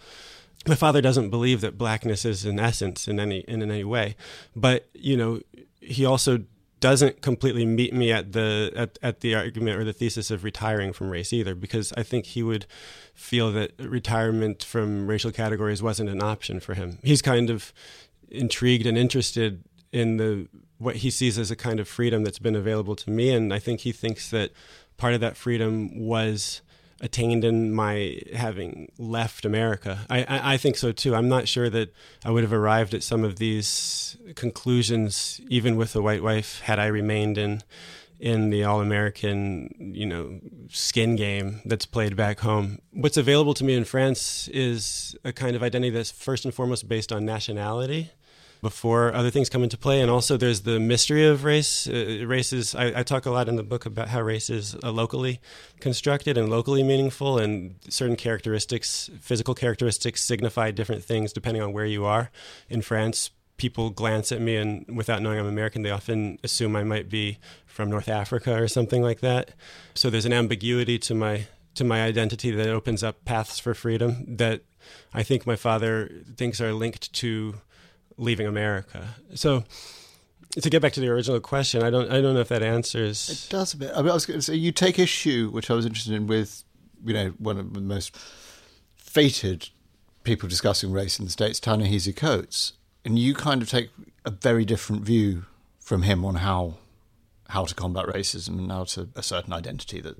My 0.66 0.74
father 0.74 1.00
doesn't 1.00 1.30
believe 1.30 1.60
that 1.60 1.76
blackness 1.76 2.24
is 2.24 2.44
an 2.44 2.58
essence 2.58 3.06
in 3.08 3.20
any 3.20 3.40
in 3.40 3.62
any 3.62 3.84
way, 3.84 4.16
but 4.56 4.88
you 4.94 5.16
know, 5.16 5.40
he 5.80 6.04
also 6.04 6.44
doesn't 6.84 7.22
completely 7.22 7.64
meet 7.64 7.94
me 7.94 8.12
at 8.12 8.32
the 8.32 8.70
at, 8.76 8.98
at 9.02 9.20
the 9.20 9.34
argument 9.34 9.78
or 9.78 9.84
the 9.84 9.92
thesis 9.94 10.30
of 10.30 10.44
retiring 10.44 10.92
from 10.92 11.08
race 11.08 11.32
either 11.32 11.54
because 11.54 11.94
I 11.96 12.02
think 12.02 12.26
he 12.26 12.42
would 12.42 12.66
feel 13.14 13.50
that 13.52 13.72
retirement 13.78 14.62
from 14.62 15.06
racial 15.06 15.32
categories 15.32 15.82
wasn't 15.82 16.10
an 16.10 16.22
option 16.22 16.60
for 16.60 16.74
him. 16.74 16.98
He's 17.02 17.22
kind 17.22 17.48
of 17.48 17.72
intrigued 18.30 18.84
and 18.84 18.98
interested 18.98 19.64
in 19.92 20.18
the 20.18 20.46
what 20.76 20.96
he 20.96 21.10
sees 21.10 21.38
as 21.38 21.50
a 21.50 21.56
kind 21.56 21.80
of 21.80 21.88
freedom 21.88 22.22
that's 22.22 22.38
been 22.38 22.54
available 22.54 22.96
to 22.96 23.10
me 23.10 23.30
and 23.30 23.54
I 23.54 23.60
think 23.60 23.80
he 23.80 23.92
thinks 23.92 24.28
that 24.28 24.50
part 24.98 25.14
of 25.14 25.20
that 25.20 25.38
freedom 25.38 25.98
was 25.98 26.60
attained 27.04 27.44
in 27.44 27.72
my 27.72 28.18
having 28.34 28.90
left 28.98 29.44
America. 29.44 30.06
I, 30.08 30.20
I, 30.24 30.54
I 30.54 30.56
think 30.56 30.76
so 30.76 30.90
too. 30.90 31.14
I'm 31.14 31.28
not 31.28 31.46
sure 31.46 31.68
that 31.70 31.94
I 32.24 32.30
would 32.30 32.42
have 32.42 32.52
arrived 32.52 32.94
at 32.94 33.02
some 33.02 33.22
of 33.22 33.36
these 33.36 34.16
conclusions, 34.34 35.40
even 35.48 35.76
with 35.76 35.94
a 35.94 36.02
white 36.02 36.22
wife, 36.22 36.60
had 36.60 36.78
I 36.78 36.86
remained 36.86 37.38
in 37.38 37.62
in 38.18 38.48
the 38.48 38.64
all 38.64 38.80
American, 38.80 39.92
you 39.94 40.06
know, 40.06 40.40
skin 40.70 41.14
game 41.14 41.60
that's 41.66 41.84
played 41.84 42.16
back 42.16 42.40
home. 42.40 42.78
What's 42.92 43.18
available 43.18 43.52
to 43.54 43.64
me 43.64 43.74
in 43.74 43.84
France 43.84 44.48
is 44.48 45.14
a 45.24 45.32
kind 45.32 45.54
of 45.54 45.62
identity 45.62 45.90
that's 45.90 46.10
first 46.10 46.46
and 46.46 46.54
foremost 46.54 46.88
based 46.88 47.12
on 47.12 47.26
nationality. 47.26 48.12
Before 48.64 49.12
other 49.14 49.28
things 49.28 49.50
come 49.50 49.62
into 49.62 49.76
play. 49.76 50.00
And 50.00 50.10
also, 50.10 50.38
there's 50.38 50.62
the 50.62 50.80
mystery 50.80 51.26
of 51.26 51.44
race. 51.44 51.86
Uh, 51.86 52.24
races, 52.26 52.74
I, 52.74 53.00
I, 53.00 53.02
talk 53.02 53.26
a 53.26 53.30
lot 53.30 53.46
in 53.46 53.56
the 53.56 53.62
book 53.62 53.84
about 53.84 54.08
how 54.08 54.22
race 54.22 54.48
is 54.48 54.74
uh, 54.82 54.90
locally 54.90 55.38
constructed 55.80 56.38
and 56.38 56.48
locally 56.48 56.82
meaningful, 56.82 57.38
and 57.38 57.76
certain 57.90 58.16
characteristics, 58.16 59.10
physical 59.20 59.54
characteristics, 59.54 60.22
signify 60.22 60.70
different 60.70 61.04
things 61.04 61.32
depending 61.32 61.62
on 61.62 61.74
where 61.74 61.84
you 61.84 62.06
are. 62.06 62.30
In 62.70 62.80
France, 62.80 63.30
people 63.58 63.90
glance 63.90 64.32
at 64.32 64.40
me, 64.40 64.56
and 64.56 64.86
without 64.96 65.20
knowing 65.20 65.38
I'm 65.38 65.46
American, 65.46 65.82
they 65.82 65.90
often 65.90 66.38
assume 66.42 66.74
I 66.74 66.84
might 66.84 67.10
be 67.10 67.38
from 67.66 67.90
North 67.90 68.08
Africa 68.08 68.60
or 68.60 68.66
something 68.66 69.02
like 69.02 69.20
that. 69.20 69.50
So 69.94 70.08
there's 70.08 70.26
an 70.26 70.32
ambiguity 70.32 70.98
to 71.00 71.14
my 71.14 71.46
to 71.74 71.84
my 71.84 72.02
identity 72.02 72.50
that 72.52 72.68
opens 72.68 73.02
up 73.02 73.24
paths 73.24 73.58
for 73.58 73.74
freedom 73.74 74.36
that 74.36 74.62
I 75.12 75.22
think 75.22 75.46
my 75.46 75.56
father 75.56 76.22
thinks 76.36 76.60
are 76.60 76.72
linked 76.72 77.12
to 77.14 77.56
leaving 78.16 78.46
America. 78.46 79.08
So 79.34 79.64
to 80.60 80.70
get 80.70 80.82
back 80.82 80.92
to 80.92 81.00
the 81.00 81.08
original 81.08 81.40
question, 81.40 81.82
I 81.82 81.90
don't 81.90 82.10
I 82.10 82.20
don't 82.20 82.34
know 82.34 82.40
if 82.40 82.48
that 82.48 82.62
answers. 82.62 83.46
It 83.46 83.50
does 83.50 83.74
a 83.74 83.76
bit. 83.76 83.92
I, 83.94 84.02
mean, 84.02 84.10
I 84.10 84.14
was 84.14 84.26
going 84.26 84.38
to 84.38 84.42
say 84.42 84.54
you 84.54 84.72
take 84.72 84.98
issue, 84.98 85.50
which 85.50 85.70
I 85.70 85.74
was 85.74 85.84
interested 85.86 86.14
in, 86.14 86.26
with 86.26 86.64
you 87.04 87.14
know 87.14 87.28
one 87.38 87.58
of 87.58 87.72
the 87.74 87.80
most 87.80 88.16
fated 88.96 89.68
people 90.22 90.48
discussing 90.48 90.90
race 90.90 91.18
in 91.18 91.24
the 91.24 91.30
states, 91.30 91.60
Ta-Nehisi 91.60 92.14
Coates, 92.14 92.72
and 93.04 93.18
you 93.18 93.34
kind 93.34 93.62
of 93.62 93.68
take 93.68 93.90
a 94.24 94.30
very 94.30 94.64
different 94.64 95.02
view 95.02 95.44
from 95.78 96.02
him 96.02 96.24
on 96.24 96.36
how 96.36 96.74
how 97.48 97.64
to 97.64 97.74
combat 97.74 98.06
racism 98.06 98.58
and 98.58 98.70
how 98.70 98.84
to 98.84 99.08
assert 99.16 99.46
an 99.46 99.52
identity 99.52 100.00
that. 100.00 100.16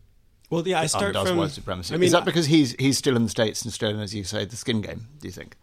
Well, 0.51 0.67
yeah, 0.69 0.81
I 0.81 0.87
start 0.87 1.17
from 1.17 1.39
white 1.39 1.51
supremacy. 1.51 1.95
I 1.95 1.97
mean, 1.97 2.07
is 2.07 2.13
that 2.13 2.25
because 2.25 2.47
he's 2.47 2.73
he's 2.79 2.99
still 2.99 3.17
in 3.17 3.25
the 3.25 3.31
states 3.31 3.63
and 3.63 3.73
still, 3.73 3.99
as 4.01 4.15
you 4.15 4.25
say, 4.25 4.45
the 4.45 4.57
skin 4.57 4.83
game? 4.83 5.09
Do 5.21 5.29
you 5.29 5.33
think? 5.33 5.57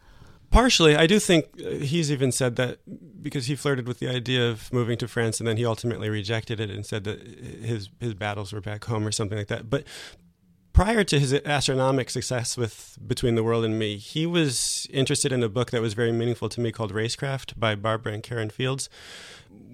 Partially, 0.51 0.97
I 0.97 1.07
do 1.07 1.17
think 1.17 1.45
uh, 1.65 1.69
he's 1.69 2.11
even 2.11 2.31
said 2.31 2.57
that 2.57 2.79
because 3.23 3.45
he 3.45 3.55
flirted 3.55 3.87
with 3.87 3.99
the 3.99 4.09
idea 4.09 4.49
of 4.49 4.71
moving 4.73 4.97
to 4.97 5.07
France, 5.07 5.39
and 5.39 5.47
then 5.47 5.55
he 5.55 5.65
ultimately 5.65 6.09
rejected 6.09 6.59
it 6.59 6.69
and 6.69 6.85
said 6.85 7.05
that 7.05 7.21
his 7.21 7.89
his 7.99 8.13
battles 8.13 8.51
were 8.51 8.61
back 8.61 8.83
home 8.85 9.07
or 9.07 9.11
something 9.11 9.37
like 9.37 9.47
that. 9.47 9.69
But 9.69 9.85
prior 10.73 11.05
to 11.05 11.19
his 11.19 11.33
astronomic 11.33 12.09
success 12.09 12.57
with 12.57 12.97
Between 13.05 13.35
the 13.35 13.43
World 13.43 13.63
and 13.63 13.79
Me, 13.79 13.95
he 13.95 14.25
was 14.25 14.87
interested 14.91 15.31
in 15.31 15.41
a 15.41 15.49
book 15.49 15.71
that 15.71 15.81
was 15.81 15.93
very 15.93 16.11
meaningful 16.11 16.49
to 16.49 16.59
me 16.61 16.71
called 16.71 16.93
Racecraft 16.93 17.57
by 17.57 17.75
Barbara 17.75 18.13
and 18.13 18.23
Karen 18.23 18.49
Fields, 18.49 18.89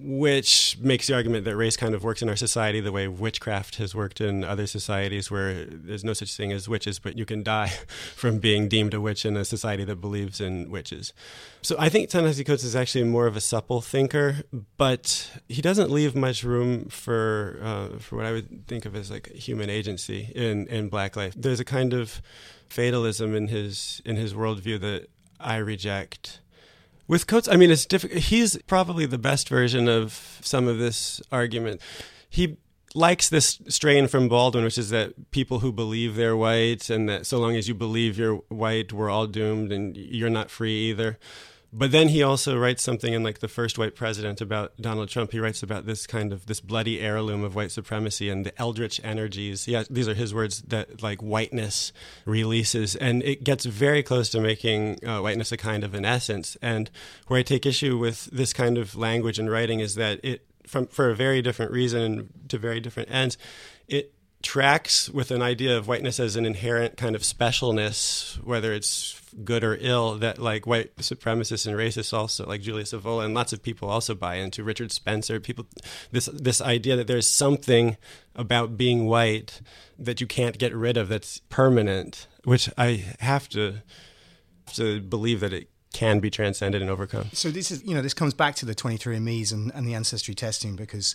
which 0.00 0.78
makes 0.80 1.08
the 1.08 1.14
argument 1.14 1.44
that 1.44 1.56
race 1.56 1.76
kind 1.76 1.94
of 1.94 2.04
works 2.04 2.22
in 2.22 2.28
our 2.28 2.36
society 2.36 2.80
the 2.80 2.92
way 2.92 3.08
witchcraft 3.08 3.76
has 3.76 3.94
worked 3.94 4.20
in 4.20 4.44
other 4.44 4.66
societies 4.66 5.30
where 5.30 5.64
there's 5.64 6.04
no 6.04 6.12
such 6.12 6.36
thing 6.36 6.52
as 6.52 6.68
witches, 6.68 6.98
but 6.98 7.18
you 7.18 7.24
can 7.24 7.42
die 7.42 7.68
from 8.14 8.38
being 8.38 8.68
deemed 8.68 8.94
a 8.94 9.00
witch 9.00 9.26
in 9.26 9.36
a 9.36 9.44
society 9.44 9.84
that 9.84 9.96
believes 9.96 10.40
in 10.40 10.70
witches. 10.70 11.12
So 11.62 11.74
I 11.78 11.88
think 11.88 12.10
Ta-Nehisi 12.10 12.46
Coates 12.46 12.62
is 12.62 12.76
actually 12.76 13.04
more 13.04 13.26
of 13.26 13.36
a 13.36 13.40
supple 13.40 13.80
thinker, 13.80 14.42
but 14.76 15.30
he 15.48 15.60
doesn't 15.60 15.90
leave 15.90 16.14
much 16.14 16.44
room 16.44 16.88
for 16.88 17.58
uh, 17.62 17.98
for 17.98 18.16
what 18.16 18.26
I 18.26 18.32
would 18.32 18.66
think 18.68 18.86
of 18.86 18.94
as 18.94 19.10
like 19.10 19.28
human 19.32 19.68
agency 19.68 20.30
in, 20.34 20.66
in 20.68 20.88
black 20.88 21.16
life. 21.16 21.34
There's 21.36 21.60
a 21.60 21.64
kind 21.64 21.92
of 21.92 22.22
fatalism 22.68 23.34
in 23.34 23.48
his 23.48 24.00
in 24.04 24.16
his 24.16 24.32
worldview 24.32 24.80
that 24.80 25.08
I 25.40 25.56
reject 25.56 26.40
with 27.08 27.26
Coates, 27.26 27.48
I 27.48 27.56
mean, 27.56 27.70
it's 27.70 27.86
difficult. 27.86 28.20
He's 28.20 28.56
probably 28.66 29.06
the 29.06 29.18
best 29.18 29.48
version 29.48 29.88
of 29.88 30.38
some 30.42 30.68
of 30.68 30.78
this 30.78 31.20
argument. 31.32 31.80
He 32.28 32.58
likes 32.94 33.28
this 33.28 33.58
strain 33.68 34.06
from 34.06 34.28
Baldwin, 34.28 34.64
which 34.64 34.78
is 34.78 34.90
that 34.90 35.30
people 35.30 35.60
who 35.60 35.72
believe 35.72 36.14
they're 36.14 36.36
white 36.36 36.90
and 36.90 37.08
that 37.08 37.26
so 37.26 37.38
long 37.38 37.56
as 37.56 37.66
you 37.66 37.74
believe 37.74 38.18
you're 38.18 38.36
white, 38.48 38.92
we're 38.92 39.10
all 39.10 39.26
doomed 39.26 39.72
and 39.72 39.96
you're 39.96 40.30
not 40.30 40.50
free 40.50 40.90
either. 40.90 41.18
But 41.70 41.92
then 41.92 42.08
he 42.08 42.22
also 42.22 42.56
writes 42.56 42.82
something 42.82 43.12
in 43.12 43.22
like 43.22 43.40
the 43.40 43.48
first 43.48 43.76
white 43.76 43.94
president 43.94 44.40
about 44.40 44.74
Donald 44.80 45.10
Trump. 45.10 45.32
He 45.32 45.38
writes 45.38 45.62
about 45.62 45.84
this 45.84 46.06
kind 46.06 46.32
of 46.32 46.46
this 46.46 46.60
bloody 46.60 46.98
heirloom 46.98 47.44
of 47.44 47.54
white 47.54 47.70
supremacy 47.70 48.30
and 48.30 48.46
the 48.46 48.58
eldritch 48.58 49.00
energies. 49.04 49.68
Yeah, 49.68 49.84
these 49.90 50.08
are 50.08 50.14
his 50.14 50.32
words 50.32 50.62
that 50.62 51.02
like 51.02 51.20
whiteness 51.20 51.92
releases, 52.24 52.96
and 52.96 53.22
it 53.22 53.44
gets 53.44 53.66
very 53.66 54.02
close 54.02 54.30
to 54.30 54.40
making 54.40 55.04
uh, 55.06 55.20
whiteness 55.20 55.52
a 55.52 55.58
kind 55.58 55.84
of 55.84 55.92
an 55.92 56.06
essence. 56.06 56.56
And 56.62 56.90
where 57.26 57.40
I 57.40 57.42
take 57.42 57.66
issue 57.66 57.98
with 57.98 58.26
this 58.32 58.54
kind 58.54 58.78
of 58.78 58.96
language 58.96 59.38
and 59.38 59.50
writing 59.50 59.80
is 59.80 59.94
that 59.96 60.20
it, 60.22 60.46
from 60.66 60.86
for 60.86 61.10
a 61.10 61.14
very 61.14 61.42
different 61.42 61.70
reason 61.70 62.00
and 62.00 62.30
to 62.48 62.56
very 62.56 62.80
different 62.80 63.10
ends, 63.10 63.36
it 63.88 64.14
tracks 64.42 65.10
with 65.10 65.30
an 65.30 65.42
idea 65.42 65.76
of 65.76 65.86
whiteness 65.86 66.18
as 66.18 66.36
an 66.36 66.46
inherent 66.46 66.96
kind 66.96 67.14
of 67.14 67.22
specialness, 67.22 68.42
whether 68.42 68.72
it's 68.72 69.17
good 69.44 69.64
or 69.64 69.76
ill, 69.80 70.16
that 70.18 70.38
like 70.38 70.66
white 70.66 70.96
supremacists 70.96 71.66
and 71.66 71.76
racists 71.76 72.12
also, 72.12 72.46
like 72.46 72.60
Julius 72.60 72.92
Evola 72.92 73.24
and 73.24 73.34
lots 73.34 73.52
of 73.52 73.62
people 73.62 73.88
also 73.88 74.14
buy 74.14 74.36
into. 74.36 74.62
Richard 74.64 74.92
Spencer, 74.92 75.40
people, 75.40 75.66
this 76.10 76.26
this 76.26 76.60
idea 76.60 76.96
that 76.96 77.06
there's 77.06 77.26
something 77.26 77.96
about 78.34 78.76
being 78.76 79.06
white 79.06 79.60
that 79.98 80.20
you 80.20 80.26
can't 80.26 80.58
get 80.58 80.74
rid 80.74 80.96
of 80.96 81.08
that's 81.08 81.40
permanent, 81.48 82.26
which 82.44 82.70
I 82.78 83.04
have 83.20 83.48
to 83.50 83.82
to 84.74 85.00
believe 85.00 85.40
that 85.40 85.52
it 85.52 85.68
can 85.92 86.20
be 86.20 86.30
transcended 86.30 86.82
and 86.82 86.90
overcome. 86.90 87.26
So 87.32 87.50
this 87.50 87.70
is, 87.70 87.82
you 87.82 87.94
know, 87.94 88.02
this 88.02 88.14
comes 88.14 88.34
back 88.34 88.54
to 88.56 88.66
the 88.66 88.74
23andMe's 88.74 89.52
and, 89.52 89.72
and 89.74 89.86
the 89.86 89.94
ancestry 89.94 90.34
testing 90.34 90.76
because 90.76 91.14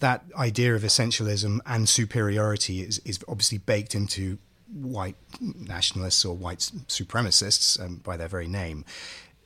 that 0.00 0.24
idea 0.36 0.74
of 0.74 0.82
essentialism 0.82 1.60
and 1.66 1.88
superiority 1.88 2.80
is, 2.80 2.98
is 3.00 3.20
obviously 3.28 3.58
baked 3.58 3.94
into 3.94 4.38
white 4.72 5.16
nationalists 5.40 6.24
or 6.24 6.36
white 6.36 6.58
supremacists 6.58 7.80
um, 7.80 7.96
by 7.96 8.16
their 8.16 8.28
very 8.28 8.48
name. 8.48 8.84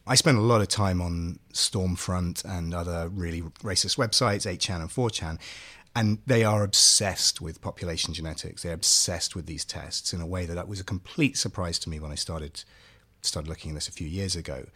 I 0.06 0.14
spent 0.14 0.38
a 0.38 0.42
lot 0.42 0.62
of 0.62 0.68
time 0.68 1.02
on 1.02 1.38
Stormfront 1.52 2.44
and 2.44 2.72
other 2.72 3.08
really 3.08 3.42
racist 3.62 3.98
websites, 3.98 4.46
8chan 4.46 4.80
and 4.80 4.88
4chan, 4.88 5.38
and 5.94 6.18
they 6.26 6.44
are 6.44 6.62
obsessed 6.62 7.40
with 7.40 7.60
population 7.60 8.14
genetics. 8.14 8.62
They're 8.62 8.72
obsessed 8.72 9.36
with 9.36 9.46
these 9.46 9.64
tests 9.64 10.12
in 10.14 10.20
a 10.20 10.26
way 10.26 10.46
that, 10.46 10.54
that 10.54 10.68
was 10.68 10.80
a 10.80 10.84
complete 10.84 11.36
surprise 11.36 11.78
to 11.80 11.90
me 11.90 12.00
when 12.00 12.12
I 12.12 12.14
started 12.14 12.64
started 13.20 13.48
looking 13.48 13.72
at 13.72 13.74
this 13.74 13.88
a 13.88 13.92
few 13.92 14.06
years 14.06 14.36
ago, 14.36 14.66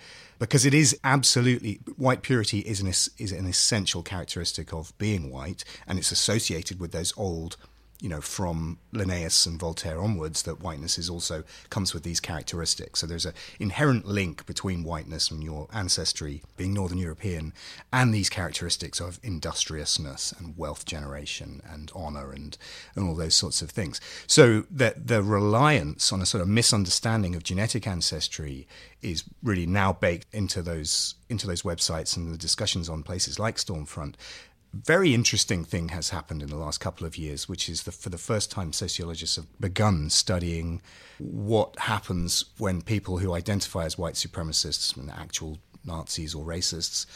because 0.40 0.66
it 0.66 0.74
is 0.74 0.99
absolutely 1.05 1.78
white 1.97 2.22
purity 2.22 2.59
is 2.61 2.80
an 2.80 2.88
is 2.88 3.32
an 3.32 3.47
essential 3.47 4.03
characteristic 4.03 4.72
of 4.72 4.97
being 4.99 5.30
white, 5.30 5.64
and 5.86 5.99
it's 5.99 6.12
associated 6.12 6.80
with 6.80 6.93
those 6.93 7.14
old 7.16 7.57
you 8.03 8.09
know, 8.09 8.20
from 8.20 8.78
Linnaeus 8.90 9.46
and 9.46 9.61
Voltaire 9.61 10.00
onwards, 10.00 10.42
that 10.42 10.61
whiteness 10.61 10.98
is 10.98 11.09
also 11.09 11.44
comes 11.70 11.94
with 11.94 12.03
these 12.03 12.18
characteristics. 12.18 12.98
So 12.98 13.07
there's 13.07 13.24
an 13.24 13.32
inherent 13.61 14.07
link 14.07 14.44
between 14.44 14.82
whiteness 14.82 15.30
and 15.30 15.40
your 15.40 15.68
ancestry 15.72 16.42
being 16.57 16.74
Northern 16.74 16.98
European 16.98 17.53
and 17.92 18.12
these 18.12 18.28
characteristics 18.28 18.98
of 18.98 19.20
industriousness 19.22 20.34
and 20.36 20.59
wealth 20.59 20.84
generation 20.84 21.62
and 21.64 21.92
honor 21.94 22.32
and, 22.32 22.59
and 22.96 23.09
all 23.09 23.14
those 23.14 23.36
sorts 23.36 23.62
of 23.62 23.70
things. 23.70 24.00
So 24.26 24.64
that 24.68 25.07
the 25.07 25.22
reliance 25.22 26.12
on 26.12 26.20
a 26.20 26.26
sort 26.26 26.42
of 26.42 26.48
misunderstanding 26.48 27.36
of 27.36 27.44
genetic 27.44 27.86
ancestry 27.86 28.66
is 29.00 29.22
really 29.44 29.66
now 29.66 29.92
baked 29.92 30.26
into 30.34 30.61
those 30.61 31.14
into 31.28 31.46
those 31.46 31.62
websites 31.62 32.16
and 32.16 32.32
the 32.32 32.36
discussions 32.36 32.88
on 32.88 33.03
places 33.03 33.38
like 33.38 33.57
Stormfront 33.57 34.16
very 34.73 35.12
interesting 35.14 35.64
thing 35.64 35.91
has 35.91 36.11
happened 36.11 36.43
in 36.43 36.49
the 36.49 36.57
last 36.57 36.79
couple 36.79 37.07
of 37.07 37.18
years, 37.18 37.49
which 37.49 37.68
is 37.68 37.83
that 37.83 37.93
for 37.93 38.09
the 38.09 38.18
first 38.18 38.51
time, 38.51 38.73
sociologists 38.73 39.37
have 39.37 39.47
begun 39.61 40.09
studying 40.09 40.81
what 41.18 41.79
happens 41.79 42.47
when 42.59 42.81
people 42.81 43.18
who 43.18 43.35
identify 43.35 43.85
as 43.85 43.99
white 43.99 44.14
supremacists 44.14 44.97
and 44.97 45.11
actual 45.11 45.59
Nazis 45.85 46.35
or 46.35 46.45
racists 46.45 47.07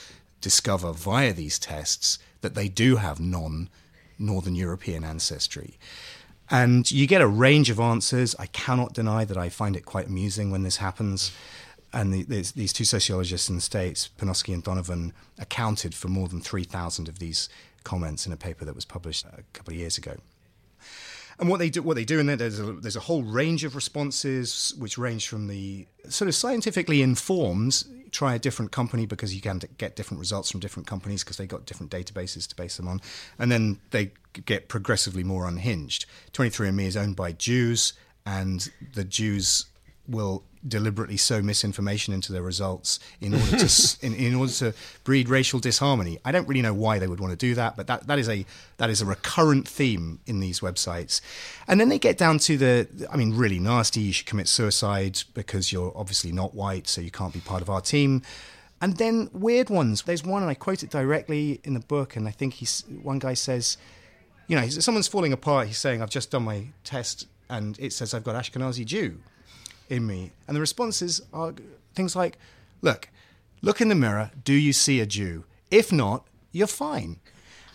discover 0.40 0.92
via 0.92 1.32
these 1.32 1.58
tests 1.58 2.18
that 2.42 2.54
they 2.54 2.68
do 2.68 2.96
have 2.96 3.18
non 3.18 3.70
Northern 4.18 4.54
European 4.54 5.04
ancestry. 5.04 5.78
And 6.50 6.90
you 6.90 7.06
get 7.06 7.20
a 7.20 7.26
range 7.26 7.70
of 7.70 7.80
answers. 7.80 8.36
I 8.38 8.46
cannot 8.46 8.92
deny 8.92 9.24
that 9.24 9.36
I 9.36 9.48
find 9.48 9.76
it 9.76 9.84
quite 9.84 10.06
amusing 10.06 10.50
when 10.50 10.62
this 10.62 10.76
happens 10.76 11.32
and 11.96 12.12
the, 12.12 12.42
these 12.54 12.74
two 12.74 12.84
sociologists 12.84 13.48
in 13.48 13.54
the 13.54 13.62
States, 13.62 14.10
Panofsky 14.18 14.52
and 14.52 14.62
Donovan, 14.62 15.14
accounted 15.38 15.94
for 15.94 16.08
more 16.08 16.28
than 16.28 16.42
3,000 16.42 17.08
of 17.08 17.18
these 17.18 17.48
comments 17.84 18.26
in 18.26 18.32
a 18.32 18.36
paper 18.36 18.66
that 18.66 18.74
was 18.74 18.84
published 18.84 19.24
a 19.24 19.42
couple 19.54 19.72
of 19.72 19.80
years 19.80 19.96
ago. 19.96 20.16
And 21.38 21.48
what 21.48 21.58
they 21.58 21.70
do, 21.70 21.80
what 21.80 21.96
they 21.96 22.04
do 22.04 22.18
in 22.18 22.26
there, 22.26 22.36
there's 22.36 22.60
a, 22.60 22.72
there's 22.72 22.96
a 22.96 23.00
whole 23.00 23.22
range 23.22 23.64
of 23.64 23.74
responses, 23.74 24.74
which 24.78 24.98
range 24.98 25.26
from 25.26 25.46
the 25.48 25.86
sort 26.08 26.28
of 26.28 26.34
scientifically 26.34 27.00
informed, 27.00 27.84
try 28.10 28.34
a 28.34 28.38
different 28.38 28.72
company 28.72 29.06
because 29.06 29.34
you 29.34 29.40
can 29.40 29.60
get 29.78 29.96
different 29.96 30.20
results 30.20 30.50
from 30.50 30.60
different 30.60 30.86
companies 30.86 31.24
because 31.24 31.38
they 31.38 31.46
got 31.46 31.64
different 31.64 31.90
databases 31.90 32.46
to 32.48 32.56
base 32.56 32.76
them 32.76 32.88
on, 32.88 33.00
and 33.38 33.50
then 33.50 33.80
they 33.90 34.12
get 34.44 34.68
progressively 34.68 35.24
more 35.24 35.48
unhinged. 35.48 36.04
23andMe 36.34 36.84
is 36.84 36.96
owned 36.96 37.16
by 37.16 37.32
Jews, 37.32 37.94
and 38.26 38.70
the 38.92 39.04
Jews 39.04 39.66
will 40.08 40.44
deliberately 40.66 41.16
sow 41.16 41.42
misinformation 41.42 42.12
into 42.12 42.32
their 42.32 42.42
results 42.42 42.98
in 43.20 43.34
order 43.34 43.58
to 43.58 43.96
in, 44.06 44.14
in, 44.14 44.34
order 44.34 44.52
to 44.52 44.74
breed 45.04 45.28
racial 45.28 45.58
disharmony. 45.58 46.18
I 46.24 46.32
don't 46.32 46.48
really 46.48 46.62
know 46.62 46.74
why 46.74 46.98
they 46.98 47.06
would 47.06 47.20
want 47.20 47.32
to 47.32 47.36
do 47.36 47.54
that, 47.54 47.76
but 47.76 47.86
that, 47.86 48.06
that 48.06 48.18
is 48.18 48.28
a 48.28 48.44
that 48.78 48.90
is 48.90 49.00
a 49.00 49.06
recurrent 49.06 49.68
theme 49.68 50.20
in 50.26 50.40
these 50.40 50.60
websites. 50.60 51.20
And 51.68 51.80
then 51.80 51.88
they 51.88 51.98
get 51.98 52.18
down 52.18 52.38
to 52.40 52.56
the 52.56 53.08
I 53.10 53.16
mean 53.16 53.36
really 53.36 53.58
nasty 53.58 54.00
you 54.00 54.12
should 54.12 54.26
commit 54.26 54.48
suicide 54.48 55.22
because 55.34 55.72
you're 55.72 55.92
obviously 55.96 56.32
not 56.32 56.54
white 56.54 56.88
so 56.88 57.00
you 57.00 57.10
can't 57.10 57.32
be 57.32 57.40
part 57.40 57.62
of 57.62 57.70
our 57.70 57.80
team. 57.80 58.22
And 58.80 58.98
then 58.98 59.30
weird 59.32 59.70
ones. 59.70 60.02
There's 60.02 60.22
one, 60.22 60.42
and 60.42 60.50
I 60.50 60.54
quote 60.54 60.82
it 60.82 60.90
directly 60.90 61.62
in 61.64 61.72
the 61.72 61.80
book, 61.80 62.14
and 62.14 62.28
I 62.28 62.30
think 62.30 62.52
he's 62.54 62.84
one 63.02 63.18
guy 63.18 63.32
says, 63.32 63.78
you 64.48 64.54
know, 64.54 64.60
he's- 64.60 64.84
someone's 64.84 65.08
falling 65.08 65.32
apart. 65.32 65.68
He's 65.68 65.78
saying, 65.78 66.02
"I've 66.02 66.10
just 66.10 66.30
done 66.30 66.42
my 66.42 66.66
test, 66.84 67.26
and 67.48 67.78
it 67.80 67.94
says 67.94 68.12
I've 68.12 68.22
got 68.22 68.36
Ashkenazi 68.36 68.84
Jew 68.84 69.22
in 69.88 70.06
me." 70.06 70.32
And 70.46 70.56
the 70.56 70.60
responses 70.60 71.20
are 71.32 71.54
things 71.94 72.16
like, 72.16 72.38
"Look, 72.82 73.08
look 73.62 73.80
in 73.80 73.88
the 73.88 73.94
mirror. 73.94 74.30
Do 74.44 74.52
you 74.52 74.72
see 74.72 75.00
a 75.00 75.06
Jew? 75.06 75.44
If 75.70 75.92
not, 75.92 76.26
you're 76.52 76.66
fine." 76.66 77.20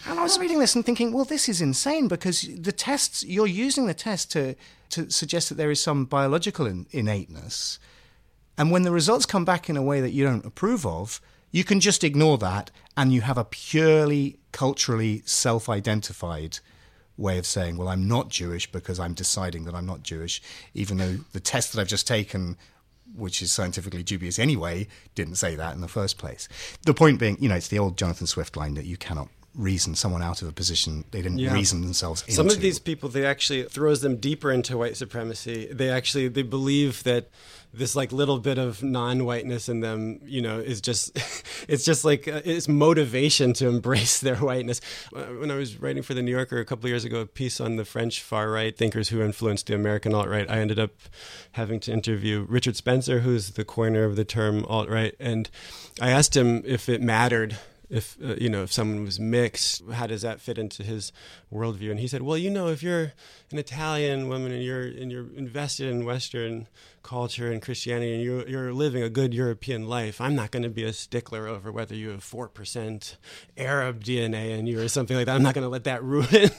And 0.08 0.20
I 0.20 0.24
was 0.24 0.40
reading 0.40 0.60
this 0.60 0.76
and 0.76 0.86
thinking, 0.86 1.14
well, 1.14 1.26
this 1.26 1.48
is 1.48 1.62
insane 1.62 2.08
because 2.08 2.48
the 2.58 2.72
tests 2.72 3.24
you're 3.24 3.46
using 3.46 3.86
the 3.86 3.94
test 3.94 4.32
to 4.32 4.56
to 4.90 5.10
suggest 5.10 5.50
that 5.50 5.56
there 5.56 5.72
is 5.72 5.82
some 5.82 6.06
biological 6.06 6.66
in, 6.66 6.86
innateness, 6.92 7.80
and 8.58 8.72
when 8.72 8.82
the 8.84 8.92
results 8.92 9.26
come 9.26 9.46
back 9.46 9.70
in 9.70 9.78
a 9.78 9.82
way 9.82 10.02
that 10.02 10.12
you 10.12 10.26
don't 10.26 10.46
approve 10.46 10.86
of, 10.86 11.22
you 11.52 11.64
can 11.64 11.80
just 11.80 12.04
ignore 12.04 12.38
that, 12.38 12.72
and 12.98 13.14
you 13.14 13.22
have 13.22 13.38
a 13.38 13.46
purely 13.46 14.38
culturally 14.52 15.22
self-identified 15.26 16.60
way 17.18 17.38
of 17.38 17.46
saying, 17.46 17.78
well, 17.78 17.88
I'm 17.88 18.08
not 18.08 18.30
Jewish 18.30 18.72
because 18.72 19.00
I'm 19.00 19.14
deciding 19.14 19.66
that 19.66 19.76
I'm 19.76 19.86
not 19.86 20.04
Jewish, 20.04 20.42
even 20.74 20.98
though 20.98 21.18
the 21.34 21.40
test 21.40 21.74
that 21.74 21.82
I've 21.82 21.88
just 21.88 22.08
taken 22.08 22.58
which 23.16 23.42
is 23.42 23.52
scientifically 23.52 24.04
dubious 24.04 24.40
anyway, 24.40 24.88
didn't 25.16 25.36
say 25.36 25.56
that 25.56 25.76
in 25.76 25.82
the 25.82 25.88
first 25.88 26.18
place. 26.18 26.48
The 26.86 26.94
point 26.94 27.20
being, 27.20 27.38
you 27.42 27.50
know, 27.50 27.56
it's 27.56 27.68
the 27.68 27.80
old 27.80 27.98
Jonathan 27.98 28.28
Swift 28.28 28.56
line 28.56 28.76
that 28.76 28.86
you 28.86 28.98
cannot 28.98 29.28
reason 29.54 29.96
someone 29.96 30.22
out 30.22 30.42
of 30.42 30.48
a 30.48 30.52
position 30.52 31.04
they 31.12 31.22
didn't 31.22 31.40
Yeah. 31.40 31.54
reason 31.54 31.82
themselves 31.82 32.22
into. 32.22 32.34
Some 32.34 32.50
of 32.50 32.62
these 32.62 32.80
people, 32.80 33.10
they 33.10 33.26
actually 33.26 33.64
throws 33.64 34.02
them 34.02 34.16
deeper 34.16 34.52
into 34.52 34.78
white 34.78 34.96
supremacy. 34.98 35.68
They 35.72 35.90
actually 35.90 36.30
they 36.30 36.44
believe 36.44 37.04
that 37.04 37.30
this 37.74 37.96
like 37.96 38.12
little 38.12 38.38
bit 38.38 38.58
of 38.58 38.84
non-whiteness 38.84 39.70
in 39.70 39.80
them, 39.80 40.20
you 40.26 40.42
know, 40.42 40.60
is 40.60 40.82
just 40.82 41.12
it's 41.68 41.84
just 41.86 42.04
like 42.06 42.28
uh, 42.28 42.42
it's 42.46 42.68
motivation 42.68 43.54
to 43.54 43.68
embrace 43.68 44.20
their 44.20 44.36
whiteness. 44.38 44.80
Uh, 45.16 45.24
When 45.40 45.52
I 45.52 45.56
was 45.56 45.80
writing 45.82 46.04
for 46.04 46.14
the 46.14 46.22
New 46.22 46.32
Yorker 46.32 46.60
a 46.60 46.66
couple 46.66 46.86
of 46.86 46.90
years 46.90 47.04
ago, 47.06 47.20
a 47.22 47.26
piece 47.26 47.60
on 47.62 47.76
the 47.78 47.86
French 47.86 48.22
far 48.22 48.50
right 48.52 48.78
thinkers 48.78 49.10
who 49.10 49.22
influenced 49.22 49.68
the 49.68 49.76
American 49.76 50.14
alt 50.14 50.28
right, 50.28 50.50
I 50.50 50.60
ended 50.60 50.80
up 50.80 50.92
having 51.54 51.80
to 51.82 51.92
interview 51.94 52.46
Richard 52.48 52.76
Spencer, 52.78 53.20
who's 53.20 53.52
the 53.52 53.66
coiner 53.66 54.04
of 54.06 54.16
the 54.16 54.26
term 54.26 54.66
alt 54.68 54.90
right, 54.90 55.16
and 55.20 55.50
I 56.00 56.10
asked 56.12 56.36
him 56.38 56.64
if 56.66 56.88
it 56.90 57.02
mattered 57.02 57.58
if 57.92 58.18
uh, 58.24 58.36
you 58.36 58.50
know 58.50 58.64
if 58.64 58.72
someone 58.72 59.04
was 59.04 59.20
mixed 59.20 59.84
how 59.94 60.08
does 60.08 60.22
that 60.22 60.40
fit 60.40 60.58
into 60.58 60.82
his 60.82 61.12
worldview 61.52 61.92
and 61.92 62.00
he 62.00 62.08
said 62.08 62.22
well 62.22 62.38
you 62.38 62.50
know 62.50 62.68
if 62.68 62.82
you're 62.82 63.14
an 63.52 63.58
italian 63.58 64.28
woman 64.28 64.52
and 64.52 64.64
you're 64.64 64.84
and 64.84 65.12
you're 65.12 65.28
invested 65.36 65.90
in 65.90 66.06
western 66.06 66.68
culture 67.04 67.52
and 67.52 67.62
christianity 67.62 68.14
and 68.14 68.24
you're, 68.24 68.48
you're 68.48 68.74
living 68.74 69.04
a 69.04 69.10
good 69.10 69.34
european 69.34 69.88
life 69.88 70.22
i'm 70.22 70.36
not 70.36 70.52
going 70.52 70.64
to 70.64 70.70
be 70.70 70.84
a 70.84 70.94
stickler 70.94 71.48
over 71.48 71.72
whether 71.72 71.96
you 71.96 72.10
have 72.10 72.22
4% 72.22 73.16
arab 73.58 74.04
dna 74.04 74.58
in 74.58 74.68
you 74.68 74.80
or 74.80 74.88
something 74.88 75.18
like 75.18 75.26
that 75.26 75.36
i'm 75.36 75.44
not 75.44 75.54
going 75.54 75.64
to 75.64 75.70
let 75.70 75.84
that 75.84 76.04
ruin 76.12 76.52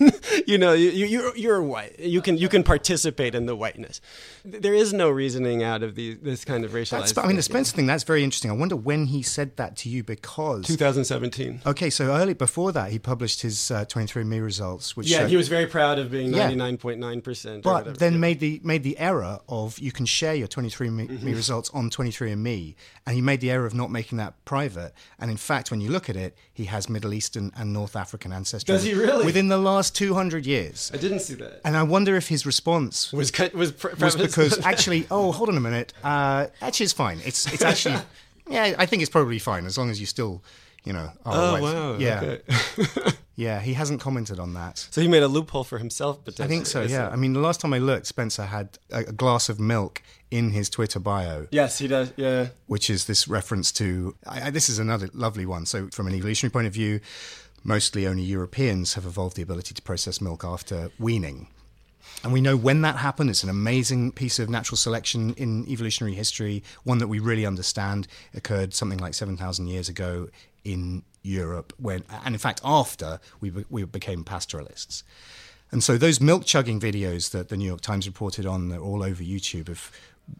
you 0.47 0.59
know 0.59 0.72
you, 0.72 0.90
you, 0.90 1.07
you're, 1.07 1.36
you're 1.36 1.62
white 1.62 1.99
you 1.99 2.20
can 2.20 2.36
you 2.36 2.49
can 2.49 2.62
participate 2.62 3.34
in 3.34 3.47
the 3.47 3.57
whiteness 3.57 4.01
there 4.45 4.74
is 4.74 4.93
no 4.93 5.09
reasoning 5.09 5.62
out 5.62 5.82
of 5.82 5.95
the, 5.95 6.14
this 6.14 6.45
kind 6.45 6.64
of 6.64 6.72
racialized 6.72 7.14
That's, 7.14 7.18
I 7.18 7.26
mean, 7.26 7.36
the. 7.36 7.43
Spencer 7.43 7.76
thing, 7.76 7.86
that's 7.86 8.05
very 8.05 8.24
interesting. 8.24 8.51
I 8.51 8.55
wonder 8.55 8.76
when 8.76 9.07
he 9.07 9.22
said 9.22 9.57
that 9.57 9.76
to 9.78 9.88
you 9.88 10.03
because. 10.03 10.66
2017 10.66 11.62
Okay, 11.66 11.90
so 11.90 12.14
early 12.14 12.34
before 12.34 12.72
that, 12.72 12.90
he 12.90 12.99
published 12.99 13.43
his 13.43 13.70
uh, 13.70 13.84
23andMe 13.84 14.43
results, 14.43 14.82
which 14.97 15.09
Yeah, 15.09 15.26
he 15.26 15.37
was 15.37 15.49
very 15.49 15.66
proud 15.66 15.99
of 15.99 16.11
being 16.11 16.30
ninety 16.30 16.57
nine 16.57 16.76
point 16.76 16.99
nine 16.99 17.20
percent. 17.20 17.62
but 17.62 17.99
then 17.99 18.18
made 18.20 18.41
the 18.41 18.61
made 18.62 18.83
the 18.83 18.99
error 18.99 19.39
of 19.49 19.78
you 19.78 19.93
can 19.93 20.07
share 20.07 20.35
your 20.35 20.49
23andMe 20.49 21.09
Mm-hmm. 21.09 21.26
results 21.33 21.70
on 21.72 21.91
23andMe, 21.91 22.74
and 23.07 23.14
he 23.16 23.22
made 23.22 23.41
the 23.41 23.51
error 23.51 23.66
of 23.66 23.74
not 23.74 23.91
making 23.91 24.18
that 24.18 24.35
private. 24.45 24.93
And 25.18 25.30
in 25.30 25.37
fact, 25.37 25.70
when 25.70 25.80
you 25.80 25.91
look 25.91 26.09
at 26.11 26.16
it, 26.16 26.37
he 26.53 26.64
has 26.66 26.89
Middle 26.89 27.12
Eastern 27.14 27.51
and 27.57 27.72
North 27.72 27.97
African 27.97 28.33
ancestry. 28.33 28.72
Does 28.74 28.83
he 28.85 28.95
really? 28.95 29.24
Within 29.24 29.49
the 29.49 29.59
last 29.59 29.95
200 29.97 30.47
years. 30.47 30.91
I 30.95 30.97
didn't 30.99 31.20
see 31.20 31.35
that. 31.35 31.61
And 31.64 31.76
I 31.76 31.83
wonder 31.83 32.16
if 32.16 32.28
his 32.28 32.45
response 32.47 33.12
Was 33.12 33.33
was, 33.55 33.72
pre- 33.72 33.95
was 34.01 34.16
because 34.16 34.64
actually, 34.64 35.07
oh, 35.11 35.33
hold 35.33 35.49
on 35.49 35.57
a 35.57 35.61
minute. 35.61 35.93
Uh, 36.03 36.47
actually, 36.61 36.85
it's 36.85 36.93
fine. 36.93 37.20
It's 37.24 37.53
it's 37.53 37.62
actually, 37.62 37.97
yeah, 38.49 38.74
I 38.78 38.87
think 38.87 39.03
it's 39.03 39.11
probably 39.11 39.39
fine 39.39 39.66
as 39.66 39.76
long 39.78 39.91
as 39.91 40.01
you 40.01 40.07
still, 40.07 40.43
you 40.85 40.93
know. 40.93 41.11
Are 41.24 41.35
oh 41.35 41.53
white. 41.53 41.62
wow 41.62 41.97
Yeah, 41.99 42.20
okay. 42.20 43.12
yeah. 43.37 43.61
He 43.61 43.74
hasn't 43.74 44.01
commented 44.01 44.39
on 44.39 44.55
that. 44.55 44.78
so 44.91 45.01
he 45.01 45.09
made 45.09 45.22
a 45.22 45.28
loophole 45.28 45.64
for 45.64 45.78
himself. 45.78 46.24
But 46.24 46.41
I 46.41 46.47
think 46.47 46.66
so. 46.66 46.87
see. 46.87 46.93
Yeah. 46.93 47.09
I 47.09 47.16
mean, 47.16 47.33
the 47.33 47.41
last 47.41 47.61
time 47.61 47.72
I 47.72 47.78
looked, 47.78 48.07
Spencer 48.07 48.47
had 48.47 48.78
a, 48.91 49.01
a 49.01 49.12
glass 49.12 49.49
of 49.49 49.61
milk 49.61 50.03
in 50.30 50.51
his 50.51 50.68
Twitter 50.68 50.99
bio. 50.99 51.47
Yes, 51.51 51.78
he 51.78 51.89
does. 51.89 52.12
Yeah. 52.16 52.49
which 52.66 52.89
is 52.91 53.07
this 53.07 53.28
reference 53.28 53.70
to. 53.72 54.16
I, 54.26 54.49
I, 54.49 54.51
this 54.51 54.68
is 54.68 54.78
another 54.78 55.09
lovely 55.12 55.47
one. 55.47 55.66
So, 55.66 55.89
from 55.93 56.07
an 56.07 56.14
evolutionary 56.14 56.53
point 56.53 56.66
of 56.66 56.72
view, 56.72 57.01
mostly 57.64 58.07
only 58.07 58.22
Europeans 58.22 58.95
have 58.95 59.07
evolved 59.07 59.37
the 59.37 59.43
ability 59.43 59.74
to 59.74 59.83
process 59.83 60.20
milk 60.20 60.45
after 60.45 60.91
weaning. 60.99 61.49
And 62.25 62.33
we 62.33 62.41
know 62.41 62.57
when 62.57 62.83
that 62.83 62.97
happened. 62.97 63.31
It's 63.31 63.43
an 63.43 63.51
amazing 63.51 64.13
piece 64.13 64.39
of 64.39 64.49
natural 64.49 64.77
selection 64.77 65.35
in 65.35 65.69
evolutionary 65.69 66.15
history, 66.15 66.63
one 66.85 66.99
that 66.99 67.09
we 67.09 67.19
really 67.19 67.45
understand 67.45 68.07
occurred 68.35 68.75
something 68.75 68.99
like 68.99 69.15
7,000 69.15 69.67
years 69.67 69.89
ago 69.89 70.29
in 70.65 71.03
Europe, 71.23 71.73
when, 71.79 72.05
and 72.25 72.35
in 72.35 72.39
fact, 72.39 72.61
after 72.65 73.21
we, 73.41 73.51
we 73.71 73.85
became 73.85 74.25
pastoralists. 74.25 75.05
And 75.71 75.83
so 75.83 75.97
those 75.97 76.21
milk 76.21 76.45
chugging 76.45 76.79
videos 76.79 77.31
that 77.31 77.49
the 77.49 77.57
New 77.57 77.65
York 77.65 77.81
Times 77.81 78.07
reported 78.07 78.45
on, 78.47 78.69
they're 78.69 78.81
all 78.81 79.03
over 79.03 79.23
YouTube 79.23 79.69
of 79.69 79.91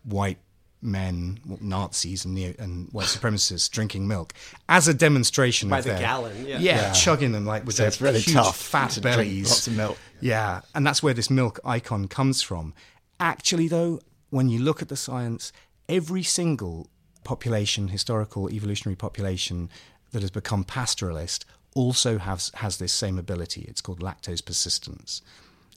white 0.05 0.39
men, 0.83 1.39
Nazis 1.61 2.25
and, 2.25 2.35
neo, 2.35 2.55
and 2.59 2.89
white 2.93 3.07
supremacists 3.07 3.71
drinking 3.71 4.09
milk 4.09 4.35
as 4.69 4.89
a 4.89 4.95
demonstration 4.95 5.69
By 5.69 5.79
of 5.79 5.85
the 5.85 5.91
their, 5.91 6.01
gallon, 6.01 6.47
yeah. 6.47 6.59
yeah, 6.59 6.93
chugging 6.93 7.33
them 7.33 7.47
like 7.47 7.65
with 7.65 7.77
So 7.77 7.83
their 7.83 7.89
it's 7.89 8.01
really 8.01 8.21
huge 8.21 8.35
tough 8.35 8.57
fat 8.57 8.91
to 8.91 9.01
bellies, 9.01 9.49
lots 9.49 9.67
of 9.69 9.77
milk. 9.77 9.99
Yeah, 10.21 10.63
and 10.75 10.87
that's 10.87 11.03
where 11.03 11.15
this 11.15 11.31
milk 11.31 11.61
icon 11.65 12.09
comes 12.09 12.43
from. 12.43 12.75
Actually, 13.21 13.69
though, 13.69 14.01
when 14.31 14.49
you 14.49 14.59
look 14.59 14.83
at 14.83 14.89
the 14.89 14.97
science, 14.97 15.53
every 15.89 16.23
single 16.23 16.89
population, 17.25 17.89
historical 17.89 18.51
evolutionary 18.51 18.97
population 18.97 19.71
that 20.11 20.23
has 20.23 20.31
become 20.31 20.65
pastoralist, 20.65 21.45
also 21.75 22.19
has 22.19 22.51
has 22.55 22.79
this 22.79 22.93
same 22.93 23.19
ability. 23.19 23.65
It's 23.69 23.81
called 23.81 24.01
lactase 24.01 24.45
persistence. 24.45 25.23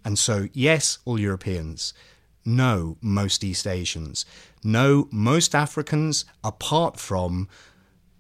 And 0.04 0.20
so, 0.20 0.48
yes, 0.54 1.00
all 1.06 1.20
Europeans. 1.20 1.94
No, 2.46 2.98
most 3.02 3.44
East 3.44 3.66
Asians. 3.66 4.26
No, 4.64 5.08
most 5.12 5.56
Africans, 5.56 6.26
apart 6.44 7.00
from 7.00 7.50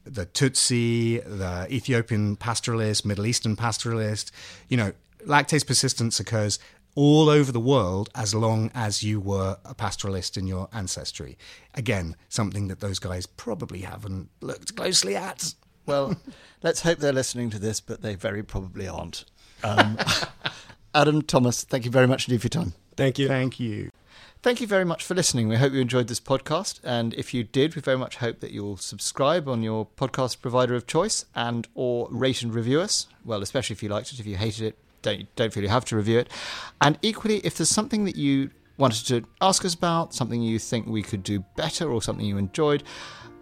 the 0.04 0.26
Tutsi, 0.26 1.24
the 1.24 1.68
Ethiopian 1.74 2.36
pastoralist, 2.36 3.06
Middle 3.06 3.26
Eastern 3.26 3.56
pastoralist. 3.56 4.32
You 4.68 4.78
know, 4.78 4.94
lactase 5.26 5.66
persistence 5.66 6.20
occurs 6.20 6.60
all 6.96 7.30
over 7.30 7.52
the 7.52 7.60
world 7.60 8.10
as 8.16 8.34
long 8.34 8.72
as 8.74 9.04
you 9.04 9.20
were 9.20 9.58
a 9.66 9.76
pastoralist 9.76 10.38
in 10.38 10.48
your 10.48 10.70
ancestry. 10.72 11.38
Again, 11.74 12.16
something 12.30 12.68
that 12.70 12.80
those 12.80 13.00
guys 13.00 13.26
probably 13.26 13.82
haven't 13.82 14.30
looked 14.42 14.76
closely 14.76 15.16
at. 15.16 15.54
Well, 15.86 16.16
let's 16.64 16.82
hope 16.82 17.00
they're 17.00 17.14
listening 17.14 17.50
to 17.52 17.60
this, 17.60 17.80
but 17.80 18.02
they 18.02 18.16
very 18.16 18.44
probably 18.44 18.88
aren't. 18.88 19.26
Um, 19.64 19.98
Adam 20.96 21.22
Thomas, 21.22 21.64
thank 21.64 21.86
you 21.86 21.92
very 21.92 22.08
much 22.08 22.28
indeed 22.28 22.42
for 22.42 22.46
your 22.46 22.64
time. 22.64 22.74
Thank 22.96 23.20
you. 23.20 23.28
Thank 23.28 23.60
you. 23.60 23.90
Thank 24.46 24.62
you 24.62 24.68
very 24.68 24.86
much 24.86 25.04
for 25.04 25.16
listening. 25.16 25.48
We 25.48 25.56
hope 25.56 25.74
you 25.74 25.82
enjoyed 25.82 26.08
this 26.08 26.20
podcast, 26.20 26.80
and 26.84 27.16
if 27.16 27.34
you 27.34 27.43
did, 27.43 27.76
we 27.76 27.82
very 27.82 27.98
much 27.98 28.18
hope 28.18 28.41
that 28.41 28.52
you'll 28.52 28.78
subscribe 28.78 29.50
on 29.50 29.64
your 29.64 29.88
podcast 29.98 30.39
provider 30.39 30.76
of 30.76 30.86
choice 30.86 31.26
and 31.34 31.68
or 31.74 32.08
rate 32.12 32.43
and 32.43 32.54
review 32.54 32.80
us. 32.80 33.08
Well, 33.26 33.41
especially 33.41 33.74
if 33.74 33.82
you 33.82 33.89
liked 33.89 34.14
it. 34.14 34.20
If 34.20 34.28
you 34.28 34.38
hated 34.38 34.68
it, 34.68 34.78
don't 35.02 35.36
don't 35.36 35.52
feel 35.52 35.64
you 35.64 35.70
have 35.70 35.86
to 35.86 35.96
review 35.96 36.20
it. 36.20 36.30
And 36.80 37.00
equally, 37.02 37.38
if 37.38 37.58
there's 37.58 37.70
something 37.70 38.06
that 38.06 38.18
you 38.18 38.52
wanted 38.78 39.08
to 39.08 39.28
ask 39.41 39.66
us 39.66 39.74
about, 39.74 40.14
something 40.14 40.43
you 40.43 40.60
think 40.60 40.86
we 40.86 41.02
could 41.02 41.24
do 41.24 41.39
better, 41.56 41.91
or 41.91 42.04
something 42.04 42.24
you 42.24 42.38
enjoyed, 42.38 42.84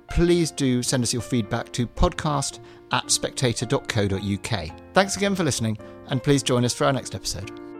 please 0.09 0.51
do 0.51 0.81
send 0.81 1.03
us 1.03 1.11
your 1.11 1.21
feedback 1.21 1.73
to 1.73 1.85
podcast 1.85 2.59
at 2.93 3.11
spectator.co.uk. 3.11 4.69
Thanks 4.93 5.17
again 5.17 5.35
for 5.35 5.43
listening, 5.43 5.77
and 6.07 6.23
please 6.23 6.41
join 6.43 6.63
us 6.63 6.73
for 6.73 6.85
our 6.85 6.93
next 6.93 7.13
episode. 7.13 7.72